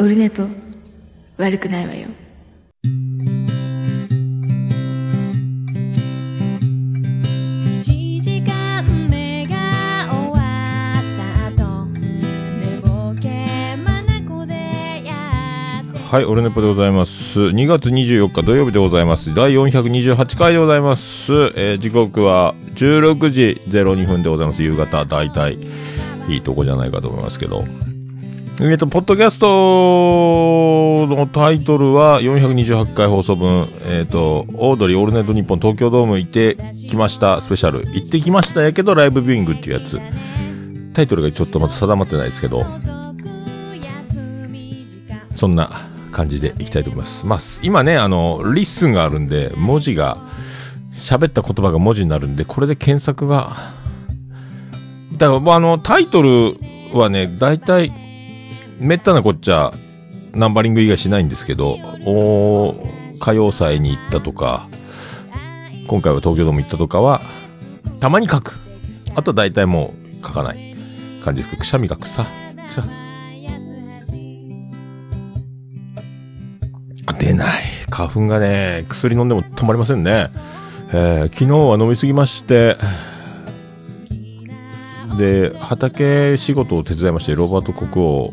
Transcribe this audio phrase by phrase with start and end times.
[0.00, 0.44] オルネポ
[1.36, 2.08] 悪くないわよ
[7.74, 14.54] 1時間目が終わった後寝ぼけまなこで
[15.04, 17.38] やってはい、オルネポでございます。
[17.38, 19.34] 2月24日土曜日でございます。
[19.34, 21.34] 第428回でございます。
[21.56, 24.62] えー時刻は16時02分でございます。
[24.62, 25.58] 夕方、大体、
[26.26, 27.64] いいとこじゃないかと思いますけど。
[28.62, 37.80] えっと、ポッドキャストのタイトルは428回放送分、えっ、と、オードリーオールナイトニッポン東京ドーム行ってきましたスペシャル。
[37.94, 39.98] 行ってきましたやけどライブビューイングっていうやつ。
[40.92, 42.66] タイトルがちょっとまだ定まってないですけど、
[45.34, 45.70] そんな
[46.12, 47.24] 感じでいきたいと思います。
[47.24, 50.18] まあ、今ね、あの、 LISTEN があるんで、文字が、
[50.92, 53.56] 喋った言葉が文字になるんで、これで検索が、
[55.16, 56.58] だから、もうあの、タイトル
[56.92, 57.90] はね、大体、
[58.80, 59.72] めったなこっちゃ、
[60.32, 61.72] ナンバリング以外しないんですけど、
[62.06, 64.68] おー歌謡祭に行ったとか、
[65.86, 67.20] 今回は東京ドーム行ったとかは、
[68.00, 68.58] たまに書く。
[69.14, 70.74] あとは大体もう書かない
[71.22, 72.24] 感じですけど、くしゃみが草。
[72.24, 72.28] く
[72.72, 72.82] しゃ
[77.18, 77.48] 出ない。
[77.90, 80.30] 花粉がね、薬飲んでも止まりませんね。
[80.92, 82.78] えー昨日は飲みすぎまして、
[85.20, 88.32] で、畑仕事を手伝いまして、ロバート国王、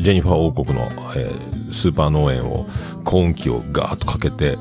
[0.00, 2.66] ジェニファー王国の、えースーパー農園を、
[3.04, 4.58] コーン機をガーッとかけて、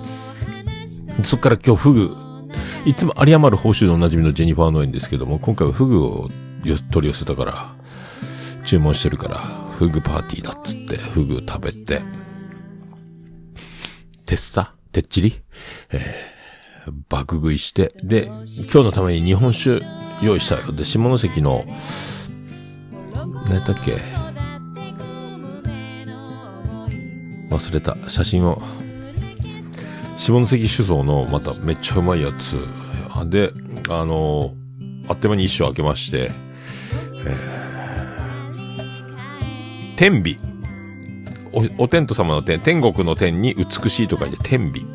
[1.24, 2.16] そっから今日フグ、
[2.86, 6.30] いつも有り余る報酬でおなじみのジェニファー農園ですけども、今回はフグを
[6.92, 7.76] 取り寄せたから、
[8.66, 12.02] 注文してるから、フグパーティーだっつって、フグ食べて、
[14.26, 15.42] てっさてっちり
[15.92, 16.33] えー、
[17.10, 19.82] 爆食いして、で、今日のために日本酒
[20.22, 20.72] 用意したよ。
[20.72, 21.66] で、下関の、
[23.46, 23.98] 何やったっけ？
[27.50, 27.98] 忘れた。
[28.10, 28.62] 写真を。
[30.18, 32.66] 下関酒造のまためっちゃうまいやつ。
[33.30, 33.52] で、
[33.90, 34.54] あの
[35.08, 36.32] あっという間に一生開けまして、
[39.96, 40.40] 天美。
[41.52, 44.86] お、お天道様の天、天国の天に美しいと書いて天美。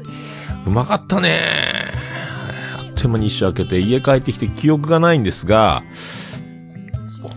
[0.66, 1.78] うまかったねあっ
[2.98, 5.84] という間に一生開けて、家帰ってきて記憶がないんですが、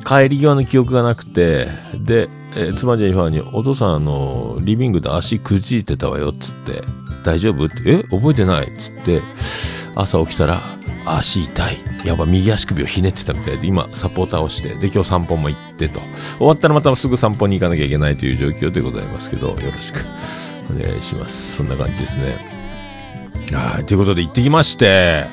[0.05, 1.69] 帰り際の記憶がなくて、
[2.05, 6.81] で、えー妻ジェニファーに、お父さんあの、リビングで足くじいてたわよ、つって、
[7.23, 7.65] 大丈夫？
[7.65, 8.03] って、え？
[8.09, 8.71] 覚えてない？
[8.77, 9.21] つって、
[9.95, 10.61] 朝起きたら、
[11.05, 11.77] 足痛い。
[12.05, 16.01] やっぱ右足首をひねってたみたいで、今、サポーターをして、で、今日散歩も行ってと。
[16.39, 20.05] 終わったらまたすぐ散歩に行かなきゃいけないという状況でございますけど、よろしく
[20.69, 21.57] お願いします。
[21.57, 22.37] そんな感じですね。
[23.53, 25.25] はい、ということで行ってきまして、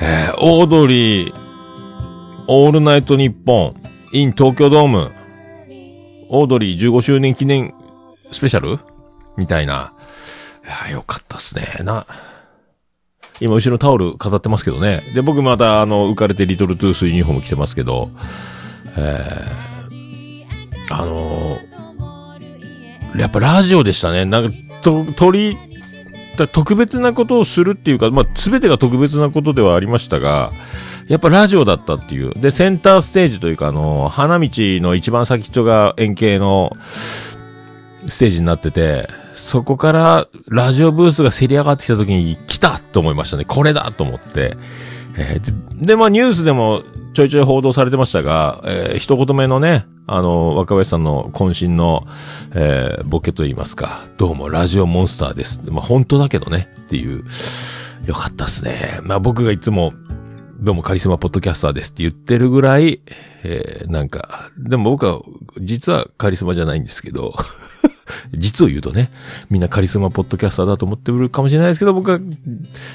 [0.00, 1.34] えー、オードリー、
[2.48, 5.12] オールナイトニッポン、in 東京ドーム、
[6.28, 7.74] オードリー15周年記念
[8.32, 8.78] スペシャル？
[9.36, 9.92] みたいな。
[10.64, 11.78] いや、よかったっすね。
[11.84, 12.06] な。
[13.40, 15.02] 今、後ろタオル飾ってますけどね。
[15.14, 18.10] で、僕また、あの、浮かれてリトルトゥースユニフォーム着てますけど、
[18.96, 21.76] えー、あのー
[23.16, 24.26] やっぱラジオでしたね。
[24.26, 25.56] なんか、と、鳥、
[26.36, 30.52] だ特別なことをするっていうか、まあ、すべてが特別なことではありましたが、
[31.08, 32.32] やっぱラジオだったっていう。
[32.38, 36.72] で、センターステージというか、あの、花道の一番先っちょが円形の
[38.08, 43.44] ステージになってて、そこからラジオブースがせり上がってきた時に来たと思いましたね。
[43.44, 44.56] これだと思って。
[45.16, 46.82] えーで、まあニュースでも
[47.14, 52.00] ちょいちょい報道されてましたが、えー一言目のね、あの、若林さんの渾身の、
[52.54, 55.62] えーボケと言いますか、どうもラジオモンスターです。
[55.70, 57.24] まあ本当だけどね、っていう、
[58.06, 59.00] よかったっすね。
[59.02, 59.92] まあ僕がいつも、
[60.60, 63.00] どうもカリスマポッドキャスターですって言ってるぐらい、
[63.42, 65.20] えーなんか、でも僕は、
[65.60, 67.34] 実はカリスマじゃないんですけど、
[68.34, 69.10] 実を言うとね、
[69.50, 72.18] みんなカリスマポッドキャスターだと思ってるかもしれないですけど、僕は、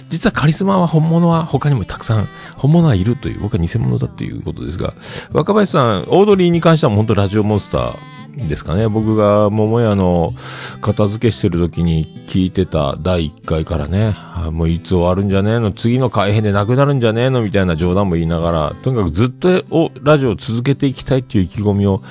[0.09, 4.93] 実はカリスマは本物は他にもたくさん、本物はいるという、僕は偽物だっていうことですが、
[5.33, 8.87] 若林さん、オードリーに関しては本当ラジオモンスターですかね？
[8.87, 10.31] 僕が桃屋の
[10.79, 14.15] 片付けしてる時に聞いてた第1回からね、
[14.51, 17.41] もういつ終わるんじゃねえの、次の改編でなくなるんじゃねえの？
[17.41, 22.01] みたいな冗談も言いながら、とにかくずっとラジオを続けていきたいっていう意気込みを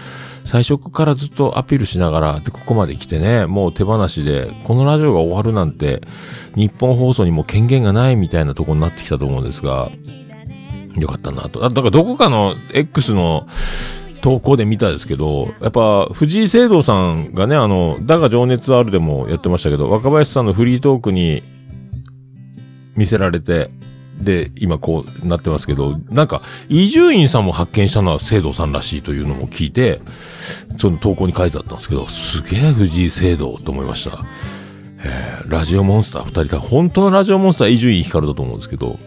[0.45, 6.03] 最初からずっとアピールしながら、で、ここまで来てね、もう手放しで、このラジオが終わるなんて、
[6.57, 9.91] 日本放送にも権限がないみたいなとこになってきたと思うんですが、
[10.97, 11.65] よかったなと。
[11.65, 13.47] あだからどこかの X の
[14.23, 21.43] 投稿で見たですけど、やっぱ藤井聖堂さんがね、あの、だが情熱あるでもやってましたけど、若林さんのフリートークに
[22.97, 23.71] 見せられて、
[24.21, 30.01] で、今こうなってますけど、なんか、伊集院さんも発見したのは聖堂さんらしいというのも聞いて、
[30.79, 34.19] その投稿に書いてあったんですけど、すげえ藤井聖堂と思いました。
[35.03, 38.99] えーラジオモンスター二人か、本当のラジオモンスター伊集院光だと思うんですけど、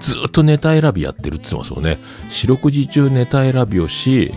[0.00, 1.98] ずっとネタ選びやってるって言ってますよね。
[2.30, 4.30] 四六時中ネタ選びをし、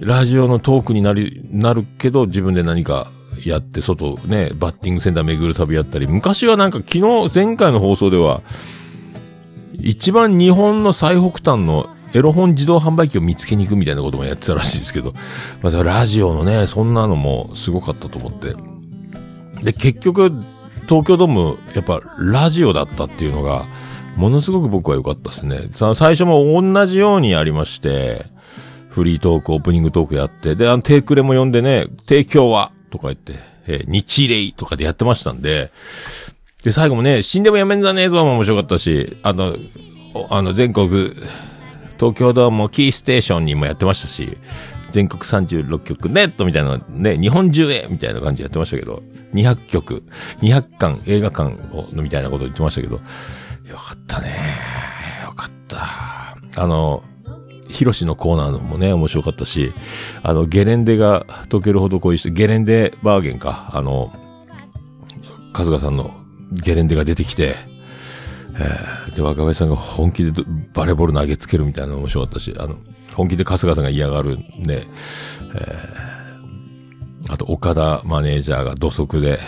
[0.00, 3.10] ラジオのトークになり、なるけど、自分で何か
[3.44, 8.42] やって、外ね、バッティングセンター巡る旅やったり、昔はなんか昨日、前回の放送では、
[9.80, 15.14] 一番日本の最北端のエロ本自動販売機を見つけに行くみたいなこともやってたらしいですけど、
[15.62, 18.54] またラジオのね、そんなのもすごかったと思って。
[19.62, 20.30] で、結局、
[20.88, 23.66] 東京ドーム、やっぱラジオだったっていうのが、
[24.16, 25.66] ものすごく僕は良かったですね。
[25.72, 28.26] さ最初も同じようにやりまして、
[28.90, 33.34] フリートーク、オープニングトークやって、で、あの、テイクレも呼んでね、提供はとか言って、
[33.66, 35.72] えー日霊とかでやってましたんで、
[36.64, 39.56] で、最後もね、死んでもやめんじゃねえぞも面白かったし、あの、
[40.30, 41.12] あの、全国、
[41.98, 44.38] 東京ドームキーステーションにもやってましたし、
[44.90, 49.02] 全国36曲ネットみたいなね、日本中へみたいな感じでやってましたけど、
[49.34, 50.04] 200曲、
[50.38, 54.34] 200巻、映画館を、みたいなこと言ってましたけど、よかったね。
[55.24, 56.62] よかった。
[56.62, 57.02] あの、
[57.68, 59.74] ヒロシのコーナーのもね、面白かったし、
[60.22, 64.10] あの、ゲレンデが溶けるほど恋して、ゲレンデバーゲンか、あの、
[65.52, 66.23] 春日さんの
[66.54, 67.56] ゲレンデが出てきて、
[68.58, 70.42] えーで、若林さんが本気で
[70.72, 72.76] バレーボール投げつけるみたいなの面白かったし、あの、
[73.14, 74.86] 本気で春日さんが嫌がるんで、
[75.54, 76.14] えー
[77.30, 79.38] あと、岡田マネージャーが土足で、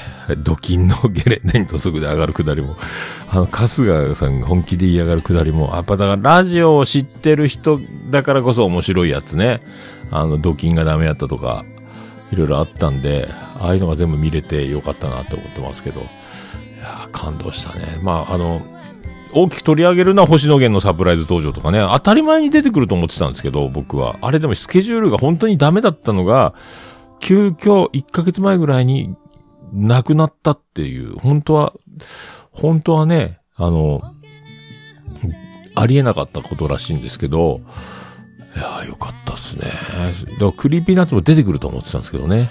[0.44, 2.76] 土金のゲレンデに土足で上がるくだりも、
[3.28, 3.68] あの、春
[4.08, 7.78] 日さんが本気で嫌がるくだりも、やっぱだからラジオを知ってる人
[8.10, 9.60] だからこそ面白いやつね。
[10.10, 11.64] あの、土金がダメやったとか、
[12.32, 13.28] いろいろあったんで、
[13.60, 16.02] ああいうのが全部見れてよかったなって思ってますけど、
[16.86, 17.98] や感動したね。
[18.02, 18.62] まあ、あの、
[19.32, 24.16] 大きく取り上げるのは星野源のサプライズ登場とかね、当たり前に出てくると思ってたんですけど、僕は。
[24.22, 26.54] あれでもスケジュールが本当にダメだったのが、
[27.20, 29.14] 急遽1ヶ月前ぐらいに
[29.72, 31.72] なくなったっていう、本当は、
[32.52, 34.00] 本当はね、あの、
[35.74, 37.60] ありえなかったことらしいんですけど、
[38.56, 39.64] いやーよかったっすね。
[39.64, 42.50] だから Creepy Nuts も出てくると思ってたんですけどね。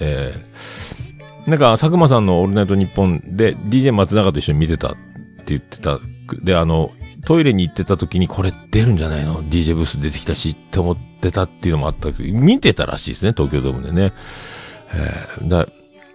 [0.00, 1.01] えー、
[1.46, 4.98] なんか、佐久間さんのオールナイトニッポンで DJ 松永と一緒に見てたって
[5.46, 5.98] 言ってた。
[6.42, 6.92] で、あの、
[7.24, 14.12] トイレに行ってた時にこれ出るんじゃないの ?DJ ブース出てきたしって思ってたっていうのもあったけど、見てたらしいですね、東京ドームでね。
[14.94, 15.66] えー、だ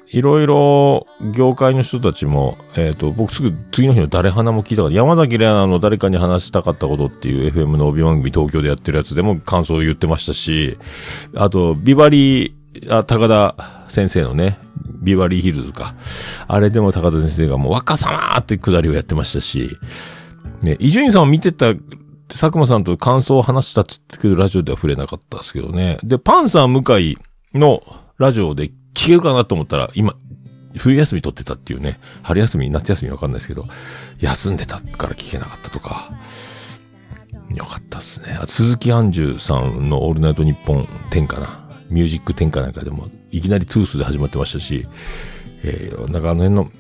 [0.09, 10.77] いろいろ業界の人たちも、えっ、と、僕すぐ次の日の誰花も聞いたから、山崎怜奈の誰かに話したかったことっていう FM の帯番組東京でやってるやつでも感想を言ってましたし、
[11.35, 12.53] あと、ビバリー、
[12.89, 14.59] あ、高田先生のね、
[15.01, 15.95] ビバリーヒルズか。
[16.47, 19.75] あれでも高田先生がもう若様ーってくだりをやってましたし、
[20.61, 21.73] ね、伊集院さんを見てた、
[22.27, 25.97] 佐久間さんと感想を話したって言ってけど、ラジオでは触れなかったですけどね。
[26.03, 27.17] で、パンサー向井
[27.57, 27.81] の
[28.19, 30.13] ラジオで聞けるかなと思ったら、今、
[30.77, 33.65] 冬休み取ってたっていうね、春休み、夏休みわかんないですけど、
[34.19, 36.11] 休んでたから聞けなかったとか、
[37.55, 38.37] よかったっすね。
[38.39, 41.67] あ鈴木杏樹さんのオールナイトニッポン10かな。
[41.89, 44.85] ミュージック10かなんかでも、いきなりトゥースで始まってましたし、
[45.63, 46.71] えー、なんかあの辺の、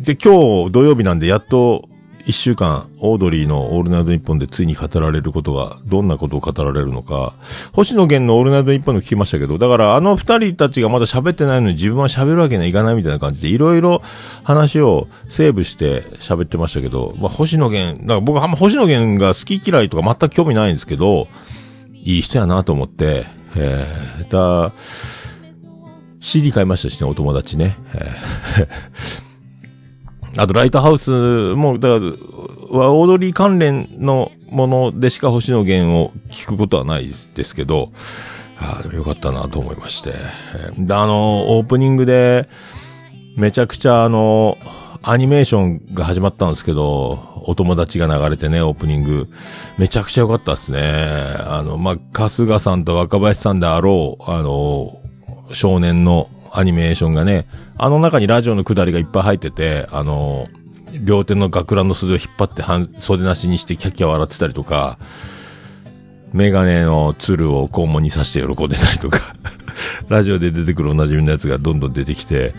[0.00, 1.88] で、今日土曜日なんで、やっと
[2.24, 7.34] 一週間、オードリーのオールナイトニッポンでついに語られることが、どんなことを語られるのか、
[7.72, 14.00] 星野源のオールナイトニッポンの聞きましたけど、だからあの二人たちがまだ喋ってないのに自分は喋るわけにはいかないみたいな感じで、いろいろ
[14.44, 21.26] 話をセーブして喋ってましたけど、まあ星野源、だから僕はあんま星野源が好き嫌いとか全く興味ないんですけど、
[22.02, 24.72] いい人やなと思って、えー、だ、
[26.20, 27.76] CD 買いましたしね、お友達ね。
[30.36, 32.10] あと、ライトハウスも、だから、
[32.78, 37.92] はオードリー関連のものでしか星野源を聞くことはないですけど、
[38.58, 40.12] あ、よかったなと思いまして。
[40.78, 42.48] で、あの、オープニングで、
[43.36, 44.58] めちゃくちゃあの、
[45.02, 49.28] アニメーションが始まったんですけど、お友達が流れてね、オープニング。
[49.78, 50.80] めちゃくちゃ良かったですね。
[50.80, 55.00] あの、まあ、春日さんと若林さんであろう、あの、
[55.52, 57.46] 少年のアニメーションがね、
[57.78, 60.48] あの中にラジオのくだりがいっぱい入ってて、あの、
[61.02, 64.98] 両手の学ランの袖を引っ張って半袖なしにしてキャッキャ笑ってたりとか、
[66.32, 69.34] メガネのツルを肛門に刺して喜んでたりとか、
[70.08, 72.54] ラジオで出てくるおなじみのやつがどんどん出てきて、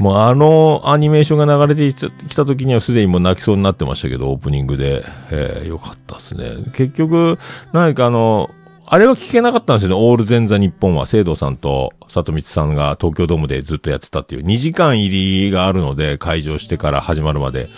[0.00, 5.04] もうあのアニメーションが流れてきた時にはすでにもう泣きそうになってましたけど、オープニングで。
[5.30, 6.64] えー、よかったですね。
[6.72, 7.38] 結局、
[7.74, 8.50] 何かあの、
[8.86, 9.94] あれは聞けなかったんですよね。
[10.02, 17.68] オール前座日本は、聖堂さんと里光さんが東京ドームでずっとやってたっていう2時間入りがあるので、会場してから始まるまで。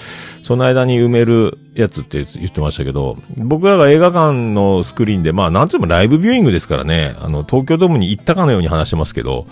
[0.43, 9.45] その間に埋めるやつって言ってましたけど、僕らが映画館のスクリーンで、まあなんつうもライブビューイングですからね、あの、東京ドームに行ったかのように話してますけど、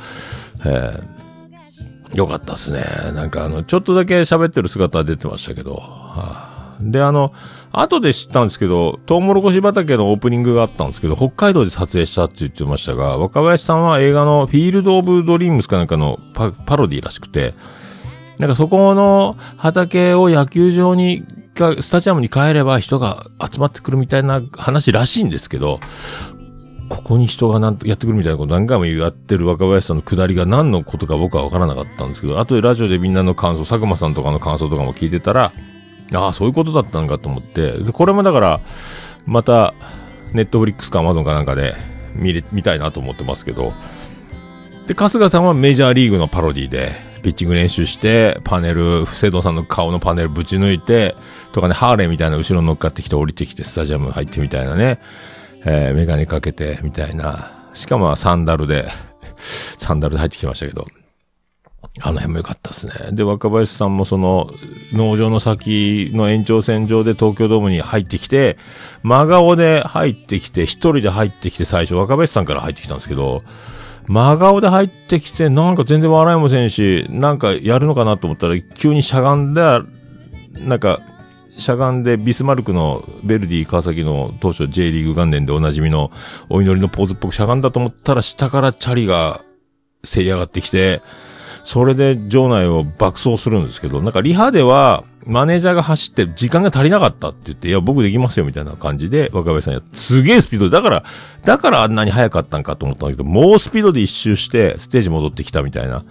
[0.65, 1.30] えー、
[2.15, 2.85] よかったっすね。
[3.15, 7.33] なんかあの、ちょっとだけ喋ってる姿は出てましたけど、はあ、で、あの、
[7.73, 17.55] 後で知ったんですけど、トウモロコシ畑のオープニングがあったんですけど、北海道で撮影したって言ってましたが、若林さんは映画のフィールド・オブ・ドリームスかなんかのパパロディらしくて、
[18.39, 21.23] なんかそこの畑を野球場に、
[21.55, 25.79] スタジアムに帰れば人が集まってくるみたいな話らしいんですけど、
[26.91, 35.53] ここに人がなんやってくるみたいなこと何回もやってる若林さんの下りが何のことか僕は分からなかったんですけど、後でラジオでみんなの感想、佐久間さんとかの感想とかも聞いてたら、
[36.13, 38.61] ああ、そういうことだったんかと思って、で、これもだから、
[39.25, 39.73] また、
[40.35, 41.75] ネットフリックスかアマゾンかなんかで
[42.17, 43.73] 見れ、見たいなと思ってますけど、
[44.89, 46.93] で、春日さんはメジャーリーグのパロディで、
[47.23, 51.15] ピッチング練習して、パネル、布施堂さんの顔のパネルぶち抜いて、
[51.53, 54.99] とかね、ハーレーみたいな後ろに乗っかってきて降りてきてスタジアム入ってみたいなね、
[55.65, 57.69] えー、メガネかけてみたいな。
[57.73, 58.89] しかもサンダルで、
[59.37, 60.87] サンダルで入ってきましたけど、
[62.03, 62.93] あの辺も良かったですね。
[63.13, 64.51] で、若林さんもその、
[64.93, 68.59] 農場の先の延長線上で東京ドームに入ってきて、
[69.03, 73.43] 真顔で入ってきて、一人で入ってきて最初若林さんから入ってきたんですけど、
[74.07, 79.61] 真顔で入ってきて、なんか全然笑いもせんし、なんかやるのかなと思ったら、急にしゃがんで、
[80.61, 81.01] なんか、
[81.61, 86.11] しゃがんでビスマルクのベルディ川崎の当初 J リーグ元年でおなじみの
[86.49, 89.43] お祈りのポーズっぽくしゃがんだと思ったら下からチャリが
[90.05, 91.03] せり上がってきて、
[91.63, 101.05] それで場内を爆走するんですけど、なんかリハでは、マネージャーが走って時間が足りなかったって言って、いや、僕できますよみたいな感じで、若林さんやすげえスピードで、だから、
[101.45, 106.03] だからあんなに速かったんかと思ったんだけど、猛スピードで一周して、ステージ戻ってきたみたいな。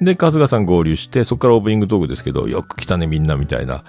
[0.00, 3.84] で、春日さん合流して、そこからオープニングトークですけど、よく来たねみんなみたいな。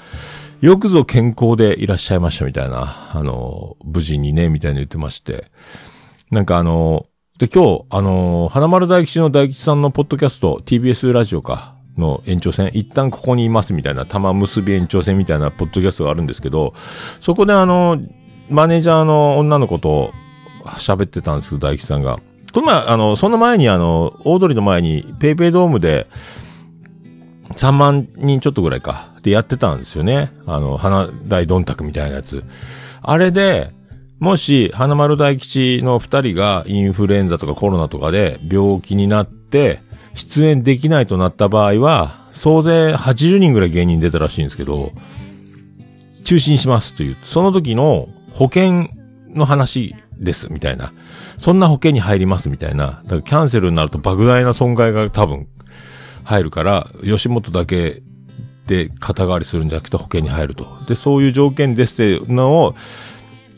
[0.62, 3.12] よくぞ健康でいらっしゃいましたみたいな。
[3.14, 5.52] あの、無事にね、みたいに言ってまして。
[6.32, 7.06] なんかあの、
[7.38, 16.74] で、今日、あの、花丸大吉の大吉さんのポッドキャスト、TBS ラジオか、の延長線、一旦ここにいますみたいな、玉結び延長線みたいなポッドキャストがあるんですけど、
[17.22, 17.98] そこであの、
[18.50, 20.12] マネージャーの女の子と
[20.66, 22.20] 喋ってたんですけど、大吉さんが。
[22.54, 26.08] この前、あの、その前にあの、大通りの前に、ペイペイドームで、
[27.60, 30.32] 3万人ちょっとぐらいか、でやってたんですよね。
[30.46, 32.46] あの、花大どんたくみたいなやつ。
[33.02, 33.74] あれで、
[34.20, 39.82] もし、花丸大吉の二人がインフルエンザとかコロナとかで病気になって、
[40.14, 44.94] 出演できないとなった場合は、総勢80人ぐらい芸人出たらしいんですけど、
[46.24, 48.88] 中止しますという、その時の保険
[49.36, 50.94] の話です、みたいな。
[51.38, 53.02] そんな保険に入ります、みたいな。
[53.04, 55.48] だからキャンセルになると莫大な損害が多分
[56.30, 58.04] 入るから、吉本だけ
[58.68, 60.78] で肩代わりするんじゃなくて保険に入ると。
[60.88, 62.76] で、そういう条件ですっていうのを、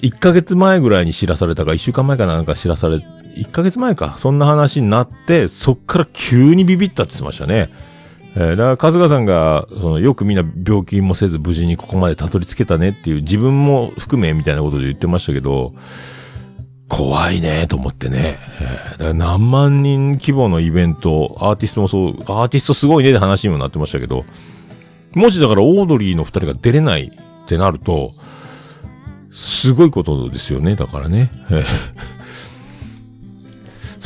[0.02, 7.70] 1ヶ月前ぐらいに知らされたか、1週間前かなんか知らされ、1ヶ月前か、そんな話になって、そっから急にビビったって言ってましたね。
[8.36, 15.74] えー、だから、春日さんが、その、よくみんな病気もせず無事にここまでたどり着けたねっていう、自分も含めみたいなことで言ってましたけど、
[16.92, 18.38] 怖いねと思ってね。
[18.92, 24.26] だから何万人規模のイベント、アーティストもそう、アーティストすごいねって話にもなってましたけど、
[25.14, 28.12] もしだからオードリーの二人が出れないってなると、
[29.32, 31.32] すごいことですよね、だからね。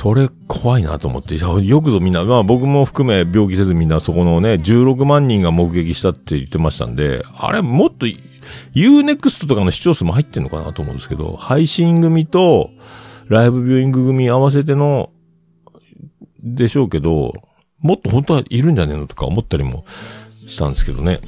[0.05, 8.05] それ怖いなと思って、よくぞみんな、まあ僕も含め病気せずみんなそこのね、16万人が目撃したって言ってましたんで、あれもっと
[8.75, 12.69] Unext とかの視聴数も入ってんのかなと思うんですけど、配信組と
[13.29, 15.09] ライブビューイング組合わせての、
[16.43, 17.33] でしょうけど、
[17.79, 19.85] もっと本当はいるんじゃねえのとか思ったりも
[20.45, 21.19] したんですけどね。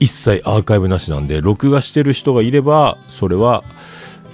[0.00, 3.62] 一切アーカイブなしなんで、録画してる人がいれば、それは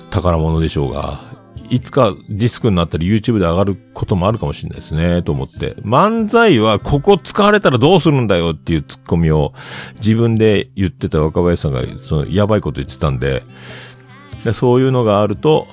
[0.08, 1.30] 宝物でしょうが、
[1.72, 5.74] いつかディスクになったり YouTube で上がることもあるかもしれないですね、と思って。
[5.82, 9.54] 漫才はここ使われたらどうするんだよっていうツッコミを
[9.94, 13.42] 自分で言ってた若林さんが、その、やばいこと言ってたんで、
[14.44, 15.66] でそういうのがあると、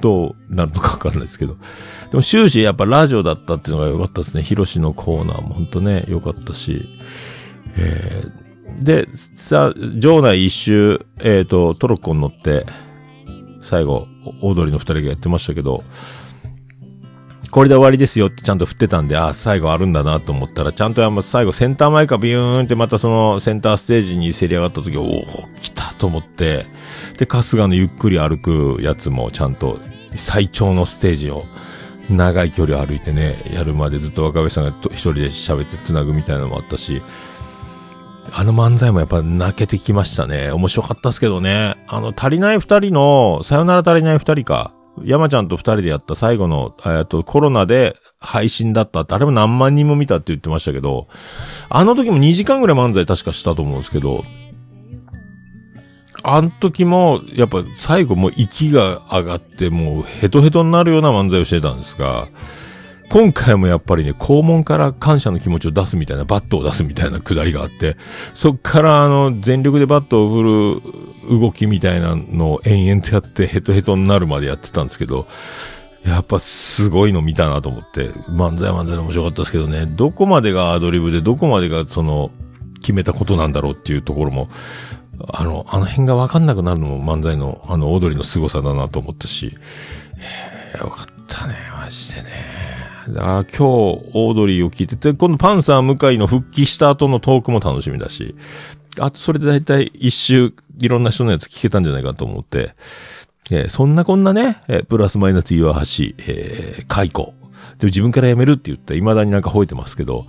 [0.00, 1.58] どうなるのかわかんないですけど。
[2.10, 4.42] でも終始やっぱラジオだったっていうのが良かったですね。
[4.42, 6.88] ヒロシのコーナーも本当ね、良かったし。
[7.76, 8.44] えー
[8.80, 12.64] で、さ、場内一周、えっ、ー、と、トロッコに乗って、
[13.60, 14.08] 最後、
[14.40, 15.82] オードリーの二人がやってましたけど、
[17.54, 25.24] これで終わりですよってちゃんと振ってたんで、あ、最後あるんだなと思ったら、ちゃんと最後センター前かビューンってまたそのセンターステージにせり上がった時、おお、
[25.56, 26.66] 来たと思って、
[27.16, 29.78] で、春日のゆっくり歩くやつもちゃんと
[30.16, 31.44] 最長のステージを
[32.10, 37.02] 長い距離を歩いてね、やるまでずっと若林さんが一人で喋って繋ぐみたいなのもあったし、
[38.32, 40.50] あの漫才もやっぱ泣けてきましたね。
[40.50, 41.76] 面白かったですけどね。
[41.88, 44.72] あの、足りない二人の、さよなら足りない二人か。
[45.02, 51.08] 山ちゃんと二人でやった最後の、えっと、コロナで配信だったって、あれも何万人も見たって言ってましたけど、
[51.68, 54.24] あの時も2時間ぐらい漫才確かしたと思うんですけど、
[56.22, 62.28] あの時も、やっぱ最後もう息が上がって、もうヘトヘトになるような漫才をしてたんですが、
[63.10, 67.96] 今回もやっぱりね、肛門から感謝の気持ちを出すみたいな、バットを出すみたいなくだりがあって、
[68.34, 70.42] そっからあの、全力でバットを振
[71.30, 75.26] る動きみたいなのを延々とやってヘトヘトになるまでやってたんですけど、
[76.04, 82.30] やっぱすごいの見たなと思って、漫才漫才で面白かったですけどね、どこまでがアドリブで、どこまでがその、
[82.80, 84.48] 決めたことなんだろうっていうところも、
[85.32, 89.56] あの、あの辺がわかんなくなるのも漫才の、あの、踊りの凄さだなと思ったし、
[90.74, 92.63] えよかったね、マジでね。
[93.08, 98.34] だから今日、オードリーを聞いてて、今度パンサー向井の復帰した後のトークも楽しみだし、
[98.98, 102.74] あとそれでだいたい一周、いろんな人のやつ聞けたんじゃないかと思って、
[103.50, 105.80] えーそんなこんなね、えープラスマイナス岩橋、
[106.18, 107.34] えー解雇。
[107.78, 110.26] でも自分から辞めるって言って、未だになんか吠えてますけど、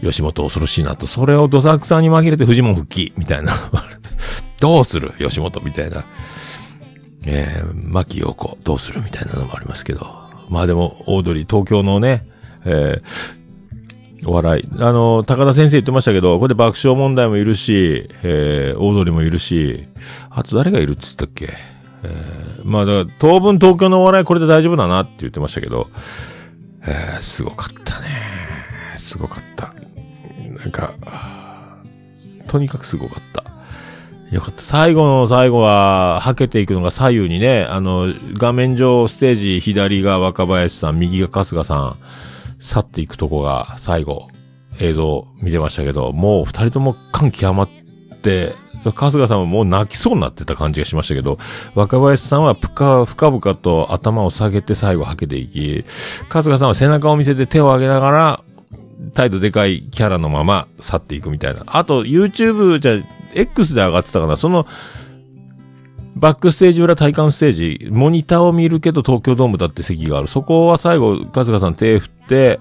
[0.00, 1.06] 吉本恐ろしいなと。
[1.06, 3.52] それをドサクさんに紛れてフジモン復帰、みたいな。
[4.60, 5.12] どうする？
[5.18, 6.06] 吉本みたいな。
[7.26, 9.02] えー、牧陽子、どうする？
[9.02, 10.19] みたいなのもありますけど。
[10.50, 12.26] まあでも、オードリー、東京のね、
[12.66, 14.68] えー、お笑い。
[14.80, 19.88] あの、高田先生言ってましたけど、これで爆笑問題もいるし、えー、オードリーもいるし、
[20.28, 21.54] あと誰がいるって言ったっけ？
[22.02, 25.88] えー、まあだから、当分東京のお笑いこれで大丈夫だなって言ってましたけど、
[26.86, 28.08] えー、すごかったね。
[28.96, 29.72] すごかった。
[30.58, 30.92] なんか、
[32.48, 33.44] とにかくすごかった。
[34.30, 34.62] よかった。
[34.62, 41.96] 最後の最後は、はけていくのが左右にね、あの、画面上ステージ左が若林さん、右が春日さん、
[42.60, 44.28] 去っていくとこが最後、
[44.80, 47.68] 映像見てましたけど、もう二人とも感極まっ
[48.22, 48.54] て、
[48.94, 51.38] 春日さんはもう泣きそうになってた感じがしましたけど、
[51.74, 55.84] 若林さんはぷか、深々と頭を下げて最後はけていき、
[56.30, 58.44] 春日さんは背中を見せて手を上げながら、
[59.14, 61.62] 態度でかいキャラのまま去っていくみたいな。
[61.66, 62.98] あと、YouTube じゃ、
[63.34, 64.36] X で上がってたかな。
[64.36, 64.66] その、
[66.16, 70.28] バックステージ裏体感ステージ、モニターを見るけど東京ドームだって席がある。
[70.28, 72.60] そこは最後、春日さん手振って、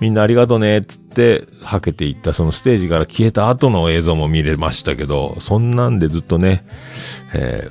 [0.00, 6.64] みんなありがとうね、つって、はけていった、そのステージから消えた後の映像も見れましたけど、そんなんでずっとね、
[7.34, 7.68] え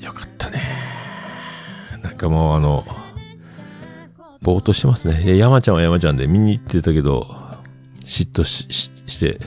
[0.00, 0.62] ー、よかったね。
[2.02, 2.86] なんかもうあの、
[4.46, 5.36] ぼーっとしてますね。
[5.36, 7.26] 山ちゃんは山ちゃんで見に行ってたけど、
[8.04, 9.40] 嫉妬し、しして、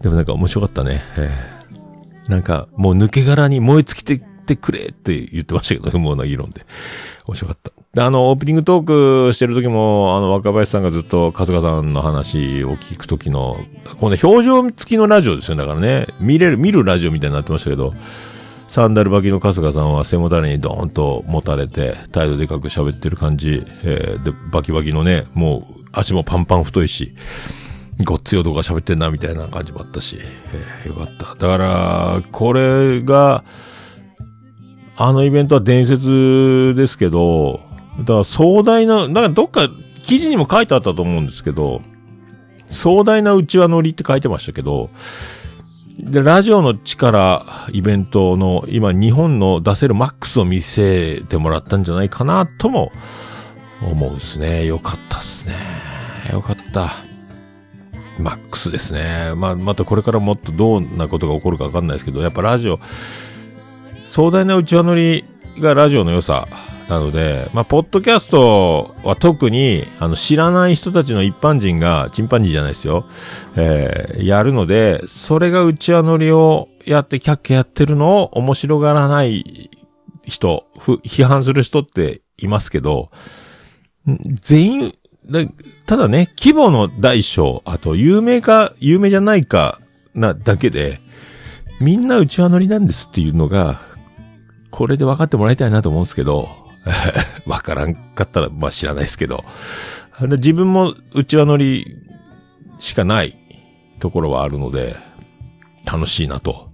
[0.00, 1.02] でもなんか面白かったね。
[1.18, 1.54] えー
[2.28, 6.64] なんか、もう抜け殻に燃え尽きてってくれって言ってましたけど、 不毛な議論で。
[7.26, 7.70] 面白かった。
[7.92, 13.56] で、あの、オープニングトークしてる時も、あの、若林さんがずっと春日さんの話を聞く時の、
[14.00, 15.56] この、表情付きのラジオですよ。
[15.56, 17.92] だからね、見れる、見るラジオみたいになってましたけど、
[18.74, 27.14] サンダル履きの春日さんは背もたれにドーンと持たれて、態度でかく喋ってる感じ、えーで、バキバキのね、もう足もパンパン太いし、
[28.04, 30.18] ごっつい男が喋ってんな、みたいな感じもあったし、
[30.82, 31.36] えーよかった。
[31.36, 33.44] だから、これが、
[34.96, 37.60] あのイベントは伝説ですけど、
[38.00, 39.68] だから壮大な、なんかどっか
[40.02, 41.80] 記事にも書いてあったと思うんですけど、
[42.66, 44.90] 壮大なうちわ乗りって書いてましたけど、
[45.98, 52.90] で、ラジオの力、イベントの、今、日本の出せるマックスを見せてもらったんじゃないかな、とも、
[53.80, 54.66] 思うですね。
[54.66, 55.54] よかったっすね。
[56.32, 56.92] よかった。
[58.18, 59.32] マックスですね。
[59.36, 62.80] まあ、またこれからもっとどんなことが起こるかわかんないですけど、やっぱラジオ、
[64.04, 65.24] 壮大な内輪乗り
[65.60, 66.48] がラジオの良さ
[66.88, 73.06] なので、まあ、ポッドキャストは特に、あの、知らない人たちの一般人が、チンパンジーじゃないですよ。
[73.56, 79.70] えーやるので、それが内輪乗りをやってキャッキャやってるのを面白がらない
[80.24, 83.10] 人、ふ批判する人っていますけど、
[84.40, 84.94] 全員、
[85.30, 85.40] だ
[85.86, 89.78] ただね、規模の大小、あと有名か、有名じゃないか
[90.14, 91.00] なだけで、
[91.80, 93.80] みんな内輪乗りなんですっていうのが、
[94.70, 96.63] これで分かってもらいたいなと思うんですけど、
[97.46, 99.44] 分からんかったら、まあ知らないですけど、
[100.20, 101.96] 自分も内輪乗り
[102.78, 103.36] しかない
[103.98, 104.96] ところはあるので、
[105.84, 106.68] 楽しいなと。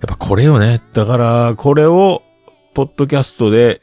[0.00, 0.82] やっぱこれよね。
[0.92, 2.22] だから、これを、
[2.74, 3.82] ポッドキャストで、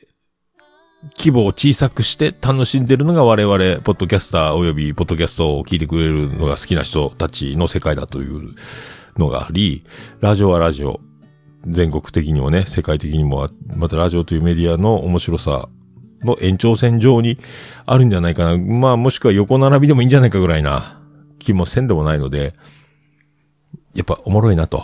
[1.18, 8.56] 規模を小さくして楽しんでるのが我々、ポッドキャスター及びポッドキャストを聞いてくれるのが好きな人たちの世界だという
[9.18, 9.84] のがあり、
[10.20, 11.00] ラジオはラジオ。
[11.68, 15.68] 全国的にもね、世界的にも、またラジオというメディアの面白さ
[16.24, 17.38] の延長線上に
[17.86, 18.58] あるんじゃないかな。
[18.58, 21.02] まあもしくは横並びでもいいんじゃないかぐらいな
[21.40, 22.54] 気もせんでもないので、
[23.94, 24.84] やっぱおもろいなと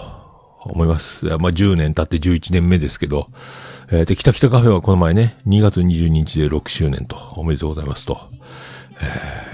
[0.66, 1.26] 思います。
[1.26, 3.30] まあ10年経って11年目ですけど、
[3.90, 8.20] えーで、北北カフェはこの前ね、2月22日で6周年と、おめでとうございますと。
[9.02, 9.54] えー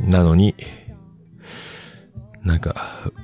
[0.00, 0.54] なのに、
[2.44, 2.74] なんか、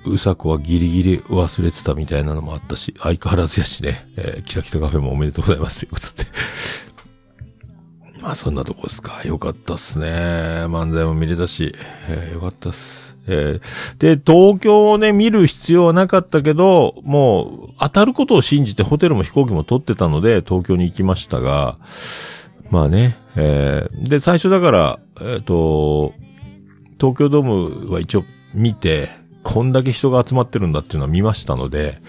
[0.05, 6.31] うさこはギリギリ忘れてたみたいなのもあったし、相変わらずやしね、えー、キタキタカフェもおめでとうございますということで。
[8.20, 9.22] まあそんなとこですか。
[9.24, 10.09] よかったっすね。
[10.66, 11.74] 漫才も見れたし、
[12.09, 13.16] えーよかったっす。
[13.26, 21.79] えーで、東京をね、見る必要はなかったけど、もう、当たることを信じてホテルも飛行機も取ってたので、東京に行きましたが、
[22.70, 26.12] まあね、えーで、最初だから、えっ、と、
[27.00, 27.42] 東京ドー
[27.87, 28.24] ムは一応
[28.57, 29.11] 見て、
[29.42, 32.01] こんだけ人が集まってるんだっていうのは見ましたので、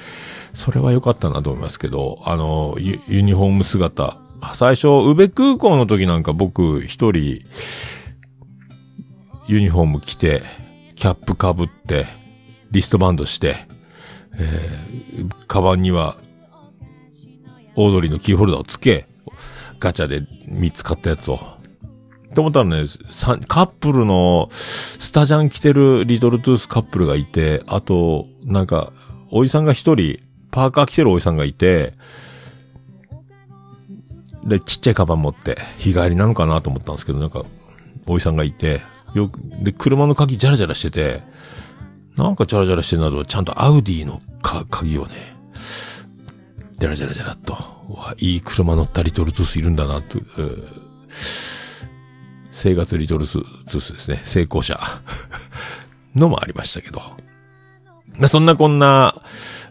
[0.53, 4.17] それは良かったなと思いますけど、あの、ユユニフォーム姿、
[4.53, 7.43] 最初、宇部空港の時なんか僕一人、
[9.47, 10.41] ユニフォーム着て、
[10.95, 12.07] キャップ被って、
[12.71, 13.55] リストバンドして、
[14.39, 16.17] えー、カバンには、
[17.75, 19.07] オードリーのキーホルダーをつけ、
[19.79, 21.56] ガチャで見つかったやつを。
[22.37, 22.83] って思ったらね、
[23.47, 28.93] カップルの、スタジャン着てるリトルトゥースカップルがいて、あと、なんか、
[29.31, 30.19] おじさんが一人、
[30.51, 31.95] パーカー着てるおじさんがいて、
[34.43, 37.41] で、ちっちゃいカバン持って、日帰りなのかなと思ったんですけど、なんか、
[38.05, 38.81] おじさんがいて、
[39.15, 41.23] よく、で、車の鍵ジャラジャラしてて、
[42.17, 45.13] なんかジャラジャラしてるなと、ちゃんとアウディのか鍵をね、
[46.73, 47.53] ジャラジャラジャラっと、
[47.89, 51.56] わいい車乗ったリトルトゥースいるんだな、と、えー
[52.57, 54.19] 生活リトルトゥースですね。
[54.23, 54.79] 成功者
[56.15, 57.03] のもありましたけど。
[58.27, 59.21] そんなこんな、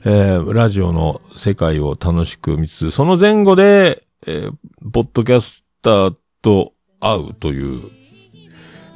[0.04, 4.52] えーラジオの世界を楽しく見つつ、その前後で、えー
[4.92, 7.90] ポッドキャスターと会うという、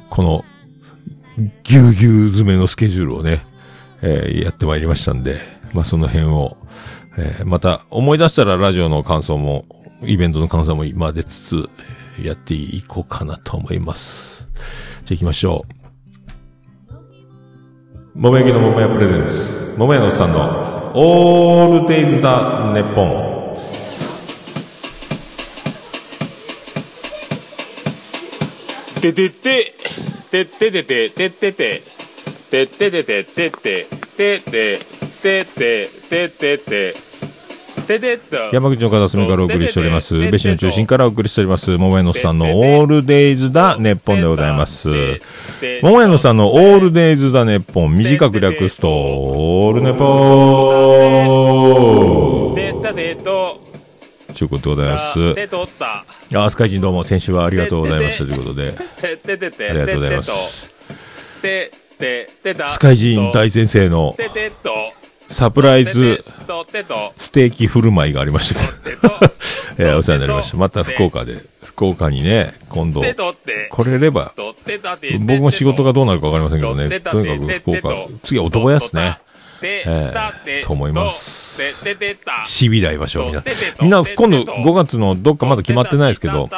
[0.09, 0.45] この、
[1.63, 3.45] ぎゅうぎゅう詰めのスケジュールをね、
[4.01, 5.41] えーやってまいりましたんで、
[5.73, 6.55] まあその辺を、
[7.17, 9.65] えーまた思い出したらラジオの感想も、
[10.03, 11.69] イベントの感想も今出つつ、
[12.23, 14.49] やっていこうかなと思います。
[15.03, 15.81] じゃあ行きましょう。
[18.13, 19.73] 桃焼きの桃屋プレゼンツ。
[19.77, 23.31] 桃屋のおっさんの、オールデイズだ、ネッポン。
[29.01, 29.73] ててて、
[30.29, 31.81] てっててて、てってて、
[32.51, 34.79] てっててて、てって、てって、
[35.21, 37.10] てって、ててて、てて。
[38.53, 40.15] 山口の片隅からお送りしております。
[40.15, 41.71] 宇部市の中心からお送りしております。
[41.71, 44.89] 桃屋のさんのオールデイズだ、ネッポンでございます。
[45.81, 47.97] 桃屋のさんのオールデイズだ、ネッポン。
[47.97, 52.61] 短く略すと、オールネポー
[54.33, 55.35] ということでございます。
[55.35, 56.05] てとった。
[56.33, 58.73] あ、スカイジンどうも、先週はありがとうございましたということで。
[59.69, 60.73] ありがとうございます。
[62.67, 64.15] スカイジン大先生の。
[65.31, 66.23] サプライズ
[67.15, 69.13] ステーキ振る舞いがありましたけど。
[69.77, 70.57] えーお世話になりました。
[70.57, 74.33] また福岡で、福岡にね、今度、来れれば、
[75.21, 79.17] 僕も仕事がどうなるかわかりませんけどね、とにかく福岡、次は男屋ですね。
[79.63, 81.41] ええーと思います
[81.83, 82.43] てててた。
[82.45, 83.43] シビで会いましょう、みんな。
[83.81, 86.49] みんな、今度5月のどっかまだ決まってないですけど、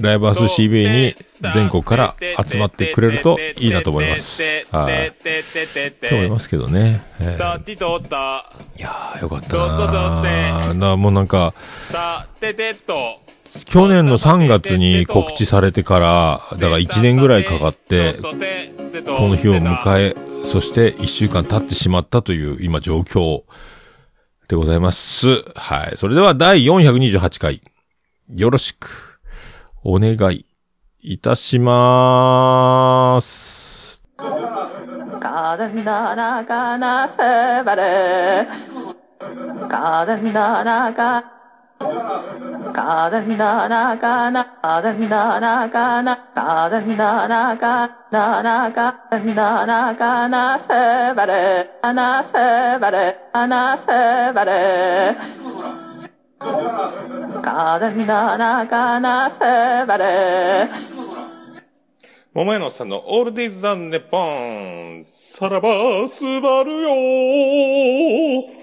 [0.00, 1.16] ライブハウス CBA に
[1.54, 4.42] 全国から集まってくれるといいなと思います。
[4.70, 5.12] はい。
[6.08, 7.02] と思いますけどね。
[7.20, 7.24] い
[8.82, 11.54] やー、よかったななもうなんか、
[13.66, 23.43] 去年の3月に告知されてから、だから1年ぐらいかかって、この日を迎え、そして1週間経ってしまったという今状況
[24.47, 25.43] でございます。
[25.55, 25.97] はい。
[25.97, 27.61] それでは第428回、
[28.35, 29.19] よろしく
[29.83, 30.45] お願い
[30.99, 33.67] いたしまーす。
[35.19, 38.47] 가든 나라가 나 세바레
[39.69, 41.23] 가든 나라가
[42.72, 52.32] かだんだらかな、かだんだナカな、かだんだナカな、ナかだんだらかな、せばれ、アナセ
[52.78, 53.86] バレ、あなせ
[54.32, 55.16] ばれ。
[57.42, 59.40] かだんだらかな、せ
[59.86, 60.68] ばれ。
[62.34, 65.02] 桃屋のさんのオールディーズ・ザ・ネポン。
[65.04, 68.61] さらば、すばるよー。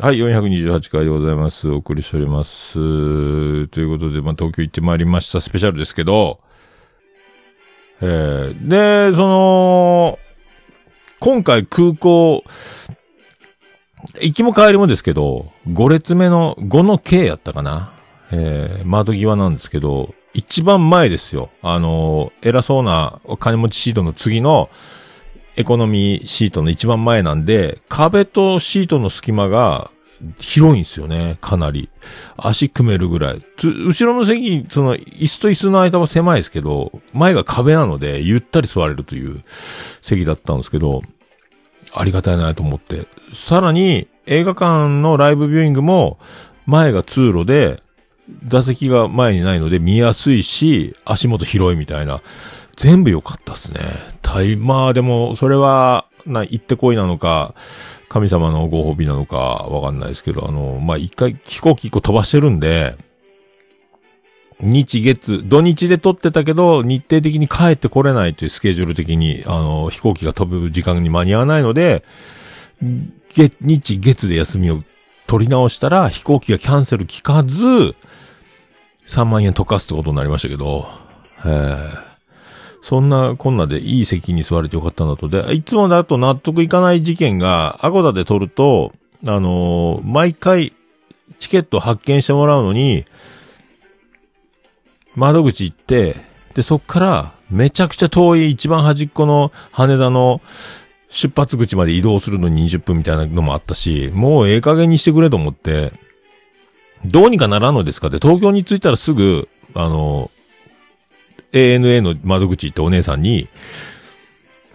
[0.00, 1.68] はい、428回でございます。
[1.68, 2.72] お送りしております。
[2.74, 2.80] と
[3.78, 6.40] いうことで、まあ、東京行ってまいりましたスペシャルですけど、
[8.00, 10.18] えー、で、その、
[11.20, 12.42] 今回空港、
[14.20, 17.92] 行きも帰りもですけど、5列目の5の K やったかな。
[18.32, 21.50] えー、窓際なんですけど、一番前ですよ。
[21.62, 24.70] あのー偉そうな金持ちシートの次の、
[25.56, 29.90] エコノミーシートの一番前なんで、壁とシートの隙間が
[30.38, 31.38] 広いんですよね。
[31.40, 31.88] かなり。
[32.36, 33.40] 足組めるぐらい。
[33.62, 39.42] 後ろの席、その、椅子と椅子の間は狭いですけど、前が壁なので、ゆったり座れるという
[40.02, 41.02] 席だったんですけど、
[41.94, 43.06] ありがたいなと思って。
[43.32, 46.18] さらに、映画館のライブビューイングも、
[46.66, 47.82] 前が通路で、
[48.48, 52.22] 座席が前にないので見やすいし、足元広いみたいな。
[52.76, 53.80] 全部良かったっすね。
[54.22, 57.54] たい、まあでも、それは、な、行ってこいなのか、
[58.08, 62.96] 神様のご褒美なのか、わかんないですけど、あの、まあ一回飛行機一個飛ばしてるんで、
[64.60, 72.04] 日月、土日で撮ってたけど、日程的に帰ってこれないというスケジュール的に、あの、飛行機が飛ぶ時間に間に合わないので、
[73.28, 74.82] 月、日月で休みを
[75.26, 77.94] 取り直したら、飛行機がキャンセル聞かず、
[79.06, 80.86] 3万円溶かすってことになりましたけど、
[81.44, 82.13] え
[82.84, 85.30] そんなこんなでいい席に座れてよかったんだと。
[85.30, 88.92] で、いつもだと納得いかない事件が、アゴダで取ると、
[89.26, 90.74] あのー毎回、
[91.38, 93.06] チケット発券してもらうのに、
[95.14, 96.16] 窓口行って、
[96.54, 100.42] で、そっから、めちゃくちゃ遠い一番端っこの羽田の
[101.08, 105.92] 出発口まで移動するのに20分みたいなのもあったし、もうええ加減にしてくれと思って、
[107.06, 108.08] どうにかならんのですか？
[108.08, 110.30] って、東京に着いたらすぐ、あの、
[111.54, 113.48] ANA の窓口行ってお姉さんに、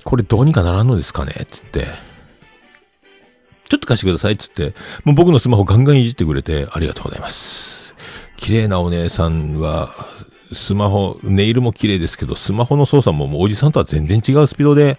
[0.04, 1.34] これどうにかならんのですかね？
[1.52, 1.86] つって。
[3.70, 7.96] ちょっと貸してくださいつって、もう僕のスマホガンガンいじってくれて、ありがとうございます。
[8.38, 9.89] 綺麗なお姉さんは、
[10.52, 14.98] スマホ、ネイルも綺麗ですけど、スマホの操作ももうおじさんとは全然違うスピードで、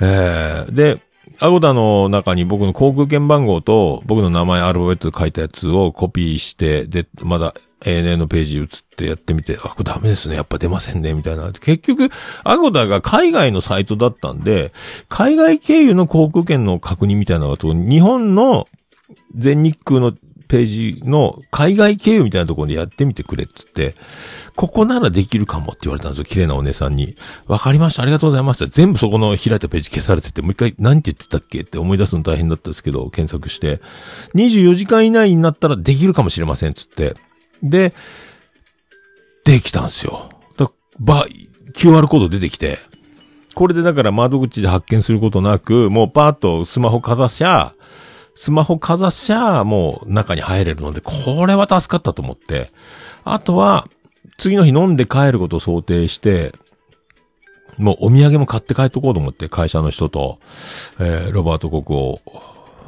[0.00, 1.00] えー、で、
[1.42, 10.36] アゴダの中に僕の航空券番号と僕の名前アルファベットで書いたやつをコピーして、で、まだ ANA のページ移ってやってみて、あ、これダメですね。
[10.36, 11.14] やっぱ出ませんね。
[11.14, 11.50] みたいな。
[11.52, 12.10] 結局、
[12.44, 14.72] アゴダが海外のサイトだったんで、
[15.08, 18.68] 海外経由の航空券の確認みたいなのがと、日本の
[19.34, 20.12] 全日空の
[20.46, 23.96] ページの海外経由みたいなところでやってみてくれっつって、
[24.54, 26.24] ここならできるかもって言われたんですよ。
[26.24, 27.16] 綺麗なお姉さんに。
[27.46, 28.02] わかりました。
[28.02, 28.66] ありがとうございました。
[28.66, 33.80] 全部そこの開いたページ消されてて、もう一回何て言ってたっけって思い出すの大変だったんですけど、検索して。
[34.34, 37.14] 24時間以内になったらできるかもしれませんつって。
[37.62, 37.94] で、
[39.44, 40.30] できたんですよ。
[40.56, 41.26] だば、
[41.74, 42.78] QR コード出てきて、
[43.54, 47.74] これでだから窓口で発見することなく、もうパーッとスマホかざしゃ、
[48.34, 52.72] スマホかざしゃ、もう中に入れるので、これは助かったと思って。
[53.24, 53.86] あとは、
[54.42, 56.52] 次の日飲んで帰ることを想定して、
[57.78, 60.40] もうお土産も買って帰っとこうと思って、会社の人と、
[60.98, 62.20] えー、ロバート国王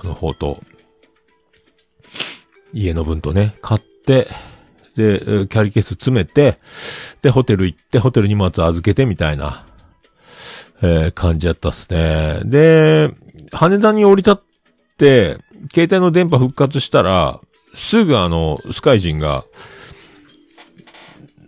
[0.03, 0.59] の方と、
[2.73, 4.27] 家の分とね、買って、
[4.97, 6.59] で、キャリーケース詰めて、
[7.23, 9.65] で、ホテル行って、ホテル荷物預けてみたいな、
[10.83, 12.41] えー感じやったっすね。
[12.47, 13.15] で、
[13.53, 14.37] 羽田に降り立っ
[14.99, 15.39] て、
[15.73, 17.41] 携帯の電波復活したら、
[17.77, 19.45] すぐあの、スカイ人が、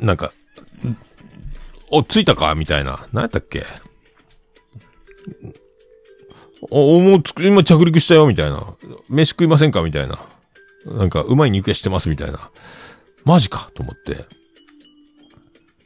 [0.00, 0.32] なんか、
[1.90, 2.54] お、着いたか？
[2.54, 3.06] みたいな。
[3.12, 3.64] 何やったっけ？
[6.70, 8.26] お、もうつく、今着陸したよ？
[8.26, 8.76] みたいな。
[9.08, 9.82] 飯食いませんか？
[9.82, 10.18] みたいな。
[10.86, 12.08] なんか、うまい肉屋してます？
[12.08, 12.50] みたいな。
[13.24, 13.70] マジか？
[13.74, 14.24] と思って。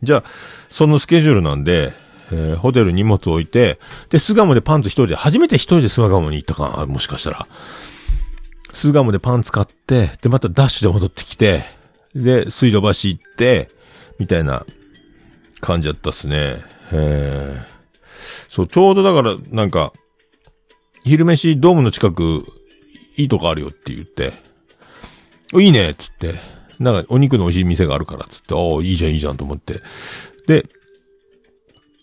[0.02, 0.24] じゃあ、
[0.70, 1.92] そのスケジュールなんで、
[2.32, 6.86] えーホテル荷物置いて、で、巣鴨でパンツ一人で、初めて一人で巣鴨に行ったか？
[6.86, 7.46] もしかしたら。
[8.72, 11.64] 巣鴨でパンツ買って、で、またダッシュで戻ってきて、
[12.14, 13.70] で、水道橋行って、
[14.20, 14.64] みたいな
[15.60, 16.62] 感じだったっすね。
[16.92, 17.60] え
[18.48, 19.92] そう、ちょうどだから、なんか、
[21.04, 22.44] 昼飯ドームの近く、
[23.16, 24.32] いいとこあるよって言って、
[25.54, 26.34] いいねっつって、
[26.78, 29.80] なんかお肉の美味しい店があるからっつって、おいいじゃんいいじゃんと思って。
[30.46, 30.66] で、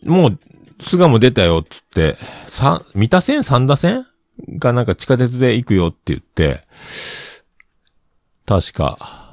[0.06, 0.40] もう、
[0.80, 3.44] 巣鴨出たよっつって、さ、三田線？
[3.44, 4.06] 三田線？
[4.58, 6.64] がなんか地下鉄で行くよって言って、
[8.46, 9.27] 確か、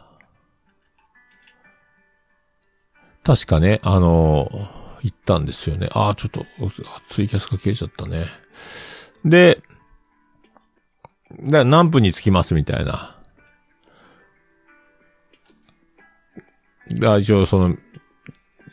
[3.24, 4.50] 確かね、あの
[5.02, 5.88] 行ったんですよね。
[5.92, 6.46] ああ、ちょっと、
[7.08, 8.26] ツイキャスが消えちゃったね。
[9.24, 9.62] で、
[11.42, 13.16] だ何分に着きますみたいな。
[17.00, 17.76] だ一応その、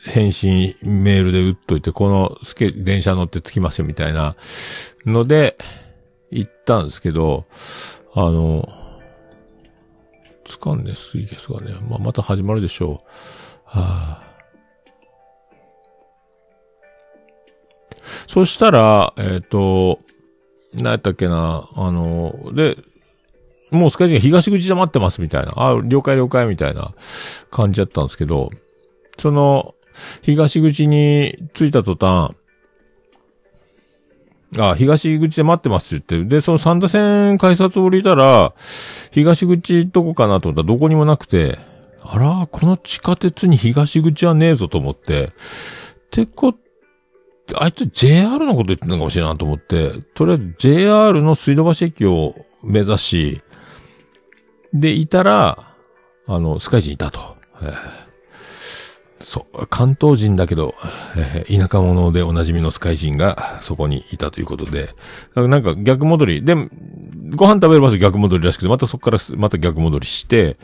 [0.04, 4.36] 返信メールで打っといて、このスケ、電車乗って着きますよみたいな
[5.06, 5.58] ので、
[6.32, 7.46] 行ったんですけど、
[8.14, 8.68] あの、
[10.46, 11.74] つかんね、水ゲスがね。
[11.88, 13.08] まあ、また始まるでしょう。
[13.66, 14.31] はあ、
[18.28, 20.00] そしたら、えっ、と、
[20.74, 22.78] 何やったっけな、あの、で、
[23.72, 26.94] もうスカイジが東口で待ってますみたいな、あ、了解了解みたいな
[27.50, 28.50] 感じだったんですけど、
[29.18, 29.76] その、
[30.22, 32.36] 東口に着いた途端、
[34.58, 38.54] あ、東口で待ってますって言って、で、その三田線改札降りたら、
[39.12, 41.58] 東口どこかなと思ったらどこにもなくて、
[42.02, 45.30] あら、この地下鉄に東口はねえぞと思って、っ
[46.12, 46.54] てこ、
[47.58, 53.42] あいつ JR のこと言ってたのかもしれないと思って、とりあえず JR の水道橋駅を目指し、
[54.74, 55.76] で、いたら、
[56.28, 57.20] あの、スカイジにいたと。
[57.62, 58.01] えー
[59.22, 60.76] そう、関東人だけど、
[61.16, 64.96] えー田舎者でおなじみのスカイ人がそこにいたということで、
[65.36, 66.56] なんか逆戻り、で、
[67.36, 70.58] ご飯食べる場所逆戻りらしくて、またそこからまた逆戻りして、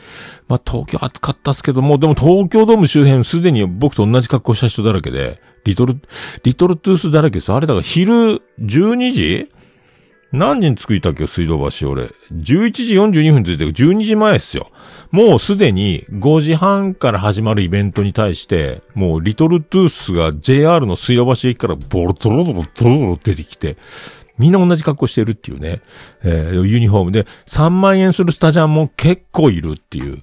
[0.48, 6.00] まあ東京暑かったっすけども、でも東京ドーム周辺すでに僕と同じ格好した人だらけで、リトル、
[6.44, 7.52] リトルトゥースだらけです。
[7.52, 9.50] あれだから昼12時
[10.32, 12.12] 何時に着いたっけ水道橋俺。
[12.32, 14.70] 11時42分に着いて12時前っすよ。
[15.10, 23.78] もうすでに5時半から始まるイベントに対して、もうリトルトゥースが JR の水道橋駅からボロトロトロトロトロ出てきて、
[24.36, 25.80] みんな同じ格好してるっていうね。
[26.22, 30.22] えーユニフォームで3万円するスタジャンも結構いるっていう。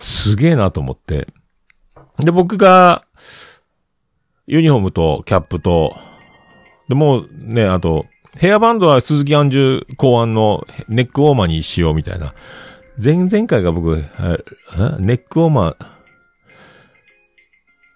[0.00, 1.28] すげえなと思って。
[2.18, 3.04] で、僕が、
[4.46, 5.96] ユニフォームとキャップと、
[6.88, 8.04] で、もうね、あと、
[8.38, 12.34] ヘアバンドは鈴木杏樹考案のネックウォーマーにしようみたいな。
[13.02, 15.76] 前々回が僕、ネックウォーマー、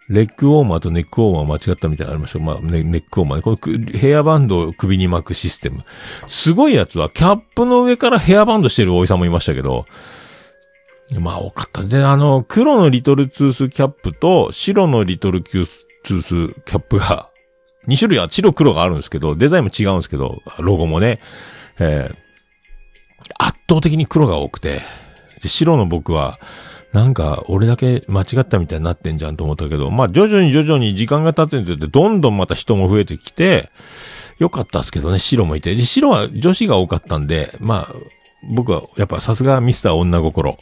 [0.09, 3.43] レッグウォーマーとネックウォーマー間違ったみたいなのありましたまあ、ネックウォーマーね。
[3.43, 5.85] このヘアバンドを首に巻くシステム。
[6.27, 9.87] すごいやつは、キャップの上からヘアバンドしてるおじさんもいましたけど、
[11.21, 11.83] まあ、多かった。
[11.83, 17.28] で、あの、黒のリトルツースキャップと白のリトルツースキャップが、
[17.89, 21.21] 2種類は白黒があるんですけど、デザインも違うんですけど、ロゴもね、
[21.79, 22.29] えー
[23.39, 24.81] 圧倒的に黒が多くて、
[25.43, 26.39] で白の僕は、
[26.93, 33.71] なんか、俺だけ間違ったみたいになってんじゃんと思ったけど、まあ、徐々に徐々に時間が経つにつれて、どんどんまた人も増えてきて、
[34.39, 35.75] よかったっすけどね、白もいて。
[35.75, 37.95] で、白は女子が多かったんで、まあ、
[38.43, 40.59] 僕は、やっぱさすがミスター女心。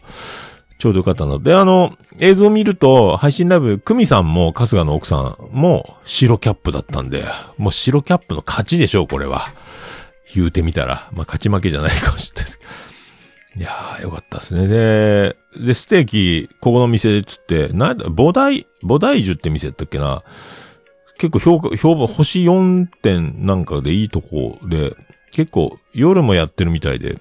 [0.79, 7.25] ちょうどよかったので、あの、映像を見ると、配信ライブ、クミさんも、春日の奥さんも、白キャップだったんで、
[7.57, 9.53] もう白キャップの勝ちでしょう、これは。
[10.35, 11.09] 言うてみたら。
[11.13, 12.71] まあ、勝ち負けじゃないかもしれないですけど。
[13.59, 14.69] いやー、よかったですね。
[14.69, 20.25] で、で、ステーキ、ここの店でつって、なんだ、ボダイ、ボダイジュって店やったっけな。
[21.19, 24.95] 結構評価、評判、星4点なんかでいいとこで、
[25.31, 27.17] 結構夜もやってるみたいで、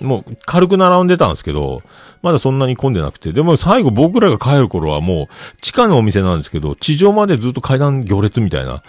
[0.00, 1.82] もう軽く並んでたんですけど、
[2.22, 8.82] まだそんなに混んでなくて、でも最後僕らが帰る頃はもう地下のお店なんですけど、地上までずっと階段行列みたいな。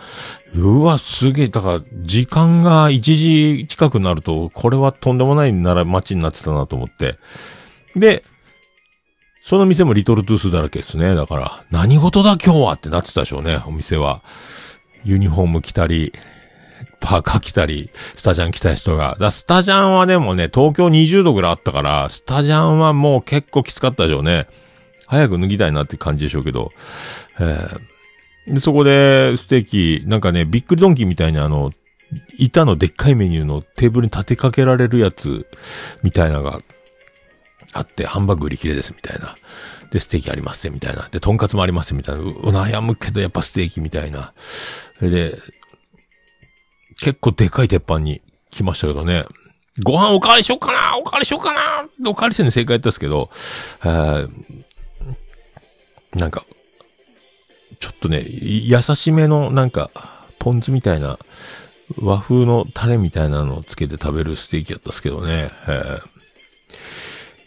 [0.55, 7.17] うわ、すげえ、だから時間が1時近くなると、これはとんでもないなら街になってたなと思って。
[7.95, 8.23] で、
[9.41, 11.15] その店もリトルトゥースだらけですね。
[11.15, 14.21] だから、何事だ今日はってなってたでしょうね、お店は。
[15.05, 16.11] ユニフォーム着たり、
[16.99, 19.17] パーカー着たり、スタジャン着た人が。
[19.19, 24.47] だスタジャンはでもね、東京20度ぐらいあったから、スタジャンはもう結構きつかったでしょうね。
[25.05, 26.71] 早く脱ぎたいなって感じでしょうけど。
[27.39, 27.97] えー
[28.47, 31.71] で、そこで、ステーキ、なんかね、ビックリドンキーみたいにあの、
[32.37, 35.47] 板のでっかいメニューのテーブルに立てかけられるやつ、
[36.01, 36.59] みたいなが
[37.73, 39.35] あって、ハンバーグ売り切れです、みたいな。
[39.91, 41.09] で、ステーキありますみたいな。
[41.11, 42.21] で、トンカツもありますみたいな。
[42.21, 44.33] 悩むけど、やっぱステーキみたいな。
[44.97, 45.39] それで、
[47.01, 49.25] 結構でかい鉄板に来ましたけどね。
[49.83, 53.29] ご飯おかわりしよっかなおかわりしよっかなおかわりせんで正解やったんですけど、
[53.85, 54.25] え
[56.15, 56.45] なんか、
[57.79, 59.91] ちょっとね、優しめの、なんか、
[60.39, 61.19] ポン酢みたいな、
[62.01, 65.51] 和風のタレみたいなのをつけて食べるステーキやったんですけどね。
[65.67, 66.17] えー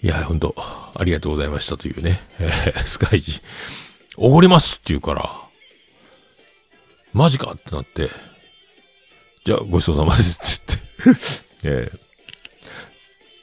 [0.03, 2.21] いや、本当ありがとうございましたというね。
[2.39, 2.51] え
[2.87, 3.43] スカイジ。
[4.17, 5.31] おごりますって言うから、
[7.13, 8.09] マジかってなって、
[9.45, 11.23] じゃあごちそうさまですって言って。
[11.65, 12.01] えー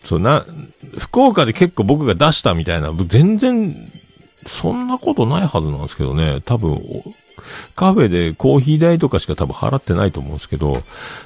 [0.08, 0.46] そうな、
[0.98, 3.92] 福岡で結構僕が出したみたいな、全然、
[4.46, 6.40] そんなことないはずなんですけどね。
[6.46, 6.82] 多分、
[7.76, 10.82] カフェでコーヒー代とかしか多分払ってないと思うんですけど、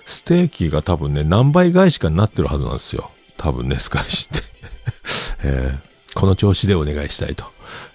[0.05, 3.11] ステーキが多分ね、何倍返しかになってるはずなんですよ。
[3.37, 4.43] 多分ね、スカイシって。
[5.45, 7.45] えーこの調子でお願いしたいと。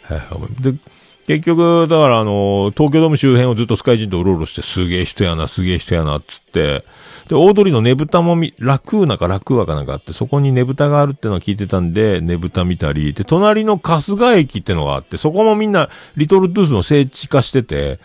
[0.08, 0.78] えーで、
[1.26, 6.84] 結局、だからあの、東京ドーム周辺をずっとスカイジンとうろうろして、すげえ人やな、すげえ人やな、つって、
[7.28, 17.98] で、大通りのねぶたもみ、ラクーナかラクーアかなんかあって、そこにねぶたがあるってのを聞いてたんで、ねぶた見たり、で、隣の春日駅ってのがあって、そこもみんな、リトルトゥースの聖地化してて、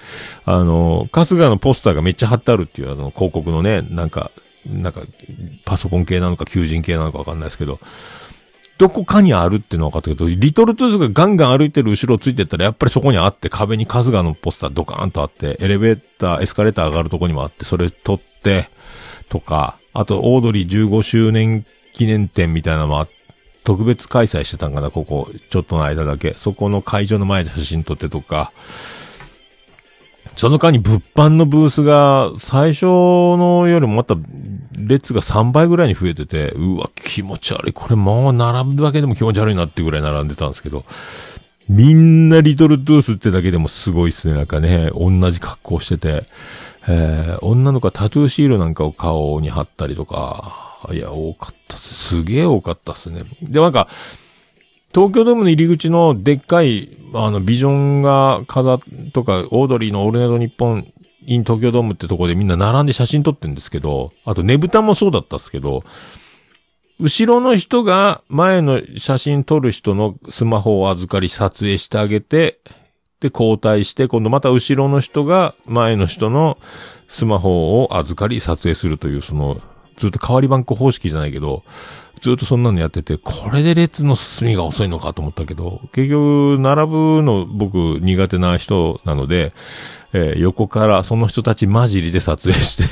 [0.45, 4.31] あの、春日のポスターがめっちゃ貼ってあるっていう、あの、広告のね、なんか、
[4.65, 5.01] なんか、
[5.63, 7.79] パソコン系なのか求人系なのかわかんないですけど、
[8.81, 18.71] どこかにあるっていうのは分かったけど、リトルトゥースがガンガン歩いてる後ろをついてったら、やっぱりそこにあって、壁に春日のポスタードカーンとあって、エレベーター、エスカレーター上がるとこにもあって、それ撮って、
[19.29, 21.63] とか、あと、オードリー15周年
[21.93, 23.13] 記念展みたいなのもあって
[23.63, 26.33] 特別開催してたんかな、ここ、ちょっとの間だけ。
[26.35, 28.51] そこの会場の前で写真撮ってとか、
[30.35, 34.15] その間に物販のブースが最初のよりもまた
[34.77, 37.73] 列が3倍ぐらいに増えてて、うわ、気持ち悪い。
[37.73, 40.85] これもう並ぶだけでも気持ち悪いなってぐらい並んでたんですけど、
[41.69, 44.33] みんなリトルトゥースってだけでもすごいっすね。
[44.33, 46.25] なんかね、同じ格好してて、
[46.87, 51.93] えー、女の子はタトゥーシールなんかを顔に貼ったりとか、いや、多かったっす。
[51.93, 53.23] すげえ多かったっすね。
[53.43, 53.87] で、なんか、
[54.93, 58.79] 東京ドームの入り口のでっかい、あの、ビジョンが飾っ
[59.13, 60.91] とか、オードリーのオールナイトニッポン
[61.25, 65.81] 東京ドームってとこでみんな並んで写真撮ってんですけど、あとねぶたもそうだったっすけど、
[66.99, 72.59] 後ろの人が前の写真撮る人のスマホを預かり撮影してあげて、
[73.19, 76.57] で、交代して、今度また後ろの人が前の人の
[77.07, 79.61] スマホを預かり撮影するという、その、
[79.97, 81.63] ずっと代わり番号方式じゃないけど、
[82.21, 89.53] ずっとそんなのやってて、これで列の進みが遅いのかと思ったけど、結局、並ぶの僕苦手な人なので、
[90.13, 92.83] えー横からその人たち混じりで撮影して、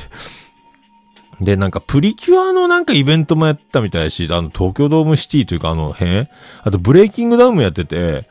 [1.44, 6.26] で、なんかプリキュアのなんかイベントもやったみたいし、あの東京ドームシティというかあの辺、
[6.62, 8.28] あとブレイキングダウンもやってて、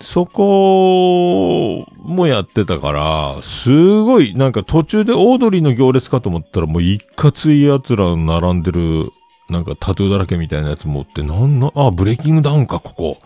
[0.00, 3.70] そこもやってたから、す
[4.02, 9.12] ごい、なんか途中でオードリーの行列かと思ったらもう一括い奴ら並んでる、
[9.48, 13.18] なんかタトゥーだらけみたいなやつ持って、なんの、あ、ブレイキングダウンか、ここ。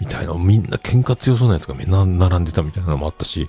[0.00, 3.48] みたいな、みんな喧嘩強そうなやつがみんな並んでたみたいなのもあったし、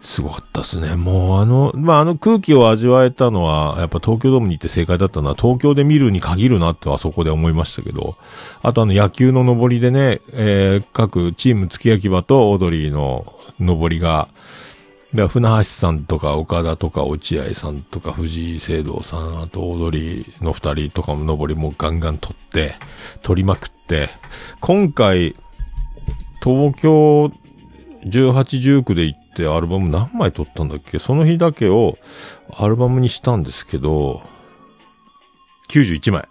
[0.00, 0.94] すごかったっすね。
[0.94, 8.16] もうあの、まあ、あの空気を味わえたのは、やっぱ東京ドームに行って正解だったのは、東京で見るに限るなってはそこで思いましたけど、
[8.62, 14.28] あとあの野球の上りでね、えー、各チーム月焼き場とオードリーの上りが、
[15.12, 22.74] で、船橋さんとか岡田とか落合さんとか藤井聖堂さん、あとオードリーの二人とかも上りもガンガン取って、
[23.22, 24.10] 取りまくって、
[24.60, 25.34] 今回、
[26.42, 27.32] 東京
[28.04, 30.98] 18、19で行ってアルバム何枚撮ったんだっけ？
[30.98, 31.98] その日だけを
[32.54, 34.22] アルバムにしたんですけど、
[35.70, 36.28] 91枚。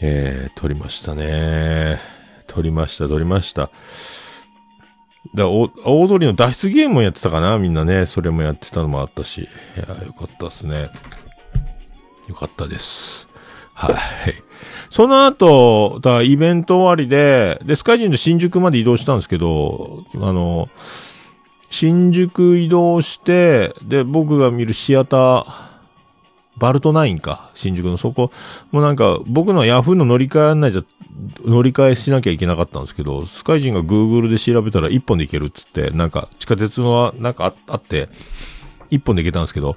[0.00, 1.98] えー、撮りましたね。
[2.46, 3.70] 撮りました、撮りました。
[5.34, 7.58] だお、オードリーの脱出ゲームもやってたかな？
[7.58, 8.06] みんなね。
[8.06, 9.42] それもやってたのもあったし。
[9.42, 10.88] いや、よかったですね。
[12.28, 13.28] よかったです。
[13.74, 13.94] はい。
[14.90, 20.68] その後、だイベント終わりで、で、スカイジンで新宿まで移動したんですけど、あの、
[21.70, 25.67] 新宿移動して、で、僕が見るシアター、
[26.58, 27.96] バルトナインか、新宿の。
[27.96, 28.30] そこ、
[28.70, 30.82] もうなんか、僕のヤフーの乗り換え案内じゃ、
[31.44, 38.08] 乗り換えしなきゃいけなかったんですけど、スカイジンが Google で調べたら一本で行けるっつって、なんか、地下鉄の、なんかあって、
[38.90, 39.76] 一本で行けたんですけど、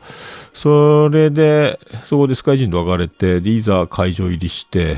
[0.54, 4.98] それで、そこでスカイジンと別れて、で、いざ会場入りして、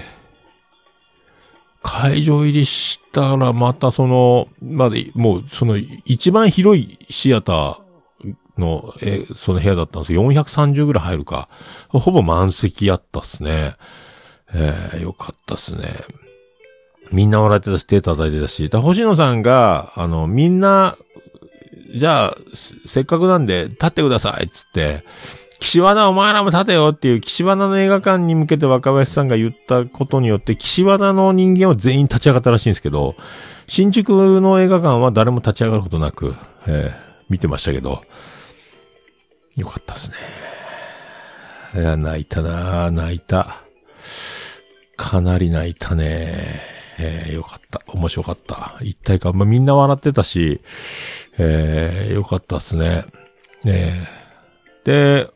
[1.84, 7.83] 会場入りしたらまたその、まで、もうその一番広いシアター
[8.58, 11.49] の、え、その部屋だったんですけど、430ぐらい入るか。
[11.89, 13.76] ほぼ満席やったっすね。
[14.54, 15.95] えー、よかったっすね。
[17.12, 20.97] みんな笑ってたし、手叩いてたし、だ星野さんが、あの、みんな、
[21.95, 22.36] じゃあ、
[22.88, 25.04] せっかくなんで、立ってくださいっつって、
[25.60, 33.16] 岸和田お前らも立てよっていう岸和田の映画館に向けて若林さんが言ったことによって、岸和田の人間は全員立ち上がったらしいんですけど、
[33.66, 34.10] 新宿
[34.41, 36.36] の映画館は誰も立ち上がることなく、
[36.68, 38.01] えー見てましたけど、
[39.56, 40.18] よかったですね。
[41.76, 43.64] いや、泣いたな泣いた。
[44.95, 46.62] かなり泣いたね。
[46.99, 47.82] えーよかった。
[47.88, 48.78] 面白かった。
[48.82, 49.34] 一体感。
[49.36, 50.62] まあ、みんな笑ってたし、
[51.38, 53.06] えーよかったですね。
[53.64, 54.08] ね
[54.84, 55.30] で、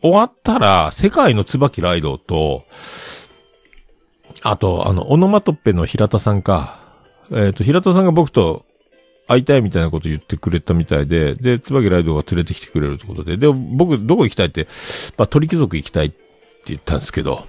[0.00, 2.64] 終わったら、世界の椿ライドと、
[4.42, 6.80] あと、あの、オノマトッペの平田さんか。
[7.32, 8.64] えっ、と、平田さんが僕と
[9.28, 14.66] 会いたいみたいなこと言ってくれたみたいで、で、椿ライドが連れてきてくれるってことで、で、僕、どこ行きたいって、
[15.16, 16.16] まあ、鳥貴族行きたいって
[16.66, 17.46] 言ったんですけど、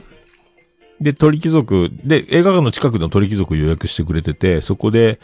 [1.02, 5.20] で、鳥貴族、で、映画館の近くの鳥貴族予約してくれてて、そこで、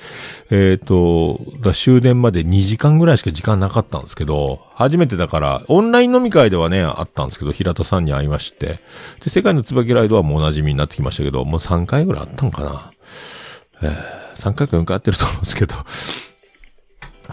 [0.49, 8.79] えっ、と、だ終電まで2時間ぐらいしか時間なかったんですけど、初めてだから、オンライン飲み会ではね、あったんですけど、平田さんに会いまして、
[9.21, 12.91] で、世界の椿ライドはもうお馴染みになってきましたけど、もう3回ぐらいあったんかな。
[13.81, 15.75] えー、3回か4回やってると思うんですけど、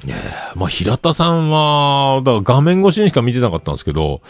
[0.06, 0.58] ねえ。
[0.58, 4.20] まあ、平田さんは、だから画面越しにしか見てなかったんですけど、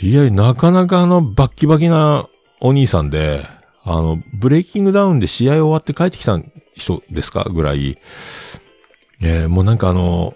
[0.00, 2.28] いや、なかなかあの、バッキバキな
[2.60, 3.46] お兄さんで、
[3.84, 6.38] あの、ブレイキングダウンで試合終わって帰ってきた
[6.76, 7.98] 人ですかぐらい、
[9.22, 10.34] えー、もうなんかあの、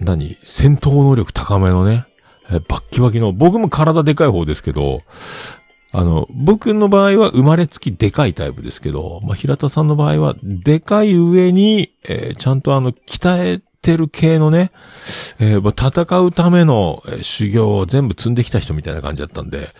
[0.00, 0.36] 何？
[0.44, 2.06] 戦闘能力高めのね、
[2.50, 5.02] えーバッキバキの、僕も体でかい方ですけど、
[5.90, 14.70] あの、僕の場合は生まれつきでかいタイプですけど、まあ、平田さんの場合は、でかい上に、えーちゃんとあの、鍛えてる系のね、
[15.38, 19.70] えーま戦うための、修行を全部積んできた人みたいな感じだったんで、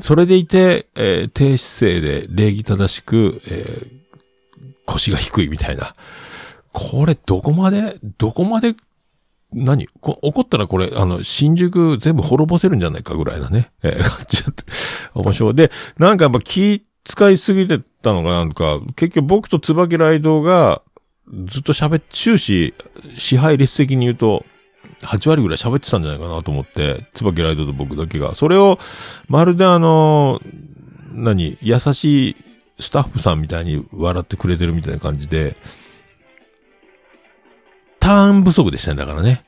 [0.00, 3.98] それでいて、えー低姿勢で礼儀正しく、えー
[4.84, 5.94] 腰が低いみたいな。
[6.72, 8.74] これ、どこまで、どこまで、
[9.52, 9.86] 何？
[10.00, 13.70] こ怒ったらこれ、あの、新宿全部滅ぼせるんじゃないかぐらいなね。
[13.82, 14.64] えー感じだって。
[15.22, 15.54] 面白い。
[15.54, 20.82] で、なんかやっぱ気使いすぎてたのがなんか、結局僕と椿ライドが、
[21.46, 22.74] ずっと喋っ、終始、
[23.16, 24.44] 支配率的に言うと、
[25.02, 28.34] 8割ぐらい喋ってたんじゃないかなと思って、椿ライドと僕だけが。
[28.34, 28.78] それを、
[29.28, 30.40] まるであの、
[31.12, 32.36] 何、優しい
[32.80, 35.56] スタッフさんみたいに笑ってくれてるみたいな感じで、
[38.08, 39.44] ターン不足でしたね、だからね。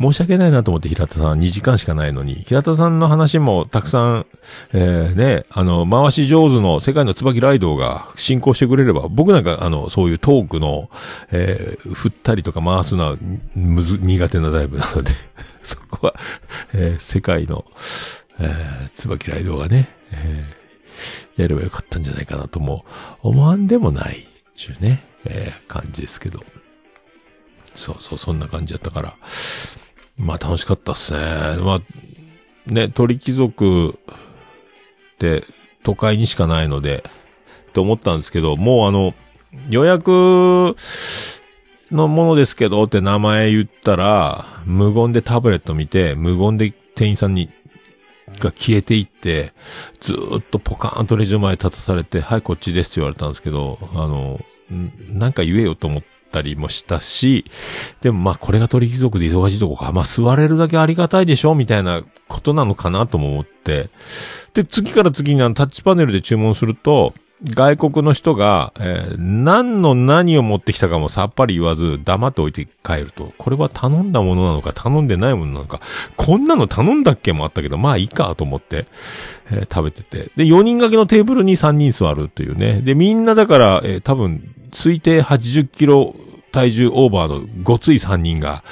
[0.00, 4.26] 申し訳ないなと思って平田さん2時間しかないのに、平田さんの話もたくさん、
[4.72, 10.90] えー、ね、あの、回し上手の世界の椿ライドが進行してくれれば、僕なんかあの、そういうトークの、
[11.30, 13.16] えー、振ったりとか回すのは、
[13.54, 15.12] むず、苦手なタイプなので、
[15.62, 16.14] そこは、
[16.72, 17.64] えー、世界の、
[18.40, 22.84] えー、椿ライドがね、えー、やればよかったんじゃないかなとも
[23.22, 26.42] 思わんでもない、ちゅうね、えー、感じですけど。
[27.80, 29.16] そうそう、そんな感じだったから。
[30.18, 31.20] まあ楽しかったっすね。
[31.62, 33.98] まあ、ね、鳥貴族
[35.14, 35.44] って
[35.82, 37.02] 都会にしかないので、
[37.68, 39.14] って思ったんですけど、もうあの、
[39.70, 40.76] 予約
[41.90, 47.48] のものですけどって名前言ったら、無言でタブレット見て、無言で店員さんに、
[48.38, 49.54] が消えていって、
[50.00, 54.38] ずっとポカーンとレジの前立たされて、はい、こっちですって言われたんですけど、あの、
[55.08, 57.44] なんか言えよと思ってたりもしたし、
[58.00, 63.90] でもまあこれが鳥貴族で忙しいとこか、まあ座れるだけありがたいでしょみたいなことなのかなとも思って。
[64.54, 73.32] で、次から次にあのタッチパネルで注文すると、外国の人が、えー何の何を持ってきたかもさっぱり言わず黙って置いて帰ると。
[73.38, 75.80] これは頼んだものなのか頼んでないものなのか。
[76.16, 78.86] こんなの頼んだっけもあったけど、まあいいかと思って、
[79.50, 80.30] えー食べてて。
[80.36, 82.82] で、4人掛けのテーブルに3人座るというね。
[82.82, 86.14] で、みんなだから、えー多分、推定80キロ
[86.52, 88.64] 体重オーバーのごつい3人が、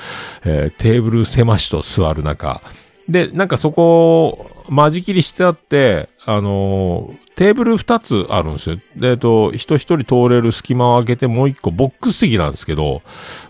[0.45, 2.63] えーテーブル狭しと座る中。
[3.09, 8.81] で、なんかそこ、間仕切りしてあって、あのーテーブル2つあるんですよ。
[8.97, 13.03] で、えっと、人一人通れる隙間を空けてもう一個ボックス席なんですけど、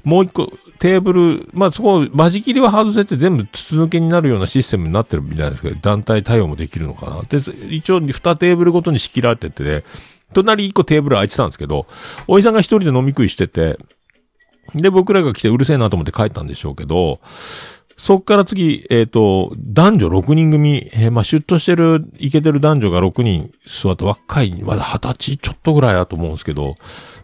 [0.05, 7.23] もう一個テーブル、まあそこ、間仕切りは外せて全部筒抜けになるようなシステムになってるみたいなんですけど、団体対応もできるのかな。
[7.23, 7.39] で、
[7.71, 9.85] 一応2テーブルごとに仕切られてて、ね
[10.35, 11.87] 隣1個テーブル空いてたんですけど、
[12.27, 13.79] おじさんが一人で飲み食いしてて、
[14.75, 17.21] で、僕らが来てうるせえなと思って帰ったんでしょうけど、
[17.99, 26.77] そっから次、えっ、と、男女6人組、えーまあ、シュッとしてる、イケてる男女が6人座って、若い、まだ20歳ちょっとぐらいだと思うんですけど、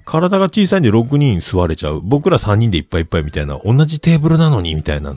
[0.04, 2.00] 体が小さいんで6人座れちゃう。
[2.02, 5.14] 僕ら3人でいっぱいいっぱいみたいな、同じテーブルなのに、みたいな。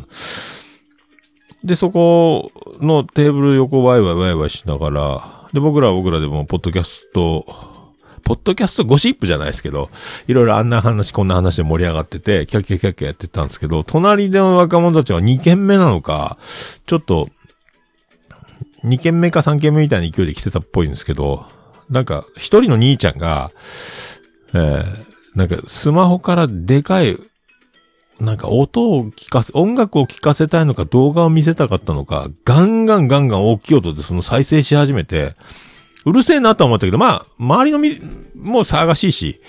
[1.64, 7.77] で、そこのテーブル横ワイワイワイワイしながら、で、僕らは僕らでも、ポッドキャスト、
[8.28, 9.90] ポッドキャストゴシップじゃないですけど、
[10.28, 16.38] いろいろあんな話、こんな話で盛り上がってて、キャッキャキャッキャやってたんですけど、隣での若者たちは2軒目なのか、
[16.88, 17.30] ちょっと、
[18.84, 21.46] 2軒目か3軒目みたいな勢いで来てたっぽいんですけど、
[21.90, 23.52] なんか、一人の兄ちゃんが、
[24.54, 27.18] えー、なんか、スマホからでかい、
[28.20, 35.38] なんか音を聞かせ、音楽を聞かせたいのか動画を見せたかったのか、ガンガンガンガン大きい音でその再生し始めて、
[36.08, 38.00] うるせえなと思ったけど、まあ、周りのみ、
[38.34, 39.42] もう騒がしいし、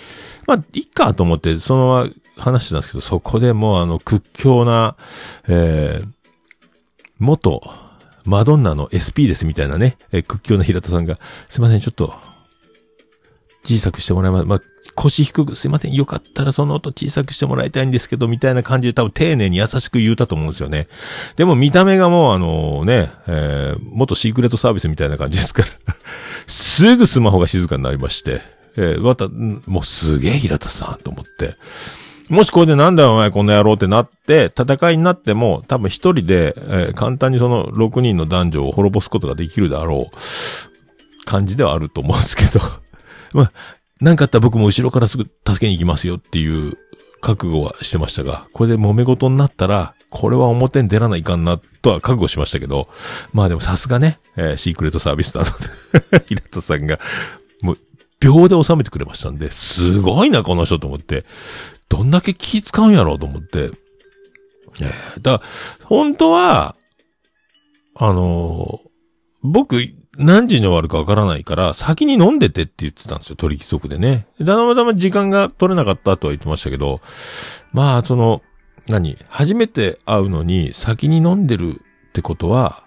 [0.44, 4.96] まあ、いっかと思って、そのまま話してたんですけど、そこでもうあの、屈強な、
[5.46, 6.08] えー、
[7.20, 7.62] 元、
[8.24, 11.16] マドンナの SP ですみたいなね、えー屈強な平田さんが、
[11.48, 12.12] すいません、ちょっと、
[13.64, 14.46] 小さくしてもらいます。
[14.46, 14.60] まあ、
[14.96, 20.88] 腰低く、すいません、よかったらその音小さくしてもらいたいんですけど、みたいな感じで多分丁寧に優しく言うたと思うんですよね。
[21.36, 25.68] でも見た目がもうあのね、えー、元シークレットサービスみたいな感じですから。
[26.48, 28.40] すぐスマホが静かになりまして、
[28.76, 31.56] えー、また、もうすげえ平田さんと思って。
[32.28, 42.64] もしこれでなんだよお前この野郎ってなって、戦いになっても、多分一人で、えー簡単にその6人の男女を滅ぼすことができるだろう感じではあると思うんですけど。
[43.34, 43.52] まあ、
[44.00, 46.78] なんかあったら僕も後ろからすぐ助けに行きますよっていう
[47.20, 52.88] 覚悟はしてましたが、これで揉め事になったら、これは表に出らないかんな、とは覚悟しましたけど、
[53.32, 55.46] まあでもさすがね、えーシークレットサービスなの
[56.20, 56.98] で、 平田さんが、
[57.62, 57.78] もう、
[58.20, 61.24] 秒で収めてくれましたんで、すごいな、この人と思って、
[61.88, 63.70] どんだけ気使うんやろうと思って、
[64.80, 66.74] えーだから、本当は、
[67.94, 68.88] あのー
[69.42, 69.78] 僕、
[70.16, 74.26] 何時に終わるかわからないから、先に飲んでてって言ってたんですよ、取引則でね。
[74.38, 77.00] でたまたま時間が取れなかったとは言ってましたけど、
[77.72, 78.42] まあ、その、
[78.90, 79.16] 何？
[79.28, 82.84] 初めて会うのに先に飲んでるってことは、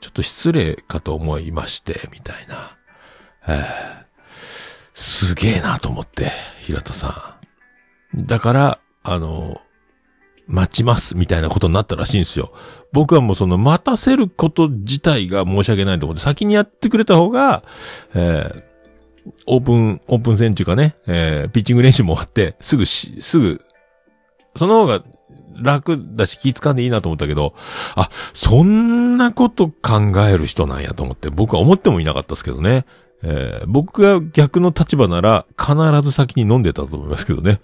[0.00, 2.76] ちょっと失礼かと思いまして、みたいな。
[3.48, 4.02] えー
[4.94, 6.30] すげえなと思って、
[6.60, 7.38] 平田さ
[8.14, 8.26] ん。
[8.26, 9.62] だから、あの、
[10.46, 12.52] 待ちます、みたいなことになったらしいんですよ。
[12.92, 17.64] 僕はもうその待たせること自体が申し訳ないと思って、先にやってくれた方が、
[18.14, 18.62] えー
[19.46, 23.64] オープン、オープン戦っていうかね、えーピッチング練習も終わって、すぐし、すぐ、
[24.56, 25.02] その方が
[25.60, 27.54] 楽だし気使んでいいなと思ったけど、
[27.94, 32.84] あ、そんなこと考える人なんやと思って、僕は思ってもいなかったですけどね。
[33.24, 37.60] えー僕が逆の立場なら、必ず先に飲んでたと思いますけどね。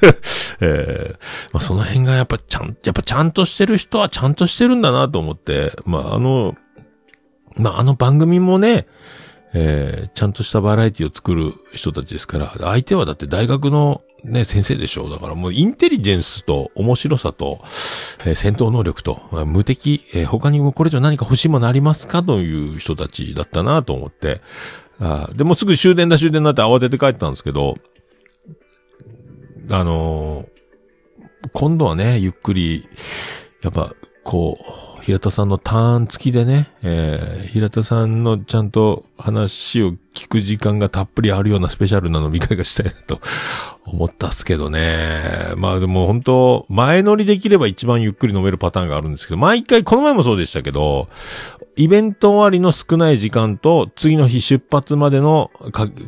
[0.60, 1.18] えー
[1.52, 6.56] まあ、その辺がやっぱちゃん、やっぱちゃんとしてる人はちゃんとしてるんだなと思って、まあ、あの、
[7.56, 8.86] まあ、あの番組もね、
[9.54, 15.10] えーちゃんとしたバラエティを作る人たちですから、相手はだって大学のね、先生でしょう。
[15.10, 17.60] だからもうインテリジェンスと面白さと、
[18.24, 24.40] えー戦闘能力と、無敵、えー他にもこれ以上何か欲しいものありますかという人たちだったなと思って、
[25.00, 27.74] あでもすぐ終電だ終電だって慌てて帰ったんですけど、
[29.70, 30.54] あのー
[31.52, 32.88] 今度はね、ゆっくり、
[33.62, 33.92] やっぱ、
[34.24, 43.20] こう、平田さんのターン付きでね、えー、平田さんのちゃんと話を聞く時間がたっぷりあるようなスペシャルな飲み会がしたいなと
[43.84, 45.20] 思ったっすけどね。
[45.58, 51.08] まあでも本当前乗りできれば一番ゆっくり飲めるパターンがあるんですけど、毎回、この前もそうでしたけど、
[51.76, 55.50] イベント終わりの少ない時間と、次の日出発までの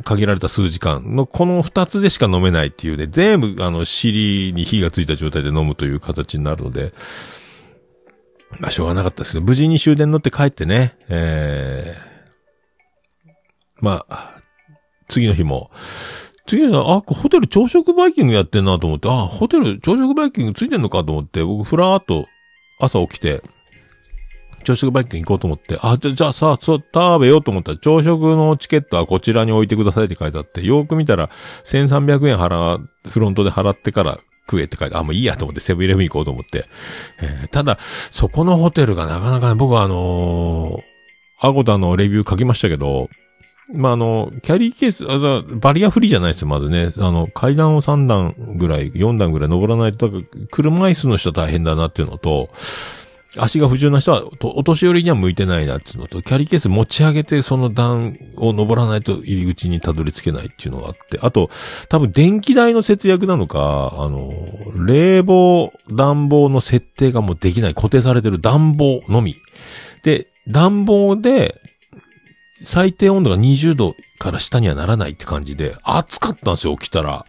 [0.05, 6.95] 限られた数時間のこの二つでしか飲めないっていうね、全部あの尻に火がついた状態で飲むという形になるので、
[8.61, 14.41] まあしょうがなかったですけど、無事に終電乗って帰ってね、えー、まあ、
[15.09, 15.71] 次の日も、
[16.47, 22.27] 次の日、あ、ホテル朝食バイキングやってんなと思って、あ、ホテル朝食バイキングついてんのかと思って、僕ふらーっと
[22.81, 23.43] 朝起きて、
[24.65, 31.31] 朝食バイキング行こうと思って、あ、じゃ、じゃあさ、そう、食べようと思ったら、朝食のチケットはこちらに置いてくださいって書いてあって、よーく見たら、
[31.65, 34.19] 1300円払う、フロントで払ってから
[34.49, 36.67] 食えって書いて、あ、もういいやと思って、セブンイレブン行こうと思って。
[37.21, 37.79] えーただ、
[38.11, 40.97] そこのホテルがなかなかね、僕はあのー
[41.39, 43.11] Agoda のレビュー書きましたけど、
[43.75, 46.93] まあ、あの、キャリーケース、あバリアフリーじゃないですよ、まずね。
[46.99, 50.11] あの、階段を3段ぐらい、4段ぐらい登らないと、
[50.51, 52.49] 車椅子の人大変だなっていうのと、
[53.39, 61.51] 足が不自由な人は、お年寄りには向いてないなっていうのと、キャリーケース持ち上げてその段を登らないと入り口にたどり着けないっていうのがあって、あと、
[61.89, 64.33] 多分電気代の節約なのか、あの、
[64.87, 69.37] 冷房、暖房の設定がもうできない、固定されてる暖房のみ。
[70.03, 71.61] で、暖房で、
[72.65, 77.27] 最低温度が20度から下にはならないって感じで、暑かったんですよ、起きたら。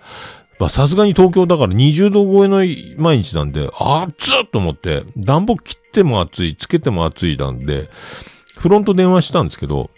[0.70, 2.58] さすがに東京だから20度超えの
[2.98, 7.90] 毎日なんで、暑っと思って、暖房切っても暑い、つけても暑いなんで、
[8.58, 9.92] フロント電話したんですけど、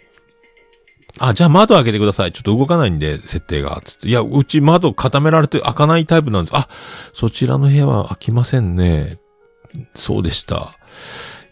[1.18, 2.32] あ、じゃあ窓開けてください。
[2.32, 3.82] ちょっと動かないんで、設定が。
[3.84, 4.10] つって。
[4.10, 6.58] いや、うち窓固められて開かないタイプなんです。
[6.58, 6.70] あ、
[7.14, 9.20] そちらの部屋は開きませんね。
[9.94, 10.78] そうでした。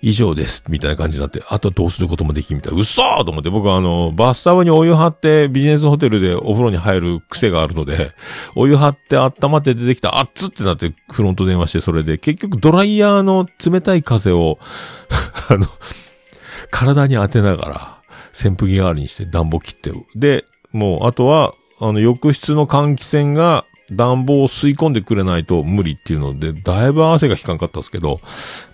[0.02, 0.64] 以上です。
[0.70, 2.80] みたいな感じになって、あとどうすることもできんみたい。
[2.80, 8.12] 嘘と思って、僕はあの、バスタブにお湯張ってビジネスホテルでお風呂に入る癖があるので、
[8.56, 14.60] お湯張って温まって出てきた、熱っつってなってフロント電話して、それで、結局ドライヤーの冷たい風を、
[15.50, 15.68] あの、
[16.70, 17.98] 体に当てながら、
[18.34, 28.20] 扇風機代わりにして暖房切って、で、もう、あとは、あの、浴室の換気扇が暖房を吸い込んでくれないと無理っていうので、だいぶ汗が引かんかったですけど、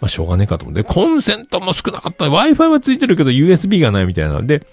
[0.01, 2.25] まあ、しょうがねえかと思って、コンセントも少なかった。
[2.25, 4.65] Wi-Fi はついてるけど USB がないみたいなんで、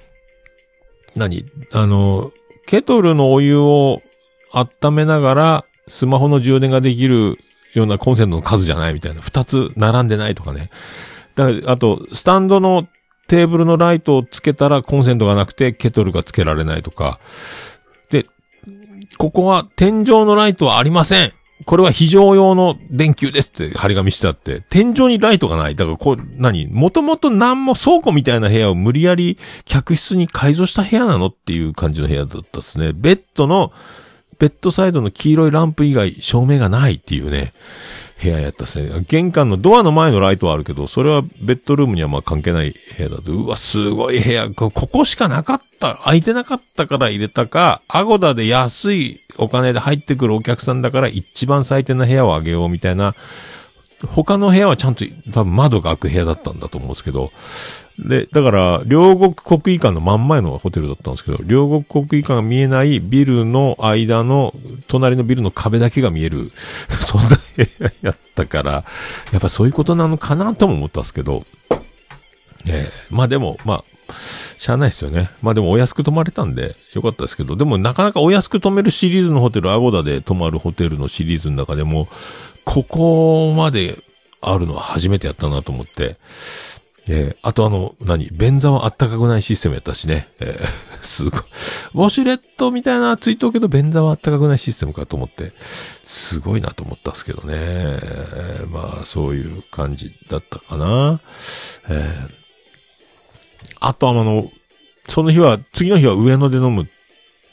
[1.16, 1.44] 何？
[1.72, 2.32] あの、
[2.66, 4.00] ケトルのお湯を
[4.52, 7.38] 温めながら、スマホの充電ができる
[7.74, 9.20] ようなコンセントの数じゃないみたいな。
[9.20, 10.70] 二つ並んでないとかね。
[11.34, 12.88] だから、あと、スタンドの
[13.26, 17.20] テーブルのライトをつけたらコンセントがなくてケトルがつけられないとか。
[19.20, 21.32] ここは天井のライトはありません。
[21.66, 25.74] これは非常用の電球ですって張り紙してあって、天井にライトがない。
[25.74, 26.68] だからこう、何？
[26.68, 32.94] もともと何も倉庫みたいな部屋を無理やり客室に改造した部屋なのっていう感じの部屋だったですね。
[32.94, 33.72] ベッドの
[34.38, 37.52] ベッドサイドの黄色いランプ以外照明がないっていうね、
[38.22, 39.04] 部屋やったっすね。
[39.08, 53.14] 玄関のドアの前のライトはあるけど、それはベッドルームにはまあ関係ない部屋だと、うわ、すごい部屋、ここしかなかった、空いてなかったから入れたか、 Agoda で安いお金で入ってくるお客さんだから一番最低な部屋をあげようみたいな、
[54.06, 57.32] 他の部屋はちゃんと多分窓が開く部屋だったんだと思うんですけど、
[58.08, 64.54] で、だから、両国国技館の真ん前のホテルだったんですけど、両国国技館が見えないビルの間の、
[64.88, 66.52] 隣のビルの壁だけが見える、
[67.00, 68.84] そんな部屋やったから、
[69.32, 71.44] やっぱそういうことなのかなとも思ったんですけど、
[72.66, 73.84] ええまあでも、まあ、
[74.58, 75.30] しゃあないですよね。
[75.40, 82.08] まあでもお安く泊まれたんで、よかったですけど、でもなかなかお安く泊めるシリーズのホテル、アゴダで泊まるホテルのシリーズの中でも、
[82.64, 84.02] ここまで
[84.40, 86.16] あるのは初めてやったなと思って、
[87.08, 90.28] えー、あとあの、何便座はあったかくないシステムやったしね。
[90.40, 90.66] えー、
[91.02, 91.40] すごい。
[91.94, 95.52] ウォシュレットみたいなついとうけど、便座はあったかくないシステムかと思って、
[96.04, 97.54] すごいなと思ったんですけどね。
[97.54, 101.20] えーまあ、そういう感じだったかな。
[101.88, 102.40] えー
[103.82, 104.50] あとあの、
[105.08, 106.88] その日は、次の日は上野で飲む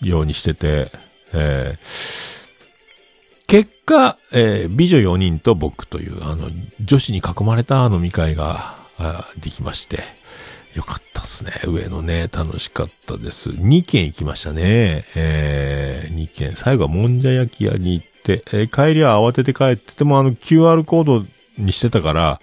[0.01, 0.91] ようにしてて、
[1.33, 2.37] えー
[3.47, 9.99] 結果、えー美女4人と僕という、あの、女子に囲まれた飲み会が、あできまして、
[10.73, 11.51] よかったっすね。
[11.65, 13.49] 上野ね、楽しかったです。
[13.49, 15.05] 2軒行きましたね。
[15.15, 16.55] えー、2軒。
[16.55, 21.25] 最後はもんじゃ焼き屋に行って、えー帰りは慌てて帰ってても、あの、QR コード
[21.57, 22.41] にしてたから、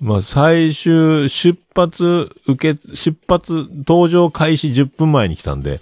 [0.00, 5.80] まあ、最終、出発、受け、出発、登場開始10分前に来たんで、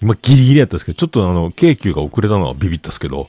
[0.00, 3.28] 今ギリギリやったんですけど、ちょっとあの、京急が遅れたのはビビったんですけど、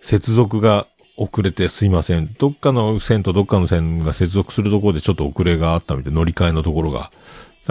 [0.00, 2.34] 接続が遅れてすいません。
[2.38, 7.10] どっかの線とどっかの線が接続するところでちょっと遅れがあったみたいな、乗り換えのところが。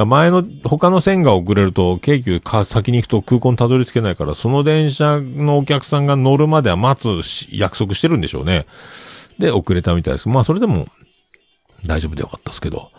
[0.03, 8.65] 前の、他の線が遅れると、京急か先に行くと空港にたどり着けないから、その電車のお客さんが乗るまでは待つし約束してるんでしょうね。
[9.39, 10.27] で、遅れたみたいです。
[10.27, 10.87] まあ、それでも、
[11.85, 12.91] 大丈夫でよかったですけど。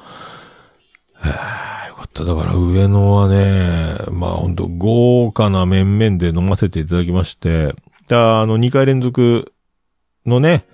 [1.22, 2.24] へーよかった。
[2.24, 7.74] だから上野はね、まあ本当豪華な面々で飲ませていただきまして、
[8.10, 9.52] あの、2回連続
[10.26, 10.66] のね、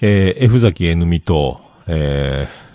[0.00, 2.66] えー F 崎 N みと、えー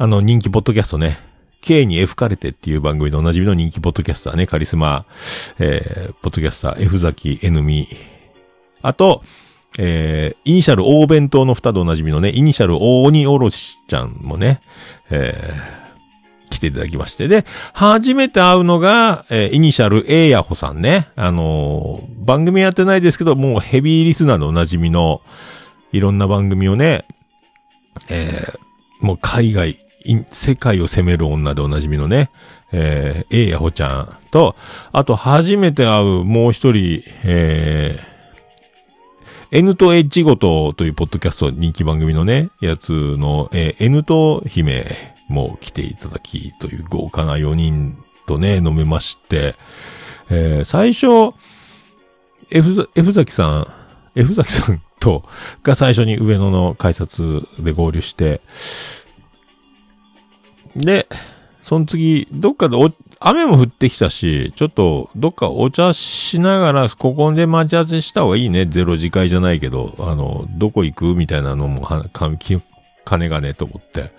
[0.00, 1.18] あの人気ポッドキャストね、
[1.60, 5.06] K に F かれてっていう番組のおなじみの人気ポッドキャスターね、カリスマ、
[5.58, 7.88] えーポッドキャスター F 崎 N み。
[8.80, 9.24] あと、
[9.76, 14.60] えー、イニシャル大弁当の蓋でおなじみのね、イニシャル大鬼おろしちゃんもね、
[15.10, 15.87] えー、
[16.58, 17.28] 来ていただきまして。
[17.28, 21.08] で、初めて会うのが、えーイニシャル A やほさんね。
[21.16, 25.22] あのー番組やってないですけど、もうヘビーリスナーのおなじみの、
[25.92, 27.06] いろんな番組をね、
[28.10, 29.78] えー、もう海外、
[30.30, 32.30] 世界を攻める女でおなじみのね、
[32.70, 34.56] えー、A やほちゃんと、
[34.92, 49.54] あと初めて会うもう一人、えー、N と H ごとというポッドキャスト人気番組のね、やつの、えー N と姫もう来ていただきという豪華な4人とね、飲めまして、
[50.30, 51.34] えー最初、
[52.50, 53.66] F、F 崎さん、
[54.14, 55.24] F 崎さんと、
[55.62, 58.40] が最初に上野の改札で合流して、
[60.76, 61.08] で、
[61.60, 68.64] その次、どっかでお、雨も降ってきたし、ちょっと、どっかお茶しながら、ここで待ち合わせした方がいいね。
[68.64, 71.14] ゼロ次会じゃないけど、あの、どこ行く？
[71.14, 72.30] みたいなのも、は、か、
[73.04, 74.12] 金がね、と思って。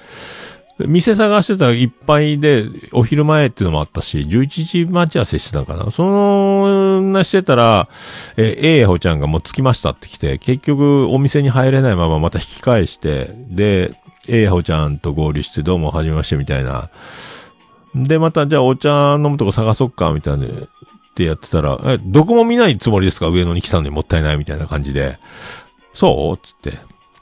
[0.87, 5.91] 店探してたらいっぱいで、お昼前っていうのもあったし、11時待ち合わせしてたのかな。
[5.91, 7.89] その、なしてたら、
[8.37, 13.91] えー、A やほちゃんがもう着きましたって来て、結局お店に入れないまままた引き返して、で、
[14.27, 16.89] A やほちゃんと合流してどうも始めましてみたいな。
[17.95, 20.45] で、またじゃあお茶飲むとこ探そっか、みたいな。
[20.45, 20.49] っ
[21.15, 23.27] てやってたら、え、どこも見ないつもりですか？
[23.27, 25.19] 上野に来たのにもったいないみたいな感じで。
[25.91, 26.37] そう？
[26.37, 26.77] つって。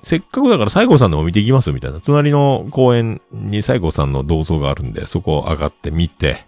[0.08, 2.00] せっかくだから西郷さんでも見ていきますみたいな。
[2.00, 6.46] 隣の公園に西郷さんの銅像があるんで、そこを上がって見て、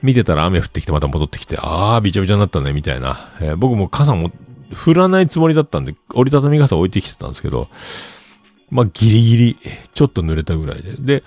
[0.00, 3.32] 見てたら雨降ってきてまた戻ってきて、あー、びちゃびちゃになったね、みたいな。
[3.40, 4.30] えー僕も傘も
[4.72, 7.66] 降らないつもりだったんで、折りたたみ傘置いてきてたんですけど、
[8.70, 9.56] まあ、ギリギリ、
[9.92, 10.94] ちょっと濡れたぐらいで。
[10.96, 11.24] で、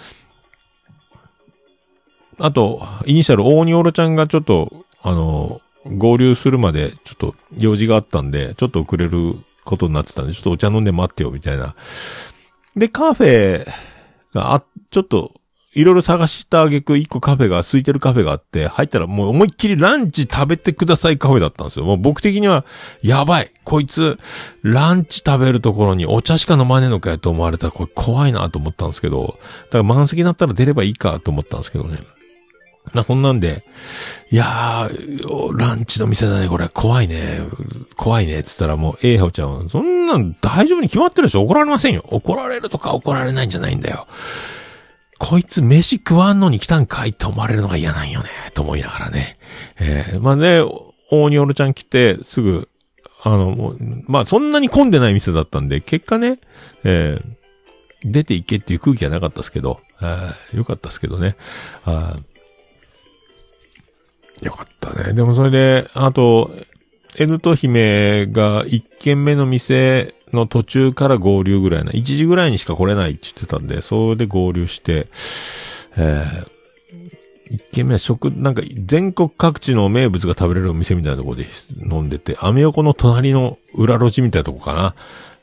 [2.39, 11.75] あと、イニシャル大鬼オロちゃんがちょっと、あの、合流するまで、ちょっと用事があったんで、ちょっと遅れることになってたんで、ちょっとお茶飲んで待ってよ、みたいな。
[12.75, 13.67] で、カフェ
[14.33, 15.33] があ、ちょっと、
[15.73, 21.85] いろいろ探した挙句、一個カフェが、空いてるカフェがあって、入ったらもう思いっきりランチ食べてくださいカフェだったんですよ。
[21.85, 22.65] もう僕的には、
[23.01, 23.51] やばい。
[23.65, 24.17] こいつ、
[24.61, 31.99] ランチ食べるところにお茶しか飲まねえのかよと思われたら、これ怖いなと思ったんですけど、だから満席になったら出ればいいかと思ったんですけどね。
[32.93, 33.65] まあ、そんなんで、
[34.31, 36.69] いやー、ランチの店だね、これ。
[36.69, 37.39] 怖いね。
[37.95, 38.43] 怖いね。
[38.43, 42.03] つったらもう、えいはおちゃんは、そんなん大丈夫に決まってるでしょ怒られませんよ。
[42.09, 44.07] 怒られるとか怒られないんじゃないんだよ。
[45.17, 48.29] こいつ飯食わんのに来たんかいって思われるのが嫌なんよね。
[48.53, 49.37] と思いながらね。
[49.79, 50.61] えー、まあね、
[51.09, 52.69] 大におるちゃん来て、すぐ、
[53.23, 53.77] あの、もう、
[54.07, 56.39] まあそんなに混んでない店だったんで、結果ね、
[56.83, 61.35] えー、出て行けっていう空気はなかったですけど、えよかったですけどね。
[61.85, 62.15] あ
[64.41, 65.13] よかったね。
[65.13, 66.51] でもそれで、あと、
[67.17, 75.07] エヌと姫が一軒目の店の途中から合流ぐらいな、1時ぐらいにしか来れないって言ってたんで、それで合流して、
[75.97, 81.47] えー、一軒目は食、なんか全国各地の名物が食べれるお店みたいなところで
[81.81, 84.95] 飲んでて、アメ横の隣の裏路地みたいなとこかな。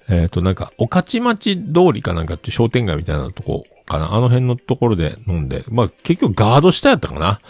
[0.09, 4.13] えっ、ー、と、なんか、おかち町通りかなんかって商店街みたいなとこかな。
[4.15, 7.41] あの辺のところで飲んで、まあ結局ガード下やったかな。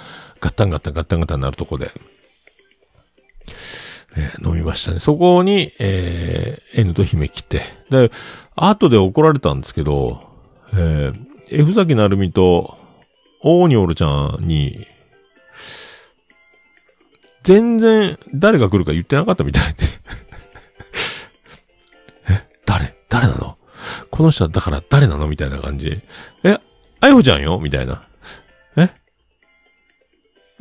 [0.42, 1.92] ガタンガタンガタンガタンなるとこで、
[4.16, 4.98] えー、飲みましたね。
[4.98, 8.10] そこに、えー、N と姫来て、で、
[8.56, 10.28] 後で怒られたんですけど、
[10.74, 12.76] えー、F 崎なるみと、
[13.40, 14.86] オーニョルちゃんに、
[17.44, 19.84] 全然誰が来るか言ってなかったみたいで。
[22.30, 22.96] え、誰？
[23.08, 23.58] 誰なの？
[24.10, 25.28] この人はだから誰なの？
[25.28, 26.02] みたいな感じ。
[26.42, 26.58] え、
[27.00, 27.60] あやほちゃんよ？
[27.60, 28.08] みたいな。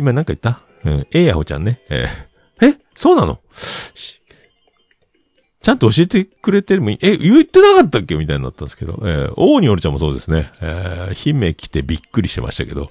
[0.02, 0.64] 今なんか言った？
[0.84, 1.08] うん。
[1.12, 1.80] えやほちゃんね。
[1.89, 2.80] えー、え？
[2.95, 3.39] そうなの？
[5.62, 6.97] ちゃんと教えてくれてもいい？
[7.04, 8.16] え、言ってなかったっけ？
[8.16, 8.99] みたいになったんですけど。
[9.04, 10.52] えー、王におるちゃんもそうですね。
[10.60, 12.89] えー、姫来てびっくりしてましたけど。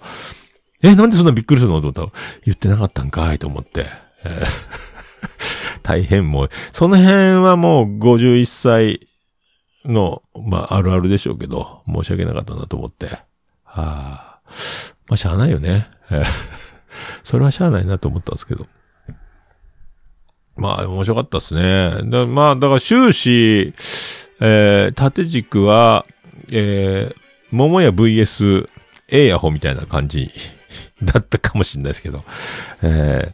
[0.84, 1.80] え、なんでそんなびっくりするの？
[1.80, 3.86] と思ったら、言ってなかったんかいと思って。
[4.24, 4.46] えー、
[5.82, 9.08] 大変もう、その辺はもう51歳
[9.84, 13.06] の、まあ、あるあるでしょうけど、申し訳なかったなと思って。
[13.06, 13.20] は
[13.64, 14.40] あ、
[15.08, 15.90] まあ、しゃあないよね。
[16.12, 16.24] えー
[17.24, 18.66] それはしゃあないなと思ったんですけど。
[20.56, 22.10] まあ、面白かったですね。
[22.10, 23.72] だまあ、だから終始、
[24.40, 26.04] えー、縦軸は、
[26.52, 27.20] えー、
[27.50, 28.68] 桃屋 VS
[29.08, 30.30] A ヤホみたいな感じ
[31.02, 32.24] だったかもしれないですけど、
[32.82, 33.32] え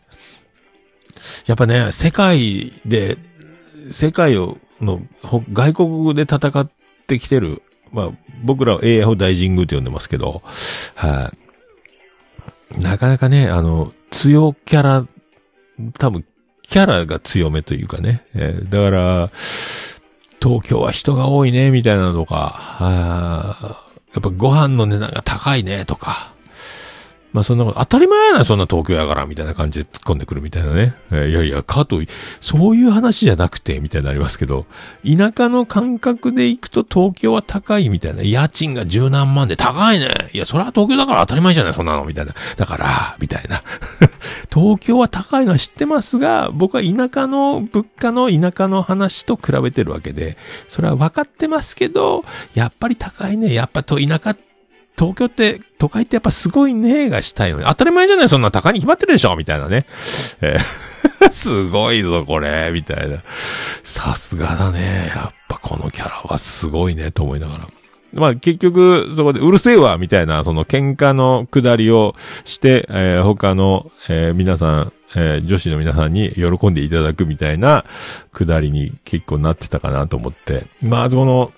[1.14, 3.18] ー、やっぱね、世界で、
[3.90, 5.02] 世界を、の、
[5.52, 6.70] 外国で戦っ
[7.06, 8.10] てきてる、まあ、
[8.42, 10.42] 僕らは A ヤホ大神宮って呼んでますけど、
[10.94, 11.45] はい、
[12.70, 15.06] なかなかね、あの、強キャラ、
[15.98, 16.24] 多分、
[16.62, 18.26] キャラが強めというかね。
[18.34, 19.30] えー、だから、
[20.42, 23.82] 東京は人が多いね、みたいなのとか、あ
[24.14, 26.32] やっぱご飯の値段が高いね、とか、
[27.36, 30.94] まあそんなこと、当たり前やな、そんな東京やから、みたいな感じで突っ込んでくるみたいなね。
[31.10, 32.00] えー、いやいや、かと、
[32.40, 34.64] そういう話じゃなくて、みたいになりますけど、
[35.04, 38.22] 田舎の感覚で行くと東京は高いみたいな。
[38.22, 40.30] 家賃が十何万で高いね。
[40.32, 42.34] いや、それは東京だから当たり前じゃない、そんなの、みたいな。
[42.56, 43.62] だから、みたいな。
[44.50, 52.24] 東京は高いのは知ってますが、僕は田舎の物価の田舎の話と比べてるわけで、それは分かってますけど、
[52.54, 53.52] やっぱり高いね。
[53.52, 54.45] やっぱと田舎って
[54.98, 59.86] 東京って、都会ってやっぱすごいねえがしたいのに、当たり前じゃないそんな高いに決まってるでしょみたいなね。
[60.40, 63.18] えー、 すごいぞ、これみたいな。
[63.82, 65.12] さすがだね。
[65.14, 67.66] やっぱこのキャラはすごいね、と思いながら。
[68.14, 77.84] まあ結局、そこでうるせえわみたいな、その喧嘩の下りをして、えー、他の、えー、皆さん、えー、女子の皆さんに喜んでいただくみたいな
[78.32, 80.66] 下りに結構なってたかなと思って。
[80.82, 81.52] まあ、その、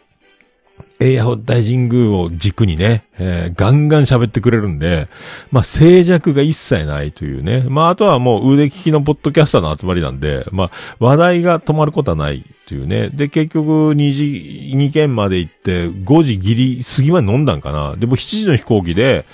[1.00, 5.08] エイヤホ大神宮を軸にね、えー、ガンガン喋ってくれるんで、
[5.52, 7.64] まあ、静寂が一切ないというね。
[7.68, 13.10] まあ、あとはもう腕利きのポッドキャスターの集まりなんで、まあ、話題が止まることはないというね。
[13.10, 17.94] で、結局、2時、2件まで行って、5時ギリ過ぎまで飲んだんかな。
[17.96, 19.24] でも7時の飛行機で、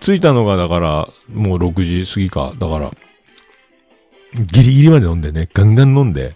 [0.00, 2.52] 着いたのがだから、もう6時過ぎか。
[2.58, 2.90] だから、
[4.34, 6.34] ギリギリまで飲んでね、ガンガン飲んで、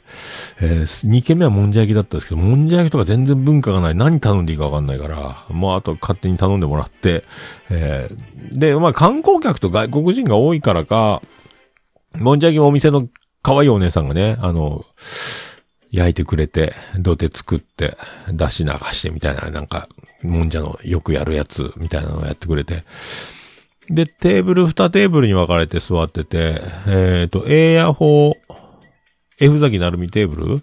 [0.60, 3.94] えー、2軒目はもんじゃ焼きだったんですけど、もんじゃ焼きとか全然文化がない。
[3.94, 7.24] 何頼んでいいかわかんないから、もうあと勝手に頼んでもらって、
[7.70, 11.22] えー、で、まあ観光客と外国人が多いからか、
[12.14, 13.08] もんじゃ焼きもお店の
[13.42, 14.84] 可愛いお姉さんがね、あの、
[15.90, 17.96] 焼いてくれて、土手作って、
[18.30, 19.88] 出し流してみたいな、なんか、
[20.22, 22.84] もんじゃのよくやるやつみたいなのをやってくれて、
[23.90, 28.34] で、テーブル、二テーブルに分かれて座ってて、えっ、ー、と、A や4、
[29.40, 30.62] F 崎なるみテーブル？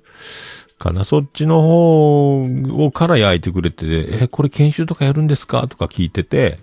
[0.77, 1.05] かな？
[1.05, 2.43] そっちの方
[2.85, 5.67] をから焼いてくれてて、え、これ研修とかやるんですか？
[5.67, 6.59] とか聞いてて、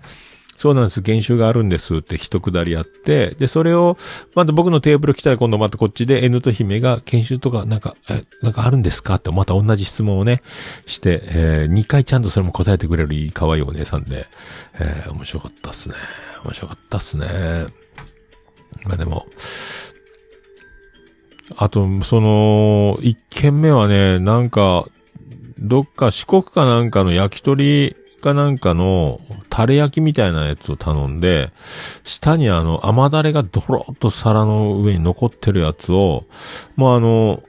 [0.63, 1.01] そうなんです。
[1.01, 3.97] 研修があるんですって一くだりやって、で、それを、
[4.33, 10.41] また僕のテーブル来たら今度またこっちで N と姫が研修とかなんか、え、なんかあるんですかってまた同じ質問をね、
[10.85, 14.25] して、えー、2回ちゃんとそれも答えてくれるいい可愛いお姉さんで、
[14.79, 15.95] えー、面白かったっすね。
[16.45, 17.27] 面白かったっすね。
[18.85, 19.25] まあでも、
[21.57, 24.85] あと、その、一軒目はね、なんか、
[25.59, 29.19] どっか四国かなんかの焼き鳥かなんかの
[29.49, 31.51] タレ焼きみたいなやつを頼んで、
[32.03, 36.23] 下にあの甘だれがドロッと皿の上に残ってるやつを、
[36.77, 37.43] もうあの、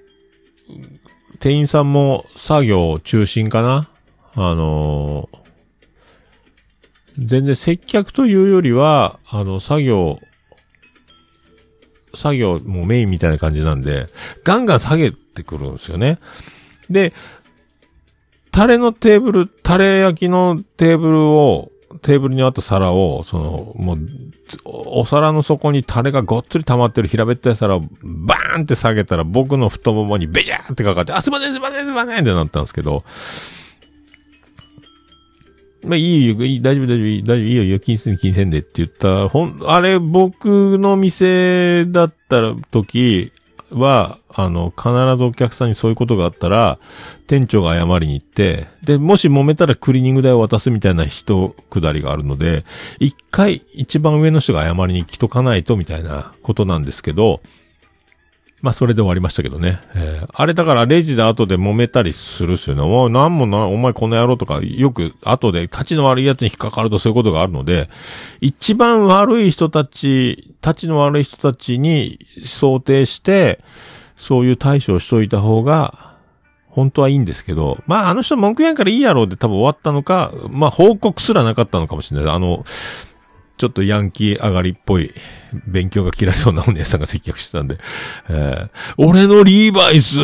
[1.38, 3.88] 店員さんも作業中心かな？
[4.34, 5.28] あの、
[7.18, 10.18] 全然接客というよりは、あの、作業、
[12.14, 14.08] 作業もメインみたいな感じなんで、
[14.42, 16.18] ガンガン下げてくるんですよね。
[16.90, 17.12] で、
[18.54, 23.98] タレのテーブル、タレ焼きのテーブルを、テーブルにあった皿を、その、もう、
[24.64, 33.02] お皿の底にタレがごっつり溜まってる平べったい皿をバーンって下げたら僕の太ももにベジャーってかかって、あ、すいませんすいませんすいませんってなったんですけど、
[35.82, 43.32] まあ、いいよ、いい、大丈夫、大丈夫、大丈夫、いいよ、いいよ、気にせんで、気にせんでって言った、ほん、あれ、僕の店だったら、時
[43.72, 46.78] は、あの、必ずお客さんにそういうことがあったら、
[47.26, 52.64] 店長が謝りに行って、で、もし揉めたらクリーニング代を渡すみたいな人下りがあるので、
[52.98, 57.40] 一回、一番上の人が謝りに来とかないと、みたいなことなんですけど、
[58.64, 59.78] まあ、それで終わりましたけどね。
[59.94, 62.82] えーあれだからレジで後で揉めたりするっすよね。
[62.82, 67.90] おい、なんもな、お前この野郎とか、よく後で立ちの悪い奴に引っかかるとそういうことがあるので、
[68.40, 73.60] 一番悪い人たち、立ちの悪い人たちに想定して、
[74.16, 76.14] そういう対処をしといた方が、
[76.68, 82.34] 本当はいいんですけど、まああの人文句やんからいいやろうで多分終わったのか、まあ報告すらなかったのかもしれない。
[82.34, 82.64] あの、
[83.56, 85.14] ちょっとヤンキー上がりっぽい、
[85.68, 87.78] 勉強が嫌いそうなお姉さんが接客してたんで、
[88.28, 90.18] えー俺のリーバイス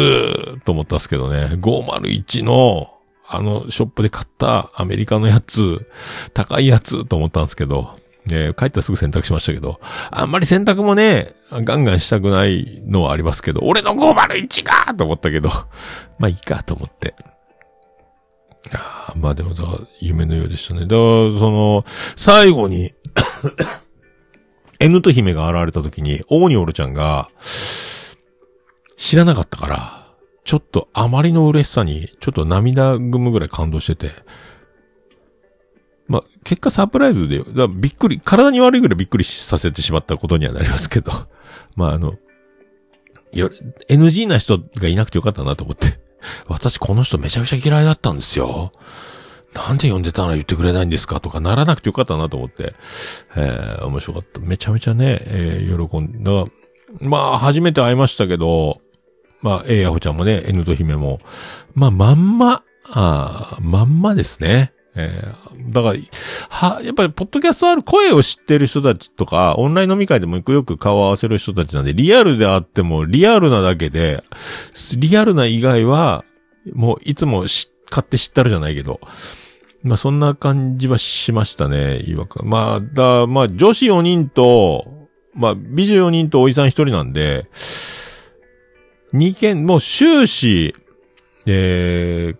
[0.64, 2.92] と思ったんですけどね、501の、
[3.28, 5.88] あの、ショップで買ったアメリカのやつ、
[6.34, 7.94] 高いやつと思ったんですけど、
[8.32, 15.50] えー帰ったらすぐ洗濯しましたけど、あんまり洗濯もね、ガンガンしたくないのはありますけど、俺の501かと思ったけど、
[16.18, 17.14] まあいいかと思って。
[18.72, 19.64] あまあでもさ、
[20.00, 20.80] 夢のようでしたね。
[20.80, 20.96] だから、
[21.38, 21.84] その、
[22.16, 22.92] 最後に、
[24.80, 27.30] N と姫が現れた時に、オーニョルちゃんが、
[28.96, 30.00] 知らなかったから、
[30.44, 34.14] ちょっとあまりの嬉しさに、ちょっと涙ぐむぐらい感動してて、
[36.10, 41.12] まあ、結果サプライズで、だびっくり、体に悪いぐらいびっくりさせてしまったことにはなりますけど、
[41.76, 42.14] まああの、
[43.32, 43.48] よ、
[43.88, 46.00] NG な人がいなくてよかったなと思って。
[46.48, 48.72] 私この人めちゃくちゃ嫌いだったんですよ。
[49.54, 52.74] なんで呼んでたら言ってくれないんですかとかならなくてよかったなと思って。
[53.36, 54.40] えー、面白かった。
[54.40, 56.44] めちゃめちゃね、えー、喜んだ。
[56.98, 58.80] まあ、初めて会いましたけど、
[59.42, 61.20] まあ、えー、ヤホちゃんもね、N と姫も、
[61.74, 64.72] まあ、まんま、あーまんまですね。
[64.94, 65.98] えー、だから、
[66.48, 74.24] は、やっぱり、ポッドキャストある声を知ってる人たちとか、オンライン飲み会でもよくよく顔を合わせる人たちなんで、リアルであっても、リアルなだけで、
[74.96, 76.24] リアルな以外は、
[76.72, 79.00] もう、いつもし、買って知ったるじゃないけど、
[79.82, 82.48] まあ、そんな感じはしましたね、違和感。
[82.48, 84.86] まあ、だ、まあ、女子4人と、
[85.34, 87.48] まあ、美女4人とおじさん1人なんで、
[89.14, 90.74] 2件、もう終始、
[91.46, 92.36] えー、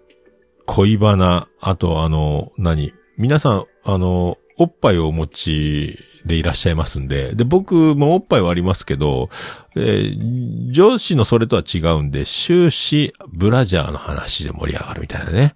[0.67, 2.93] 恋バナ、あとあの、何？
[3.19, 9.29] 皆さん、あの、おっぱいをお持ちでいらっしゃいますんで、で、僕もおっぱいはありますけど、
[9.77, 15.55] えー女子のそれとは違うんで、終始、ブラジャーの話で盛り上がるみたいなね。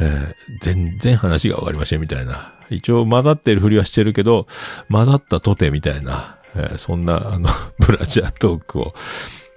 [0.00, 2.54] えー全然話がわかりませんみたいな。
[2.70, 4.46] 一応混ざってるふりはしてるけど、
[4.90, 8.94] 混ざったとてみたいな、えーそんな、あの、 ブラジャートークを、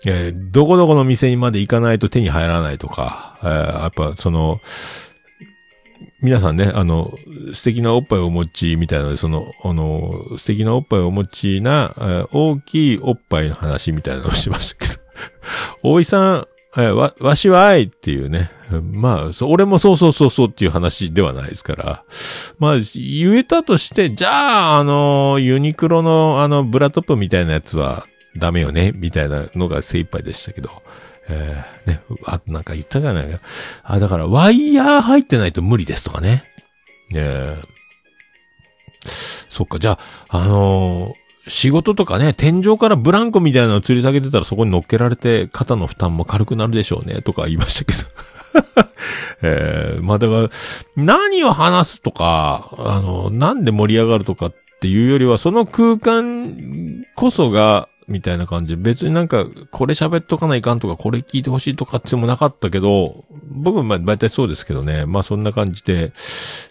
[0.05, 4.59] えーどこどこの店にまで行かないと手に入らないとか、えーやっぱその、
[6.21, 7.13] 皆さんね、あの、
[7.53, 15.01] 素敵なおっぱいをお持ちみたいなので、その、あの、素敵なおっぱいをお持ちな、え大きいおっぱいの話みたいなのをしましたけど、
[15.83, 16.47] 大井さん、
[16.77, 18.51] えわ、わしは愛っていうね。
[18.81, 22.03] まあ、そう俺もそうそうそうそうっていう話ではないですから。
[22.57, 30.81] まあ、言えたとして、じゃあ、あの、ユニクロのあの、ブラトップみたいなやつはダメよねみたいなのが精一杯でしたけど。
[31.29, 33.39] えー、ね、あ、なんか言ったじゃないか。
[33.83, 36.43] あ、だから、ワイヤー入ってないと無理ですとかね。
[37.15, 37.57] え
[39.49, 39.99] そっか、じゃ
[40.29, 48.89] あ、あのー仕事とかね、天井からブランコみたいなのを吊り下げてたらそこに乗っけられて肩の負担も軽くなるでしょうね、とか言いましたけど。
[49.45, 50.49] えー、まあだから、
[50.95, 66.13] 何を話すとか、あの、なんで盛り上がるとかっていうよりは、その空間こそが、みたいな感じ、別になんか、これ喋っとかないかんとか、これ聞いてほしいとかってもなかったけど、僕もまあ大体そうですけどね、まあそんな感じで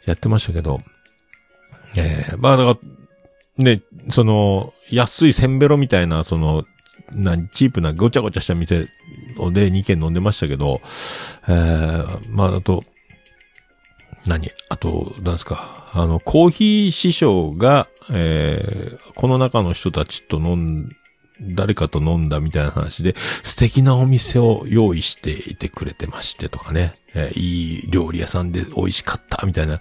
[0.05, 0.81] やってましたけど、
[1.97, 2.81] えー、まあだか
[3.59, 6.65] ら、ね、その、安いせんべろみたいな、その、
[7.13, 8.89] な、チープなごちゃごちゃした店で
[9.37, 10.81] 2軒飲んでましたけど、
[11.47, 12.85] えー、まあ、あと、
[14.27, 14.51] 何？
[14.69, 15.91] あと、なんですか？
[15.93, 20.97] あの、コーヒー師匠が、えー、この中の人たちと飲ん、
[21.41, 26.95] 誰かと飲んだみたいな話で、素敵なお店を用意していてくれてましてとかね。
[27.15, 29.81] えーいい料理屋さんで美味しかったみたいな、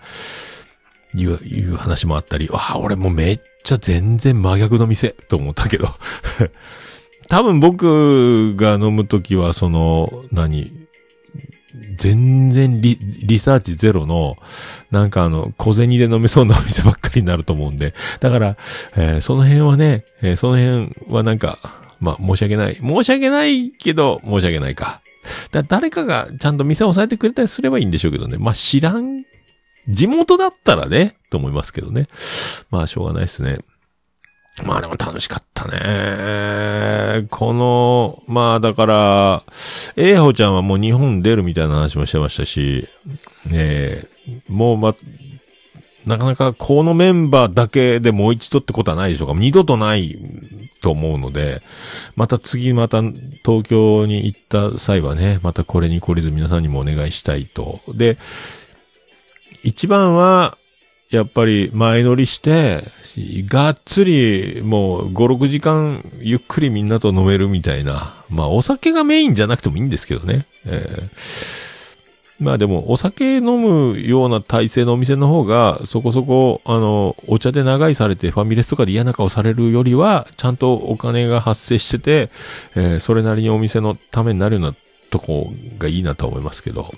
[1.15, 5.87] いう、いう話もあったり、わあ、俺もめっちゃ全然真逆の店と思ったけど。
[7.27, 10.80] 多分僕が飲むときは、その、何、
[11.97, 14.37] 全然リ、リサーチゼロの、
[14.91, 17.93] なんかあの、小銭で飲めそうなお店ばっかりになると思うんで。
[18.19, 18.57] だから、
[18.95, 21.59] えーその辺はね、えーその辺はなんか、
[21.99, 22.75] まあ、申し訳ない。
[22.75, 25.01] 申し訳ないけど、申し訳ないか。
[25.51, 28.37] だ誰かがちゃんと店を押さえてくれたりすればいいんでしょうけどね。
[28.37, 29.23] まあ、知らん、
[29.87, 32.07] 地元だったらね、と思いますけどね。
[32.69, 33.57] まあ、しょうがないですね。
[34.63, 37.27] まあでも楽しかったね。
[37.29, 39.43] この、まあだから、
[39.95, 42.87] えいほちゃんはもう日本出るみたいな話もしてましたし、
[43.45, 44.07] ねえ
[44.47, 44.95] もうま、
[46.05, 49.33] なかなかこのメンバーだけでもう一度ってことはないでしょうか。
[49.35, 50.17] 二度とない
[50.81, 51.61] と思うので、
[52.15, 57.79] また次また東京に行った際はね、またこれに懲りず皆さんにもお願いしたいと。
[57.87, 58.17] で、
[59.63, 60.57] 一番は、
[61.11, 62.85] やっぱり前乗りして、
[63.45, 68.15] がっつりもう5、6時間ゆっくりみんなと飲めるみたいな。
[68.29, 70.47] まあお酒がメインじゃなくてもいいんですけどね。
[70.65, 71.61] えー
[72.39, 82.31] まあでもお酒飲むような体制のお店の方がそこそこあのお茶で長居されてファミレスとかで嫌な顔されるよりはちゃんとお金が発生してて、
[82.75, 84.75] えーそれなりにお店のためになるような
[85.11, 86.89] とこがいいなと思いますけど。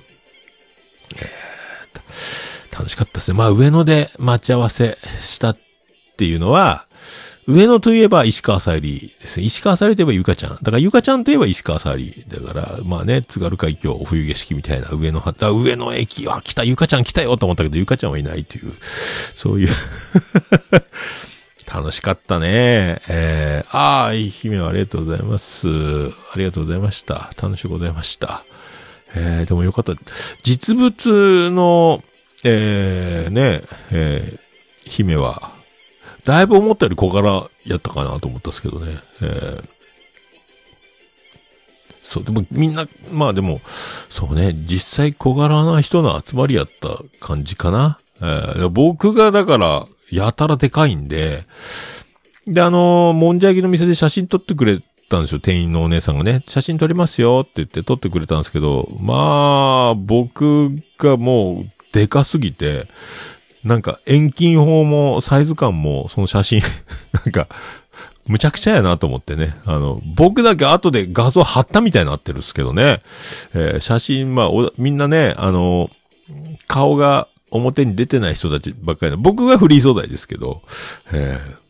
[2.84, 3.38] 楽しかったですね。
[3.38, 5.58] まあ上野で待ち合わせしたっ
[6.18, 6.86] ていうのは、
[7.48, 9.46] 上野といえば石川さゆりですね。
[9.46, 10.56] 石川さゆりといえばゆかちゃん。
[10.56, 12.26] だからゆかちゃんといえば石川さゆり。
[12.28, 18.74] だから、まあね、津軽海峡冬景色みたいな上野は、だ上野駅は来た、ゆかちゃん来たよと思ったけど、ゆかちゃんはいないという、
[19.34, 19.70] そういう。
[21.66, 23.02] 楽しかったね。
[23.08, 25.70] えー、ああ、いい姫はありがとうございます。
[25.70, 25.72] あ
[26.36, 27.32] りがとうございました。
[27.42, 28.44] 楽しゅうございました。
[29.16, 29.94] えー、でもよかった。
[30.44, 32.04] 実物の、
[32.44, 35.52] えー、ね、えー、姫は、
[36.26, 39.00] だいぶ思ったより小柄やったかなと思ったんですけどね。
[39.22, 39.64] えー、
[42.04, 43.62] そう、でもみんな、まあでも、
[44.10, 48.00] そうね、実際小柄な人の集まりやった感じかな。
[48.22, 51.46] えー、僕がだから、やたらでかいんで、
[52.46, 56.44] で、あのーもんじゃ焼きの店で写真撮ってくれたんですよ、店員のお姉さんがね。
[56.48, 62.88] 写真撮りますよって言って撮ってくれたんですけど、まあ、僕がもう、でかすぎて、
[63.64, 66.62] なんか遠近法もサイズ感もその写真、
[67.14, 67.48] なんか、
[68.28, 69.56] むちゃくちゃやなと思ってね。
[69.66, 73.02] あの、僕だけ後で画像貼ったみたいになってるんですけどね。
[73.54, 75.90] えー写真、まあお、みんなね、あの、
[76.68, 80.62] 顔が表に出てない人たちばっかりな僕がフリー素材ですけど、
[81.12, 81.64] えー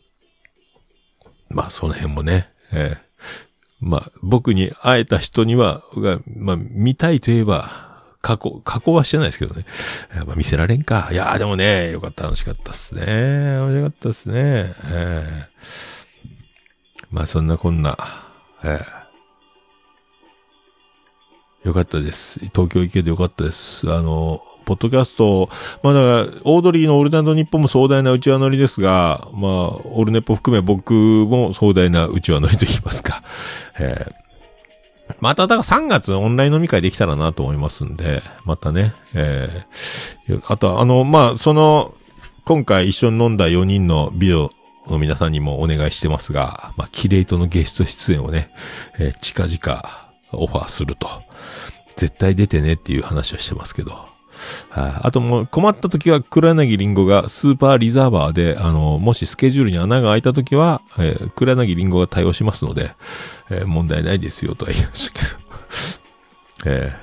[1.50, 3.04] まあ、その辺もね、えー
[3.80, 5.82] まあ、僕に会えた人には、
[6.26, 7.83] まあ、見たいといえば、
[8.24, 9.66] 加工、加工はしてないですけどね。
[10.14, 11.10] えーまあ、見せられんか。
[11.12, 13.04] いやーでもね、よかった、楽しかったっすね。
[13.04, 14.74] 面白かったっすね。
[14.86, 17.98] えーまあ、そんなこんな、
[18.64, 19.04] えー
[21.64, 22.40] よかったです。
[22.40, 23.90] 東京行けてよかったです。
[23.90, 25.48] あの、ポッドキャスト、
[25.82, 33.22] まあだから、オードリーのオールナイトニッポンも壮大な内輪乗りですが、まあ、オールネポ含め僕も壮大な内輪乗りと言いますか。
[33.78, 34.23] えー
[35.20, 41.94] また、だから3月オンライン飲み会できたらなと思いますんで、またね、えーあと、あの、まあ、その、
[42.44, 44.50] 今回一緒に飲んだ4人のビデオ
[44.86, 48.50] の皆さんにもお願いしてますが、まあ、キレイトのゲスト出演をね、
[48.98, 51.08] えー近々オファーすると。
[51.96, 54.13] 絶対出てねっていう話をしてますけど。
[54.70, 62.92] はいあともう困った時は黒柳りんごがスーパーリザーバーで、あの、もしスケジュールに穴が開いた時は、えー黒柳りんごが対応しますので、
[63.50, 65.38] えー問題ないですよとは言いましたけど。
[66.66, 66.96] え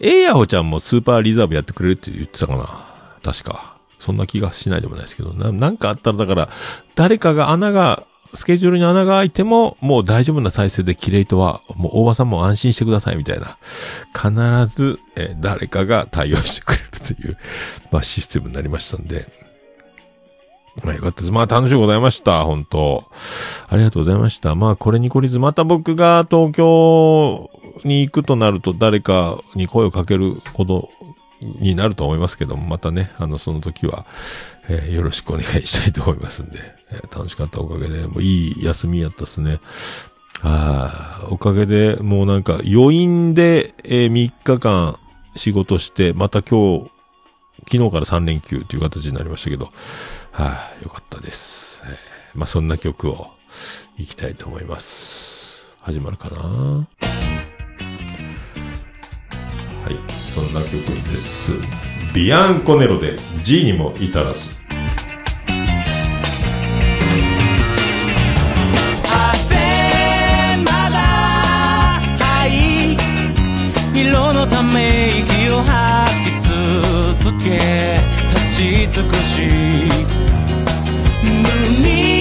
[0.00, 2.84] ー、えいやほちゃんもスーパーリザーブやってくれるって言ってたかな
[3.22, 3.76] 確か。
[3.98, 6.48] そんな気がしないでもないですけど、ななんかあったらだから、
[6.94, 8.04] 誰かが穴が、
[8.36, 13.58] スケジュールに穴が開いても、もう大丈夫な体制でキレイトは、もう大場さんも安心してくださいみたいな。
[14.14, 14.30] 必
[14.74, 17.36] ず、えー誰かが対応してくれるという、
[17.90, 19.26] まあシステムになりましたんで。
[20.84, 21.32] まあよかったです。
[21.32, 22.44] まあ楽しゅうございました。
[22.44, 23.04] 本当
[23.68, 24.54] ありがとうございました。
[24.54, 27.50] まあこれに懲りず、また僕が東京
[27.84, 30.90] に行くとなると誰かに声をかけること
[31.40, 34.06] になると思いますけども、またね、あの、その時は、
[34.68, 36.58] えーよろしくお願いしたいと思いますんで、
[36.90, 39.60] えー楽しかったおかげで、もういい休みやったっすね。
[40.42, 44.98] ああ、おかげで、もうなんか余韻で、えー3日間
[45.34, 46.90] 仕事して、また今日、
[47.70, 49.72] 昨日から3連休という形になりましたけど、
[50.32, 51.82] はい、よかったです。
[51.86, 53.28] えーまあ、そんな曲を
[53.96, 55.64] 行きたいと思います。
[55.80, 56.86] 始まるかなは
[59.90, 59.94] い、
[60.36, 61.54] そんな曲です。
[62.14, 64.50] ビアンコネロで G にも至らず。
[69.02, 69.56] 風
[70.58, 70.98] まだ
[72.20, 72.98] はい
[73.98, 76.30] 色のため息を吐き
[77.24, 77.98] 続け
[78.28, 79.40] 立ち尽くし
[81.24, 81.48] 無
[81.82, 82.15] 味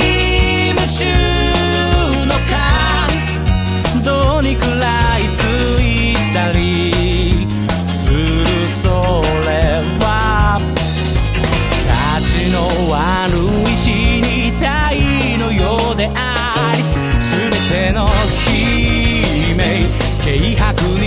[17.92, 19.90] の悲鳴
[20.24, 21.05] 軽薄に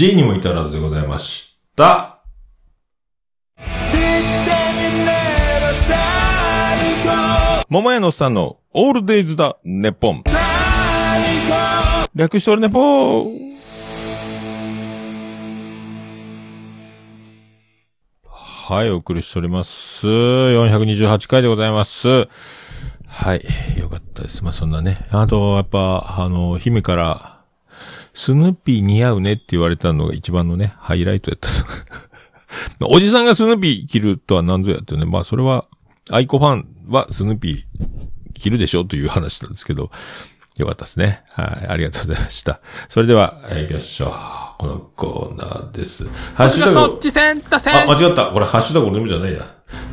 [0.00, 2.22] G にも至らずでございました。
[7.68, 10.24] 桃屋のさんのオールデイズだ、ネポン。
[12.14, 13.56] 略しておるネポー。
[18.24, 20.06] はい、お送りしております。
[20.06, 22.26] 428回でございます。
[23.06, 23.44] はい、
[23.78, 24.42] よかったです。
[24.44, 24.96] まあ、そんなね。
[25.10, 27.39] あと、やっぱ、あの、姫から、
[28.14, 31.48] スヌーピー似合うねって言われたのが一番のね、ハイライトやった。
[32.86, 35.04] おじさんがスヌーピー着るとは何ぞやってね。
[35.04, 35.66] まあそれは、
[36.10, 39.90] アイコファンはスヌーピー着るでしょうという話なんですけど、
[40.58, 41.22] よかったですね。
[41.30, 42.60] はい、ありがとうございました。
[42.88, 44.12] それでは、えー行きましょう。
[44.58, 46.06] このコーナーです。
[46.34, 46.74] ハッシュタグ。
[46.74, 48.26] そっちセンターセンあ、間違った。
[48.26, 49.40] これハッシュタグ俺ネポじゃないや。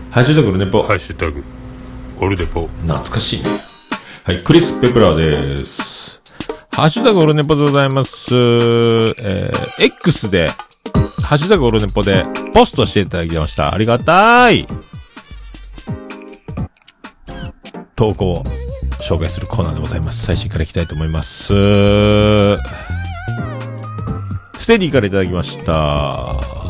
[0.10, 0.84] ハッシュタグ俺ネポ。
[0.84, 1.44] ハッシュタグ、
[2.19, 2.68] オルデポ。
[2.81, 3.49] 懐かしいね。
[4.26, 5.86] はい、クリス・ペプラーです。
[6.78, 8.36] ハッシュタグオルネポでございます。
[8.36, 10.48] えー、X で、
[11.24, 12.24] ハッシュタグオルネポで
[12.54, 13.74] ポストしていただきました。
[13.74, 14.68] ありがたい。
[17.95, 18.44] 投稿を
[19.02, 20.24] 紹介するコーナーでございます。
[20.24, 21.48] 最新からいきたいと思います。
[21.48, 21.54] ス
[24.68, 26.66] テディからいただきました。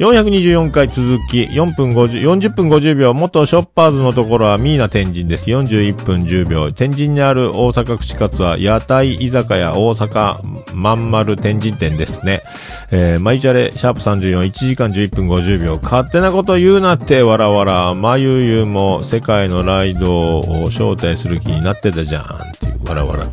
[0.00, 5.50] 424回続き、4分50、40分50秒、元ショッパーズのところはミーナ天神です。
[5.50, 6.70] 41分10秒。
[6.70, 10.40] 天神にある大阪串カツは、屋台居酒屋大阪
[10.74, 12.42] まんまる天神店ですね。
[12.90, 15.78] えー、マイチャレ、シャープ34、1時間11分50秒。
[15.82, 17.92] 勝手なこと言うなって、わらわら。
[17.92, 22.22] まゆゆも世界のライドを招待する気になってたじゃん。
[22.22, 22.26] っ
[22.58, 23.26] ていう、わらわら。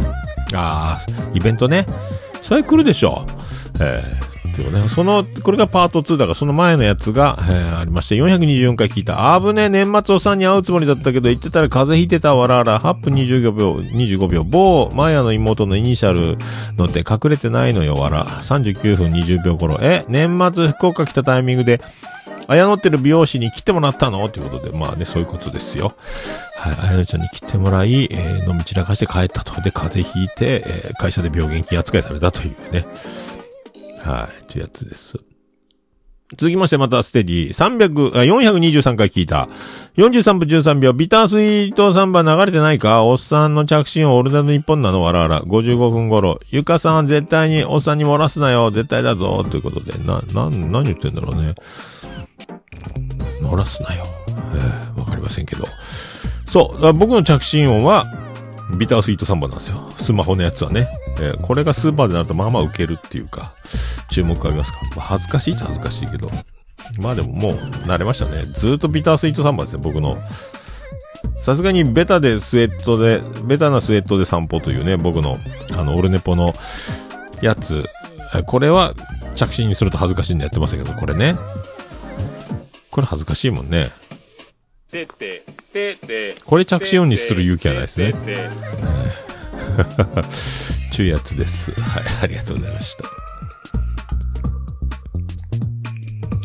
[0.53, 1.85] あー、イベントね。
[2.41, 3.26] それ来るでしょ。
[3.80, 9.34] えーっていうね、その、これがパート2だから、その前のやつが、えーありまして、424回聞いた。
[9.36, 16.38] あぶね、年末おさんに会うつもりだったけど、言ってたら風邪ひいてたわらわら、8分25秒、25秒、某、マヤの妹のイニシャル
[16.78, 18.26] のって隠れてないのよ、わら。
[18.26, 19.78] 39分20秒頃。
[19.82, 21.80] え、年末福岡来たタイミングで、
[22.50, 24.28] 綾野ってる美容師に来てもらったの？
[24.30, 25.94] ということで、まあね、そういうことですよ。
[26.58, 29.62] はい、綾野ちゃんに来てもらい、えー飲み散らかして帰ったと。
[29.62, 32.86] で、風邪ひいて、えー会社で病原菌扱いされたというね。
[34.08, 35.18] はい、というやつです。
[36.38, 39.48] 続きましてまたステディ、300、あ、423回聞いた。
[39.96, 43.06] 43分13秒、ビタースイートサンバ流れてないか？
[43.06, 45.42] おっさんの着信音オルナの日本なのわらわら。
[45.44, 46.38] 55分頃。
[46.50, 48.72] ゆかさんは絶対におっさんに漏らすなよ。
[48.72, 49.46] 絶対だぞ。
[49.50, 49.94] ということで。
[50.00, 51.56] な、な、何言ってんだろうね。
[53.42, 54.06] 漏らすなよ。
[54.28, 55.66] えーわかりませんけど。
[56.46, 56.94] そう。
[56.94, 58.06] 僕の着信音は、
[58.76, 59.89] ビタースイートサンバなんですよ。
[59.98, 60.89] スマホのやつはね。
[61.19, 63.52] えーこれがスーパーでなるとまあまあウケるっていうか、
[64.10, 64.80] 注目ありますか。
[64.95, 66.30] まあ、恥ずかしいっちゃ恥ずかしいけど。
[66.99, 67.52] まあでももう
[67.85, 68.44] 慣れましたね。
[68.45, 70.18] ずっとビタースイートサンバですよ、僕の。
[71.39, 75.38] さすがにベタでスウェットで、ベタなスウェットで散歩というね、僕の、
[75.72, 76.53] あの、オルネポの
[77.41, 77.84] やつ。
[78.45, 78.94] これは
[79.35, 81.35] 着信にすると恥ずかしいんでやってましたけど、これね。
[82.91, 83.88] これ恥ずかしいもんね。
[84.91, 85.43] てて、
[85.73, 86.35] てて。
[86.45, 88.14] これ着信音にする勇気はないですね。
[90.91, 91.72] ちゅうやつです。
[91.80, 93.03] はい、ありがとうございました。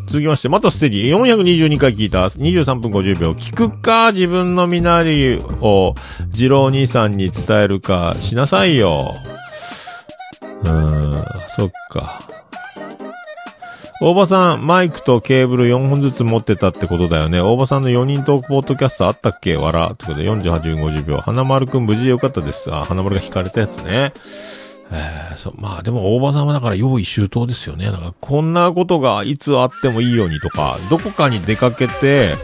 [0.06, 1.16] 続きまして、またステディ。
[1.16, 2.27] 422回聞いた。
[2.27, 3.31] 23分50秒。
[3.32, 5.94] 聞くか自分の身なりを、
[6.35, 9.14] 二郎兄さんに伝えるか、しなさいよ。
[10.64, 12.20] うーん、そっか。
[14.05, 17.41] 大場さん、マイクとケーブル4本ずつ持ってたってことだよね。
[17.41, 19.57] 大場さんの4人トークポッドキャストあったっけ？
[19.57, 19.95] わら。
[19.97, 21.19] ということで48分50秒。
[21.19, 22.74] 花丸くん無事でよかったです。
[22.74, 24.12] あ、花丸が引かれたやつね。
[24.91, 27.87] えー、そう、まあでも大場さんはだから用意周到ですよね。
[27.87, 32.35] だからこんなことがいつあってもいいようにとか、どこかに出かけて、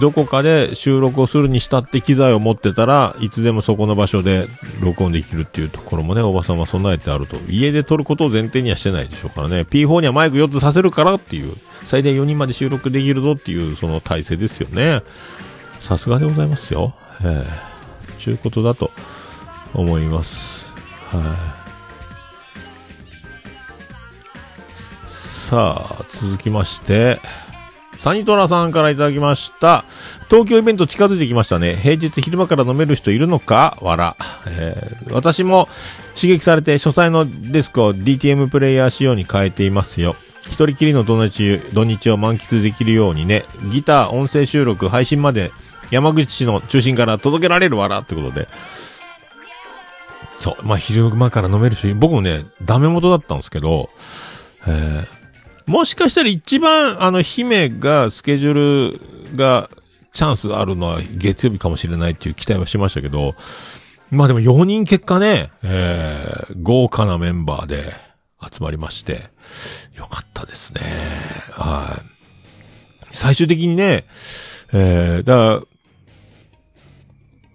[0.00, 4.46] どこかで収録をするにしたって機材を持ってたらいつでもそこの場所で
[4.80, 7.36] 録音できるっていうところもね、おばさんは備えてあると。
[7.48, 9.62] 家で撮ることを前提にはしてないでしょうからね。
[9.62, 11.54] P4 にはマイク4つさせるからっていう、
[11.84, 15.02] 最大4人まで収録できるぞっていうその体制ですよね。
[15.78, 16.94] さすがでございますよ。
[17.24, 17.72] ええ
[18.22, 18.92] ちゅうことだと
[19.74, 20.70] 思います。
[21.10, 21.22] はい、
[25.08, 27.20] さあ、続きまして、
[28.02, 29.84] サニトラさんからいただきました。
[30.28, 31.76] 東京イベント近づいてきましたね。
[31.76, 33.78] 平日昼間から飲める人いるのか？
[33.80, 34.16] わら。
[34.48, 35.68] えー私も
[36.16, 40.16] 刺激されて書斎のデスクを DTM プレイヤー仕様に変えていますよ。
[40.46, 45.52] 一人きりの土日土日を満喫できるようにね、ギター、音声収録、配信まで
[45.92, 48.48] 山口市の中心から届けられるわらってことで。
[50.40, 53.90] そう、まあ昼間から飲めるし、僕もね、ダメ元だったんですけど、
[54.66, 55.21] えー
[55.66, 58.54] もしかしたら一番、あの、姫が、スケジュー
[59.32, 59.70] ルが、
[60.12, 63.34] チャンスあるのは月曜日かもしれないっていう期待はしましたけど、
[64.10, 67.94] まあでも4人結果ね、えー、豪華なメンバーで
[68.40, 69.30] 集まりまして、
[69.96, 70.80] よかったですね。
[71.52, 71.98] は
[73.10, 73.14] い。
[73.14, 74.04] 最終的にね、
[74.72, 75.62] えー、だから、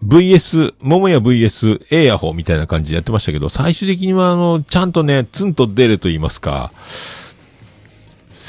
[0.04, 6.72] VS、桃屋 VS、A ヤホーみたいな感じでやってましたけど、最終的にはあの、ちゃんとね、ツンと出ると言いますか、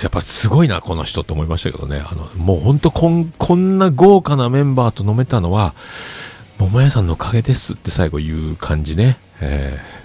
[0.02, 2.02] やっぱすごいな、この人って思いましたけどね。
[2.04, 5.74] あの、もうほんとこん、こんな豪華なメンバーと飲めたのは、
[6.58, 9.18] 桃屋さんのおかげですって最後言う感じね。
[9.40, 9.98] えー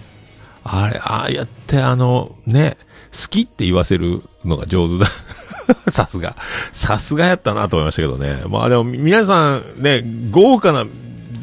[0.64, 2.78] あれ、ああやってあの、ね、
[3.12, 5.08] 好きって言わせるのが上手だ。
[5.92, 6.36] さすが。
[6.72, 8.44] さすがやったなと思いましたけどね。
[8.50, 10.86] まあでも皆さんね、豪華な、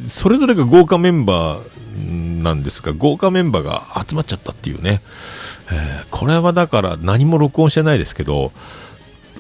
[0.09, 5.03] それぞれが豪華メンバーなんですが、豪華メンバーが集まっちゃったっていうね。
[5.73, 8.53] えーこれはだから何も録音してないですけど、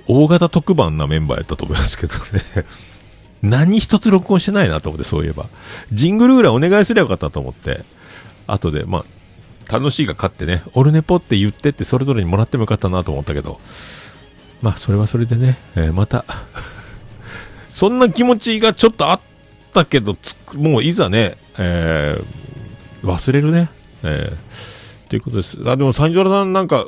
[0.06, 2.66] 大型特番なメンバーやったと思いますけどね。
[3.42, 5.46] 何一つ録音してないなと思って、そういえば。
[5.92, 7.84] ジングルぐらいお願いすればよかったと思って。
[8.46, 9.04] 後で、ま
[9.68, 13.60] あ、楽しいが勝ってね、オルネポって言ってってそれぞれにもらってもよかったなと思ったけど、
[14.62, 16.24] まあ、それはそれでね、えーまた、
[17.68, 19.20] そんな気持ちがちょっとあっ
[19.72, 20.16] たけど、
[20.54, 22.24] もういざね、えー
[23.02, 23.70] 忘れるね。
[24.02, 24.79] えー
[25.10, 25.58] ということです。
[25.66, 26.86] あ、でも、サンジョラさんなんか、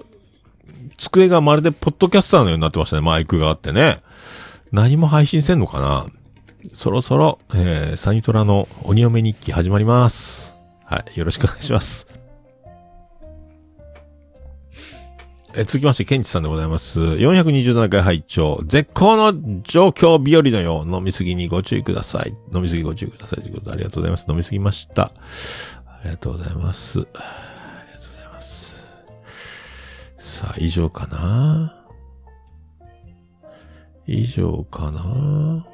[0.97, 3.03] 机がまるでポッドキャスターのようになってましたね。
[3.03, 4.01] マイクがあってね。
[4.71, 6.07] 何も配信せんのかな
[6.73, 10.55] そろそろ、えー、サニトラの鬼嫁日記始まります。
[10.85, 11.19] はい。
[11.19, 12.07] よろしくお願いします。
[15.55, 17.01] え続きまして、ケンチさんでございます。
[17.01, 20.91] 427回拝聴絶好の状況日和のよう。
[20.91, 22.33] 飲みすぎにご注意ください。
[22.55, 23.43] 飲みすぎご注意ください。
[23.43, 24.27] ということで、ありがとうございます。
[24.29, 25.11] 飲みすぎました。
[25.87, 27.05] ありがとうございます。
[30.25, 31.85] さあ、以上かな？
[34.07, 35.67] 以上かな？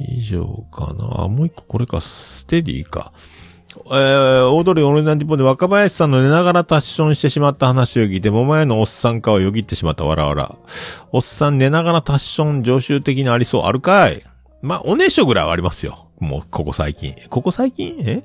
[0.00, 1.24] 以上かな？
[1.24, 3.12] あ、もう一個これか、ステディか。
[3.86, 10.56] えー、オードリーオールナイトニッポンで若林さんの寝ながらタッションしてしまった話を聞いて、桃屋のおっさんかをよぎってしまったわらわら。
[11.12, 13.62] おっさん寝ながらタッション常習的にありそう。
[13.64, 14.22] あるかい
[14.62, 16.08] まあ、おねしょぐらいはありますよ。
[16.18, 17.14] もう、ここ最近。
[17.28, 17.96] ここ最近？
[18.00, 18.22] え？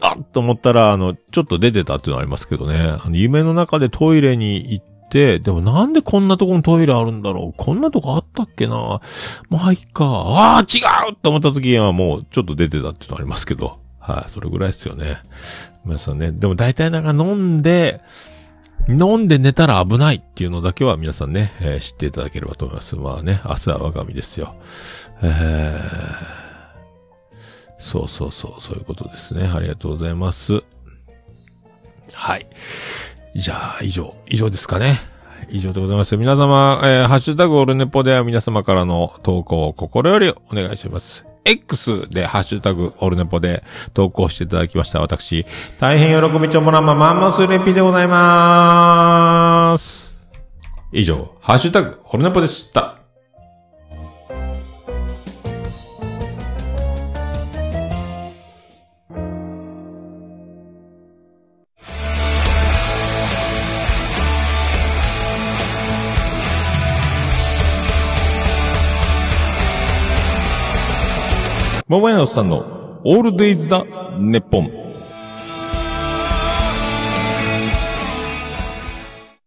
[0.00, 2.78] あっと思ったら、あの、ちょっと出てたっていうのはありますけどね。
[2.78, 9.00] あの、夢の中でトイレに行って、でもなんでこんなとこにトイレあるんだろうこんなとこあったっけな
[9.48, 10.04] まあ、いいか。
[10.04, 13.78] ああ、違うと思った時はもうちょっと出てたっていうのはありますけど。
[13.98, 15.18] はい、それぐらいですよね。
[15.84, 16.30] 皆さんね。
[16.30, 18.00] でも大体なんか飲んで、
[18.88, 22.94] 飲んで寝たら危ないっていうのだけは皆さんね、えー知っていただければと思います。
[22.94, 24.54] まあね、明日は我が身ですよ。
[25.22, 26.45] えー
[27.78, 29.50] そうそうそう、そういうことですね。
[29.52, 30.62] ありがとうございます。
[32.12, 32.46] はい。
[33.34, 34.98] じゃあ、以上、以上ですかね。
[35.50, 36.16] 以上でございます。
[36.16, 41.26] 皆様、えーハッシュタグオルネポでは皆様からの投稿を心よりお願いします。
[41.44, 43.62] X でハッシュタグオルネポで
[43.94, 45.46] 投稿していただきました私、
[45.78, 50.12] 大変喜びちょもらまマンモスレピでございます。
[50.92, 53.05] 以上、ハッシュタグオルネポでした。
[71.88, 73.84] 桃屋のおっさんのオールデイズだ、
[74.18, 74.66] ネッポン。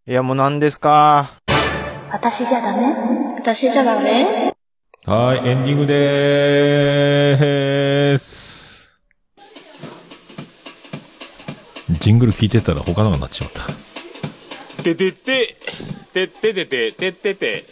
[0.07, 1.31] いや、もう何ですか？
[2.13, 2.95] 私じゃダメ？
[3.35, 4.55] 私じゃダメ？
[5.05, 8.97] はい、エンディングでーす。
[11.89, 13.63] ジングル聞いてたら他のがなっちまった。
[14.81, 15.57] ててて、
[16.13, 17.65] てっててて、てってて、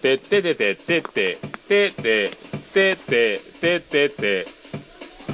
[0.00, 1.36] てっててて、てって、
[1.68, 2.30] てって、
[2.78, 4.46] てって、てってて、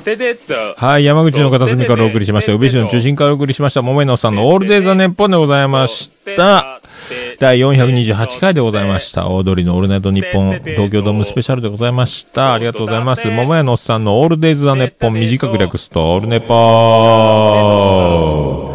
[0.03, 0.55] ててっと。
[0.77, 2.55] はい、山口の片隅からお送りしました。
[2.55, 3.83] 宇部市の中心からお送りしました。
[3.83, 6.81] 桃井のおっさんのオールデイザネッポンでございました。
[7.39, 9.29] 第428回でございました。
[9.29, 12.55] オードリーのオールナイトニッポン東京ドームスペシャルでございました。
[12.55, 13.29] ありがとうございます。
[13.29, 18.75] 桃屋のおっさんのオールデイズ・ザ・ネッポン短く略すと、オールネポー。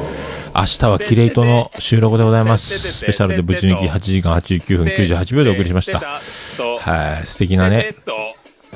[0.56, 2.78] 明日はキレイトの収録でございます。
[2.78, 6.00] スペシャルでぶち抜き8時間89分98秒でお送りしました。
[6.00, 7.94] はい、素敵なね、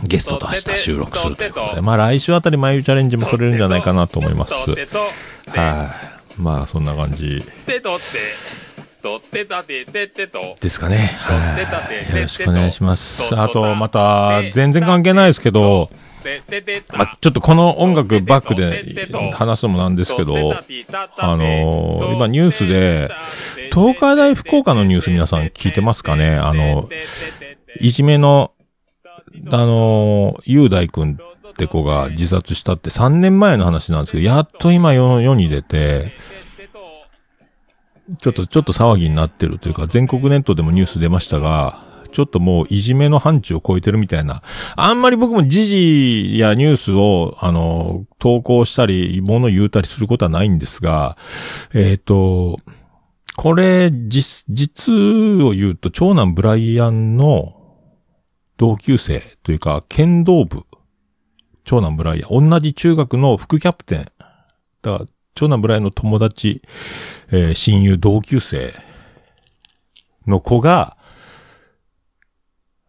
[0.02, 4.54] ゲストと明日収録するということで、まあ来週あたり眉チャレンジも取れるんじゃないかなと思います。
[4.54, 5.96] は
[6.38, 6.42] い。
[6.42, 8.04] まあそんな感じてとって、
[9.04, 10.58] とってたてててと。
[10.60, 11.12] ですかね。
[11.20, 11.60] は
[12.10, 12.16] い。
[12.16, 13.38] よろしくお願いします。
[13.40, 15.90] あと、また、全然関係ないですけど、
[16.94, 20.54] まあ、ちょっとこの音楽バックで話すのもなんですけど、
[21.18, 23.10] あのー今ニュースで、
[23.74, 26.90] 東海大福岡のニュース皆さん聞いてますかねあの、
[27.82, 28.53] いじめの、
[29.52, 36.14] あの、雄大くんって子が自殺したって3年前の話なんですけど、やっと今世に出て、
[38.20, 44.44] ちょっと、ちょっと騒ぎになってるというか、全国ネットでもニュース出ましたが、ちょっともういじめの範疇を超えてるみたいな。
[44.76, 51.18] あんまり僕も時事やニュースを、あの、投稿したり、物言うたりすることはないんですが、
[51.74, 52.58] えっ、と、
[53.36, 57.56] これ、実、実を言うと、長男ブライアンの
[58.64, 60.64] 同級生というか、剣道部。
[61.66, 62.50] 長男ブライアン。
[62.50, 64.06] 同じ中学の副キャプテン。
[64.82, 66.62] だから、長男ブライアンの友達、
[67.30, 68.74] えー親友、同級生
[70.26, 70.96] の子が、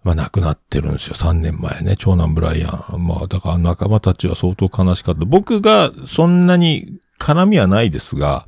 [0.05, 1.15] まあ亡くなってるんですよ。
[1.15, 1.97] 3年前ね。
[1.99, 3.05] 長男ブライアン。
[3.05, 5.25] まあだから仲間たちは相当悲しかった。
[5.25, 8.47] 僕がそんなに絡みはないですが、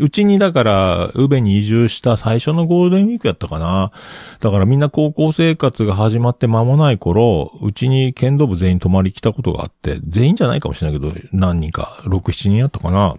[0.00, 3.92] うちにだから、宇部に移住した最初のゴールデンウィークやったかな。
[4.40, 13.14] だからみんな高校生活が始まって間もない頃、うちに剣道部全員泊まり来たことがあって、全員じゃないかもしれないけど、何人か、6、7人やったかな。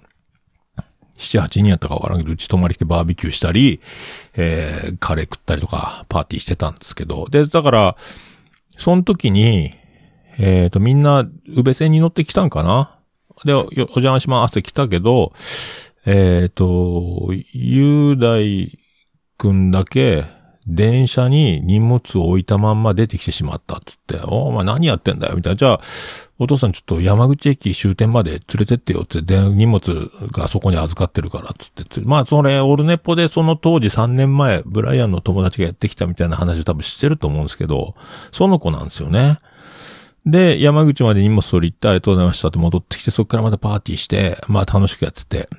[1.18, 3.80] 7、8人やったかわからんけど、うち泊まり来てバーベキューしたり、
[4.36, 7.96] えー、カレー食ったりとか、パーティーしてたんですけど、で、だから、
[8.76, 9.76] その時に、
[10.40, 12.98] えっ、と、みんな、宇部線に乗ってきたんかな
[13.46, 15.34] で、お邪魔しますって来たけど、
[16.06, 18.78] えっ、と、雄大
[19.38, 20.26] くんだけ、
[20.68, 25.58] 電車に荷物を置いたまんま出てきてしまったっつって、おお前何やってんだよみたいな。
[25.58, 25.82] じゃあ、
[26.38, 37.96] お父さんちょっと山口駅終点まで連れてってよって、で、荷物がそこに預かってるからっつって、まあ、それ、オルネポでその当時3年前、ブライアンの友達がやってきたみたいな話を多分知ってると思うんですけど、
[38.32, 39.40] その子なんですよね。
[40.28, 45.50] で、山口まで荷物取り行ってありがとうございましたって戻ってきて、そこからまたパーティーして、まあ楽しくやってて。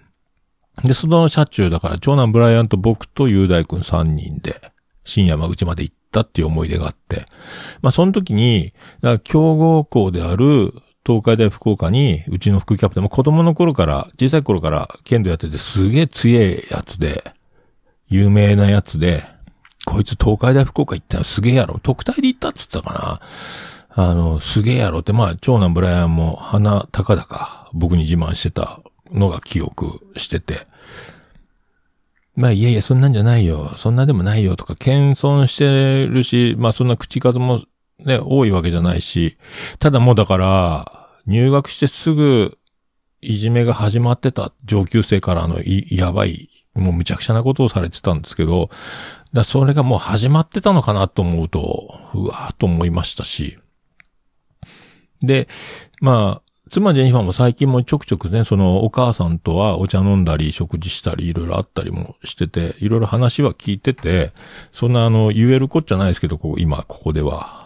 [0.84, 4.60] で、その車中だから、長男ブライアンと僕と雄大君3人で、
[5.04, 7.26] 新山口まで行ったっていう思い出があって。
[7.82, 10.72] まあその時に、だから強豪校である
[11.04, 17.22] 東海大福岡に、うちの副キャプテンも子供の頃から、小さい頃から剣道やっててすげえ強えやつで、
[18.08, 19.24] 有名なやつで、
[19.84, 21.80] こいつ東海大福岡行ったのすげえやろ。
[21.82, 23.20] 特待で行ったっつったか
[23.96, 24.04] な。
[24.08, 28.80] あの、すげえやろって、まあ、長男ブライアンも鼻高々僕に自慢してた
[29.12, 30.66] のが記憶してて。
[32.34, 33.74] まあ、いやいや、そんなんじゃないよ。
[33.76, 37.62] そんなでもないよとか、謙遜してるし、まあ、そんな口数も
[38.04, 39.36] ね、多いわけじゃないし、
[39.78, 42.58] ただもうだから、入学してすぐ、
[43.20, 48.70] いじめが始まってた上級生からの、やばい、もうむちゃくちゃなことをされてたんですけど、
[49.32, 53.58] だそれがもう始まってたのかなと思うと、うわーと思いましたし。
[55.22, 55.48] で、
[56.00, 56.41] まあ、
[56.72, 64.32] 妻ジェニファーも最近もちょくちょくね、そのお母さんとはお茶飲んだり食事したりいろいろあったりもしてて、いろいろ話は聞いてて、
[64.70, 67.60] そんなあの言えるこっちゃないですけど、こう今ここでは。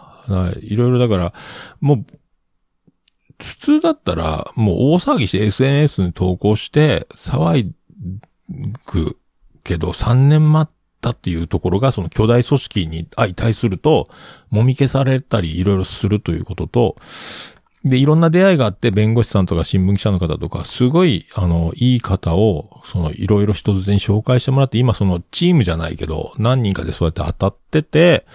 [0.59, 1.33] いろいろだから、
[1.79, 2.05] もう、
[3.41, 7.71] 普通だったら、もう大騒ぎして SNS に投稿して、騒
[8.87, 9.17] ぐ
[9.63, 14.09] けど、3年待ったっていうところが、その巨大組織に相対すると、
[14.51, 16.95] 揉み消されたりいろいろするということと、
[17.83, 28.25] で、いろんな出会いがあって、弁護士さんとか新聞記者の方とか、すごい、あの、いい方を、その、いろいろ人づてに紹介してもらって、今その、チームじゃないけど、何人かでそうやって当たってて、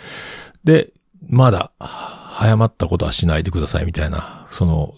[0.64, 0.92] で、
[1.28, 4.94] まだ、早まったことはしないでくださいみたいな、その、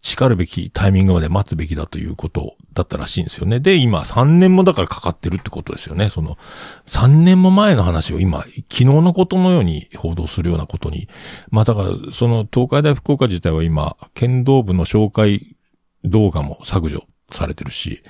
[0.00, 3.58] 叱るべきタイミングまで待つべきだということだったらしいんですよね。
[3.58, 6.08] で、今3年もだからかかってるってことですよね。
[6.08, 6.38] その、
[6.86, 11.08] 3年も前の話を今、昨日のことのように報道するようなことに。
[11.50, 15.56] まあだから、その東海大福岡自体は今、剣道部の紹介
[16.04, 18.02] 動画も削除されてるし、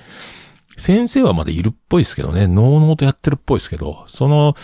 [0.77, 4.55] 先生はまだいるっぽいですけどね、のうのうとやってるっぽいですけど、その、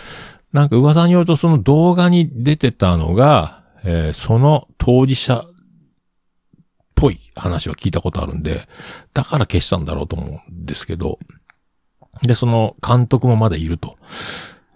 [0.52, 5.44] なんか噂によるとその動画に出てたのが、えーその当事者
[6.96, 8.66] ぽい話は聞いたことあるんで、
[9.14, 11.20] だから消したんだろうと思うんですけど、
[12.22, 13.96] で、その監督もまだいると。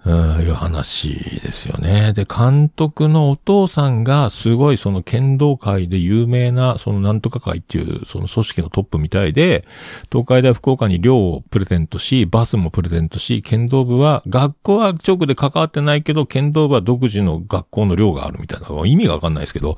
[0.02, 2.14] うんいう話ですよね。
[2.14, 9.66] で、監督のお父さんがすごいその剣道界で有名な、そのなんとか会っていうその組織のトップみたいで、
[10.10, 19.76] 東海大福岡に寮をプレゼントし、バスもプレゼントし、剣道部は、学校は直で関わってないけど、剣道部は独自の学校の寮があるみたいな、意味がわかんないですけど、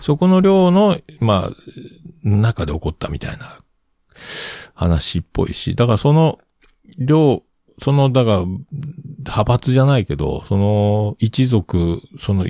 [0.00, 1.54] そこの寮の、まあ、
[2.22, 3.58] 中で起こったみたいな
[4.74, 6.38] 話っぽいし、だからその、
[6.98, 7.42] 寮、
[7.80, 8.44] その、だから、
[9.24, 12.46] 派閥じゃないけど、その、一族、その、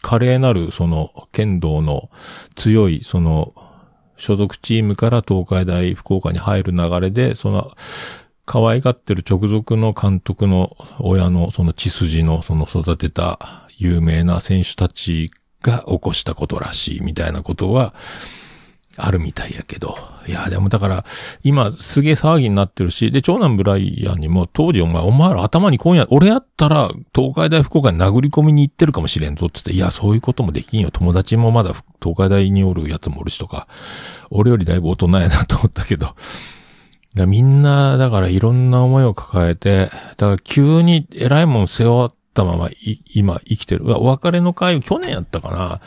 [0.00, 2.10] 華麗なる、その、剣道の
[2.54, 3.54] 強い、その、
[4.16, 7.72] 所属チームから東海大福岡に入る流れで、その、
[8.46, 15.30] 可愛がってる直属の監督の親のその血筋のその育てた有名な選手たち
[15.62, 17.94] が起こしたことらしいみたいなことは
[18.96, 19.96] あるみたいやけど。
[20.26, 21.04] いや、でもだから、
[21.42, 30.90] 今すげえ騒ぎになってるし、で、長男ブライアンにも当時お前、お前ら頭に今夜、俺やったら東海大福岡に殴り込みに行ってるかもしれんぞってって、いや、そういうこともできんよ。
[30.90, 33.66] 友達もまだ東海大におるやつもおるしとか、
[34.30, 36.14] 俺よりだいぶ大人やなと思ったけど。
[37.14, 43.84] だみんな、だからいろんな思いを抱えて、だから急に偉いもん背負ったままい今生きてる。
[43.98, 45.80] お別れの会、去年やったかな。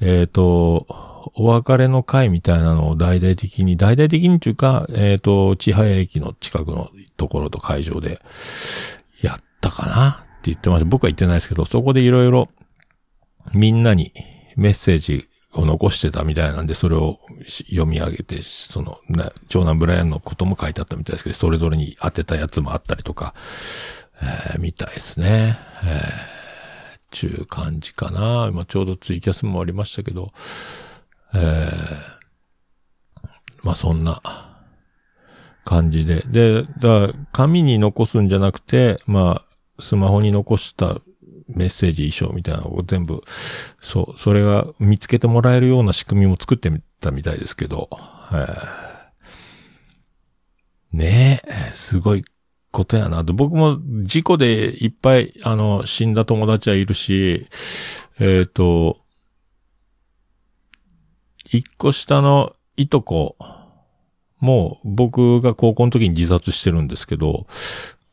[0.00, 8.20] えっ、と、お別れの会みたいなのを大々的に、大々的にっていうか、えっ、と、千早駅の近くのところと会場で
[9.20, 10.84] やったかなって言ってました。
[10.86, 12.48] 僕は言ってないですけど、そこでいろいろ
[13.52, 14.12] みんなに
[14.56, 23.34] メッセージを残してたみたいなんで、それを読み上げて、その、な長男ブライアンのことも書いてあったみたいですけど、それぞれに当てたやつもあったりとか、
[24.22, 25.58] えーみたいですね。
[25.82, 26.00] えー、
[27.10, 28.48] ちゅう感じかな。
[28.50, 30.32] 今ちょうどツイキャスもありましたけど、
[31.34, 31.70] えー、
[33.62, 34.20] まあそんな
[35.64, 36.24] 感じで。
[36.26, 41.00] で、だ紙に残すんじゃなくて、まあ、スマホに残した
[41.48, 43.22] メッセージ衣装みたいなのを全部、
[43.80, 47.88] そう、それが見つけてもらえるような仕組みも作ってみたみたいですけど、
[48.32, 48.90] えー
[50.92, 52.24] ねえ、すごい
[52.72, 53.32] ことやなと。
[53.32, 57.46] 僕も事故でいっぱい、あの、死んだ友達はいるし、
[58.18, 58.98] えっ、と、
[61.50, 63.36] 一個下のいとこ
[64.40, 67.46] もう僕が高校の時に自殺してるんですけど、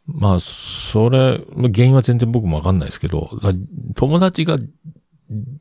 [0.05, 3.29] まあ、それ、原因は全然僕もわかんないですけど、
[3.95, 4.57] 友達が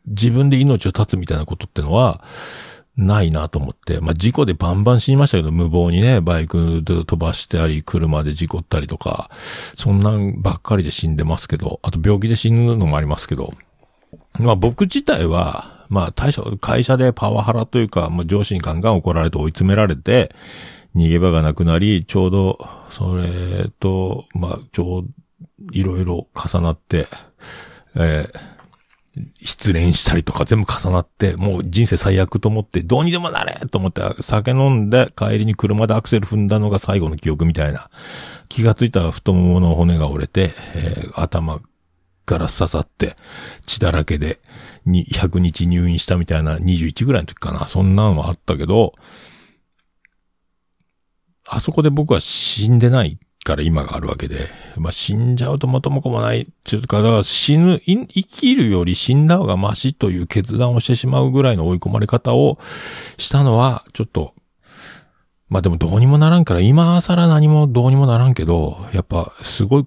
[0.07, 2.25] 自分で命を絶つみたいなことってのは、
[2.97, 4.01] ないなと思って。
[4.01, 9.31] まあ、事故でバンバン死にましたけど、無謀にね、バイクで飛ばしたり、車で事故ったりとか、
[9.77, 13.53] そんなんばっかりで死んでますけど、あと病気で死ぬのもありますけど、
[14.39, 20.35] まあ僕自体は、まあ大社、会社でパワハラというか、まあ上司にガンガン怒られて追い詰められて、
[20.95, 22.59] 逃げ場がなくなり、ちょうど、
[22.91, 25.05] それと、まあ、ちょう、
[25.73, 27.07] いろいろ重なって、
[27.95, 28.57] えー
[29.43, 37.89] 失恋したりとか全部重なって、もう人生最悪と思って、どうにでもなれと思って、酒飲んで帰りに車でアクセル踏んだのが最後の記憶みたいな。
[38.49, 41.61] 気がついたら太ももの骨が折れて、えー頭
[42.27, 43.17] から刺さって、
[43.65, 44.39] 血だらけで、
[44.87, 47.67] に、100日入院したみたいな21ぐらいの時かな。
[47.67, 48.95] そんなのはあったけど、
[51.49, 56.43] あそこで僕は死んでないから今があるわけで、まあ、死んじゃうと元も子もない。
[56.43, 62.59] っていうか、だから死ぬ、生きるより死んだ方がマシという決断をしてしまうぐらいの追い込まれ方を
[63.19, 64.35] したのは、ちょっと、
[65.49, 69.87] まあでもどうにもならんから、今更何もどうにもならんけど、やっぱすごい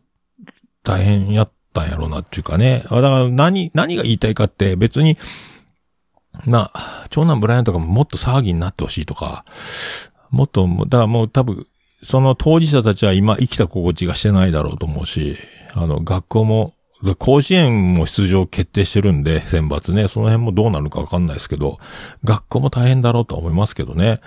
[0.84, 2.84] 大変やったんやろうなっていうかね。
[2.84, 5.18] だから何、何が言いたいかって別に、
[6.46, 9.46] まあ、長男ブライアンとかももっと騒ぎになってほしいとか、
[10.30, 11.68] もっと、だからもう多分、
[12.04, 15.36] その当事者たちは今生きた心地がしてないだろうと思うし、
[15.74, 16.74] あの、学校も、
[17.18, 21.78] 甲子園も出場決定してるんで、選抜ね、その辺もどうなるかわかんないですけど、
[22.26, 24.20] 学校も大変だろうと思いますけどね。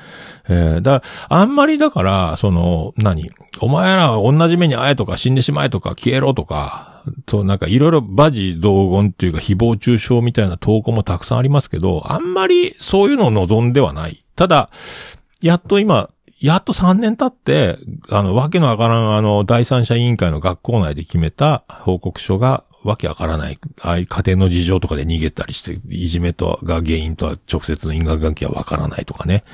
[0.49, 3.31] えー、だ、あんまりだから、その、何？
[3.61, 14.25] お前ら同じ目に会えとか死んでしまえとか消えろとか、と、なんかいろいろバジ同言っていうか誹謗中傷みたいな投稿もたくさんありますけど、あんまりそういうのを望んではない。
[14.35, 14.71] ただ、
[15.43, 16.09] やっと今、
[16.43, 17.79] やっと3年経って、
[18.11, 29.45] あの、わけのわからん、あの、第三者委員会の学校内で決めた報告書が、わけわからない、ああいう家庭の事情とかで逃げたりして、いじめとが原因とは直接の因果関係はわからないとかね。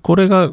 [0.00, 0.50] これが、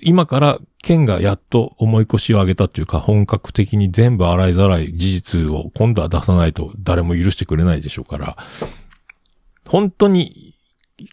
[0.00, 8.36] 今から県がやっと思い越しを上げたっていうか、本格的に全部洗いざらい事実を今度は出さないと誰も許してくれないでしょうから、
[9.66, 10.51] 本当に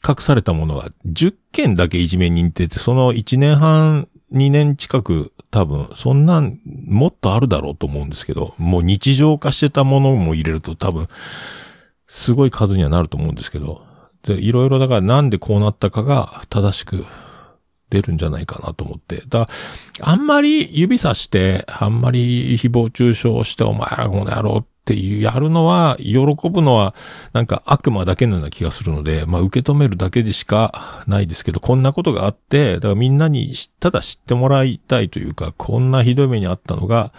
[0.07, 11.07] 隠されたものが10件だけいじめ認定って、その1年半、2年近く多分、そんなんもっとあるだろうと思うんですけど、もう日常化してたものも入れると多分、
[12.05, 13.81] すごい数にはなると思うんですけど、
[14.23, 17.05] で、いろいろだからなんでこうなったかが正しく
[17.89, 19.23] 出るんじゃないかなと思って。
[19.27, 19.51] だか
[19.99, 26.17] らあんまり指さして、あんまり誹謗中傷して、お前らこの野郎っっていう、やるのは、喜
[26.49, 26.95] ぶのは、
[27.31, 37.13] なんか悪魔だけのような気がするので、まあ受け止めるだけでしかないですけど、こんなことがあって、だからみんなに、ただ知ってもらいたいというか、こんなひどい目にあったのが、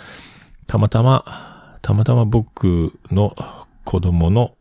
[0.66, 3.36] たまたま、たまたま僕の
[3.84, 4.56] 子供の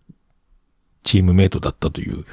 [1.01, 2.25] チームメイトだったという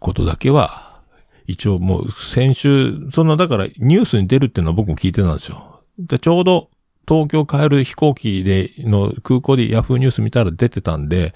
[0.00, 0.98] ことだけは、
[1.46, 5.84] 一応もう先週、そのだからニュースに出るっていうのは僕も聞いてたんですよ。
[5.96, 6.70] で、ちょうど
[7.08, 11.34] 東京帰る飛行機で、の空港でヤフーニュース見たら出てたんで、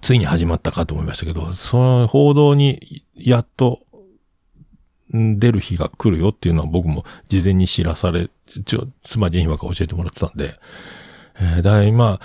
[0.00, 3.80] ついに始まったかと思いましたけど、その報道にやっと
[5.10, 8.30] 出る日が来るよっていうのは僕も事前に知らされ、
[8.64, 10.54] ちょ、妻ジェニファが教えてもらってたんで、
[11.40, 12.20] えーだから今、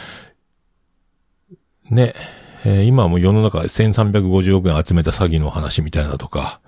[1.90, 2.14] ね、
[2.64, 6.62] えー今も世の中で1350億円集めた詐欺の話みたいなとか、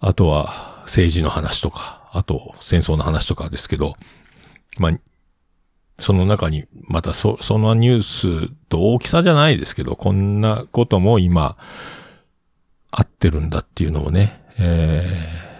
[0.00, 3.94] あとは政治の話とか、あと戦争の話とかですけど、
[4.80, 4.92] まあ、
[5.98, 11.56] その中に、またそ、そのニュースと大きさじゃないですけど、こんなことも今、
[12.90, 15.50] 合ってるんだっていうのをね、えー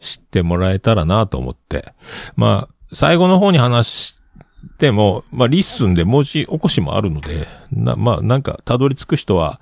[0.00, 1.92] 知ってもらえたらなと思って。
[2.34, 4.18] まあ、最後の方に話
[4.78, 9.60] でも、まあ、 LISTEN で文字起こしもあるので、な、まあ、なんか、たどり着く人は、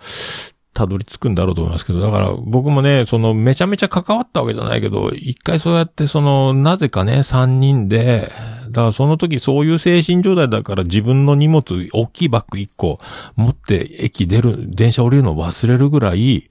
[0.72, 8.30] たどり着くんだろうと思いますけど、だから僕もね、そのめちゃめちゃ関わったわけじゃないけど、一回そうやってその、なぜかね、三人で、
[8.78, 12.98] だからその時そういう精神状態だから自分の荷物、大きいバッグ1個
[13.34, 16.48] 持って駅出る、電車降りるの忘れるぐらい、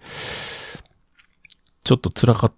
[1.86, 2.54] ちょっと辛かっ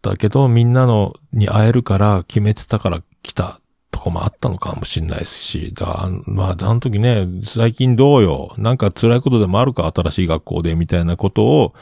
[0.00, 3.60] たけど、みんなのに会えるから決めてたから来た。
[4.02, 11.74] こもあったのかもしれないですし、だまあ、あの時ね、最近どうよ、なんか辛いことでもあるか、新しい学校で、みたいなことを、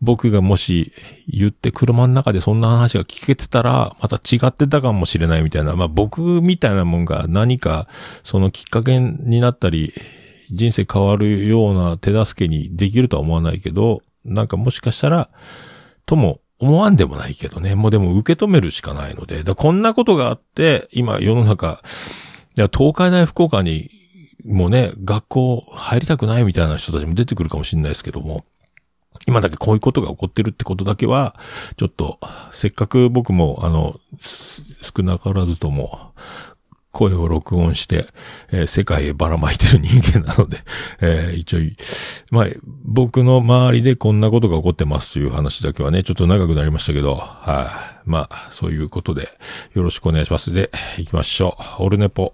[0.00, 0.92] 僕がもし
[1.26, 7.88] 言って車の中でそんな話が聞けてたら、また違ってたかもしれないみたいな、まあ僕みたいなもんが何か、
[8.22, 9.92] そのきっかけになったり、
[10.52, 15.28] 人生変わるような手助けにできるとは思わないけど、なんかもしかしたら、
[16.06, 17.74] とも思わんでもないけどね。
[17.74, 19.42] もうでも受け止めるしかないので。
[19.42, 21.82] だこんなことがあって、今世の中、
[22.56, 23.90] いや、東海大福岡に、
[24.46, 28.44] もうね、学校入りたくないみたいな人たちも出てくるかもしれないですけども、
[29.26, 31.34] 今だけこういうことが起こってるってことだけは、
[31.76, 32.18] ちょっと、
[32.52, 36.12] せっかく僕も、あの、少なからずとも、
[36.94, 38.06] 声を録音して、
[38.50, 40.58] えー世界へばらまいてる人間なので、
[41.02, 41.58] えー一応、
[42.30, 42.46] まあ、
[42.84, 49.28] 僕の周りでこんなことが起こってますという話だけはね、ちょっと長くなりましたけど、はい、まあ、そういうことで、
[49.74, 50.52] よろしくお願いします。
[50.52, 51.82] で、行きましょう。
[51.82, 52.32] オルネポ。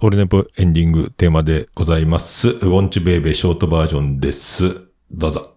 [0.00, 2.50] オルネポエンディングテーマでございます。
[2.50, 4.82] ウォンチベイベーショートバージョンです。
[5.10, 5.54] どうぞ。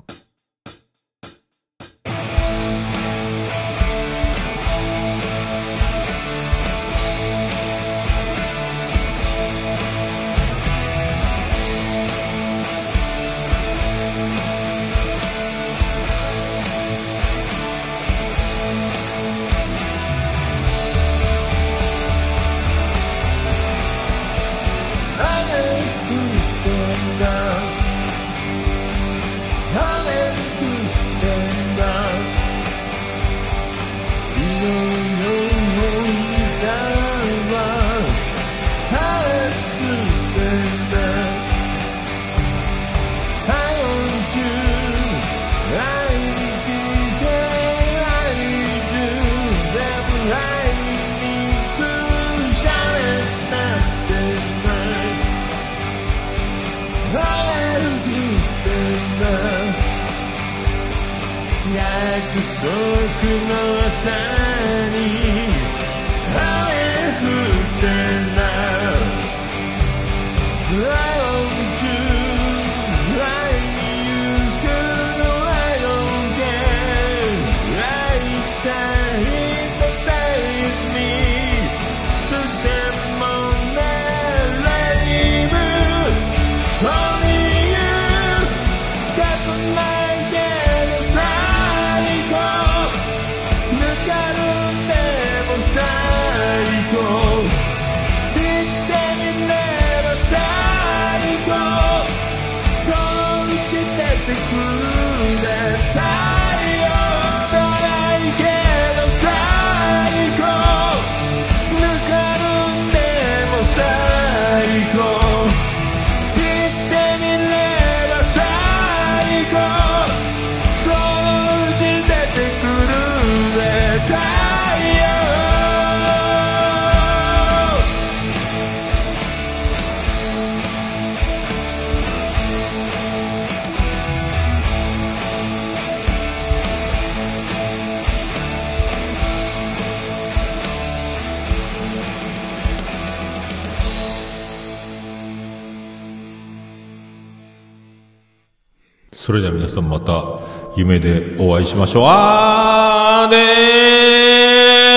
[150.77, 152.03] 夢でお会いしましょう。
[152.05, 153.37] あーね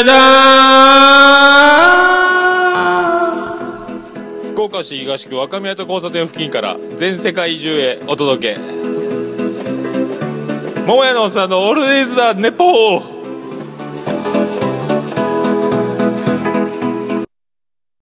[0.02, 4.48] ーだー。
[4.52, 8.60] 福岡市東区若宮と交差点付近から全世界中へお届け。
[10.86, 13.09] 桃屋のおっさんのオールディーズ・ザ・ネポー。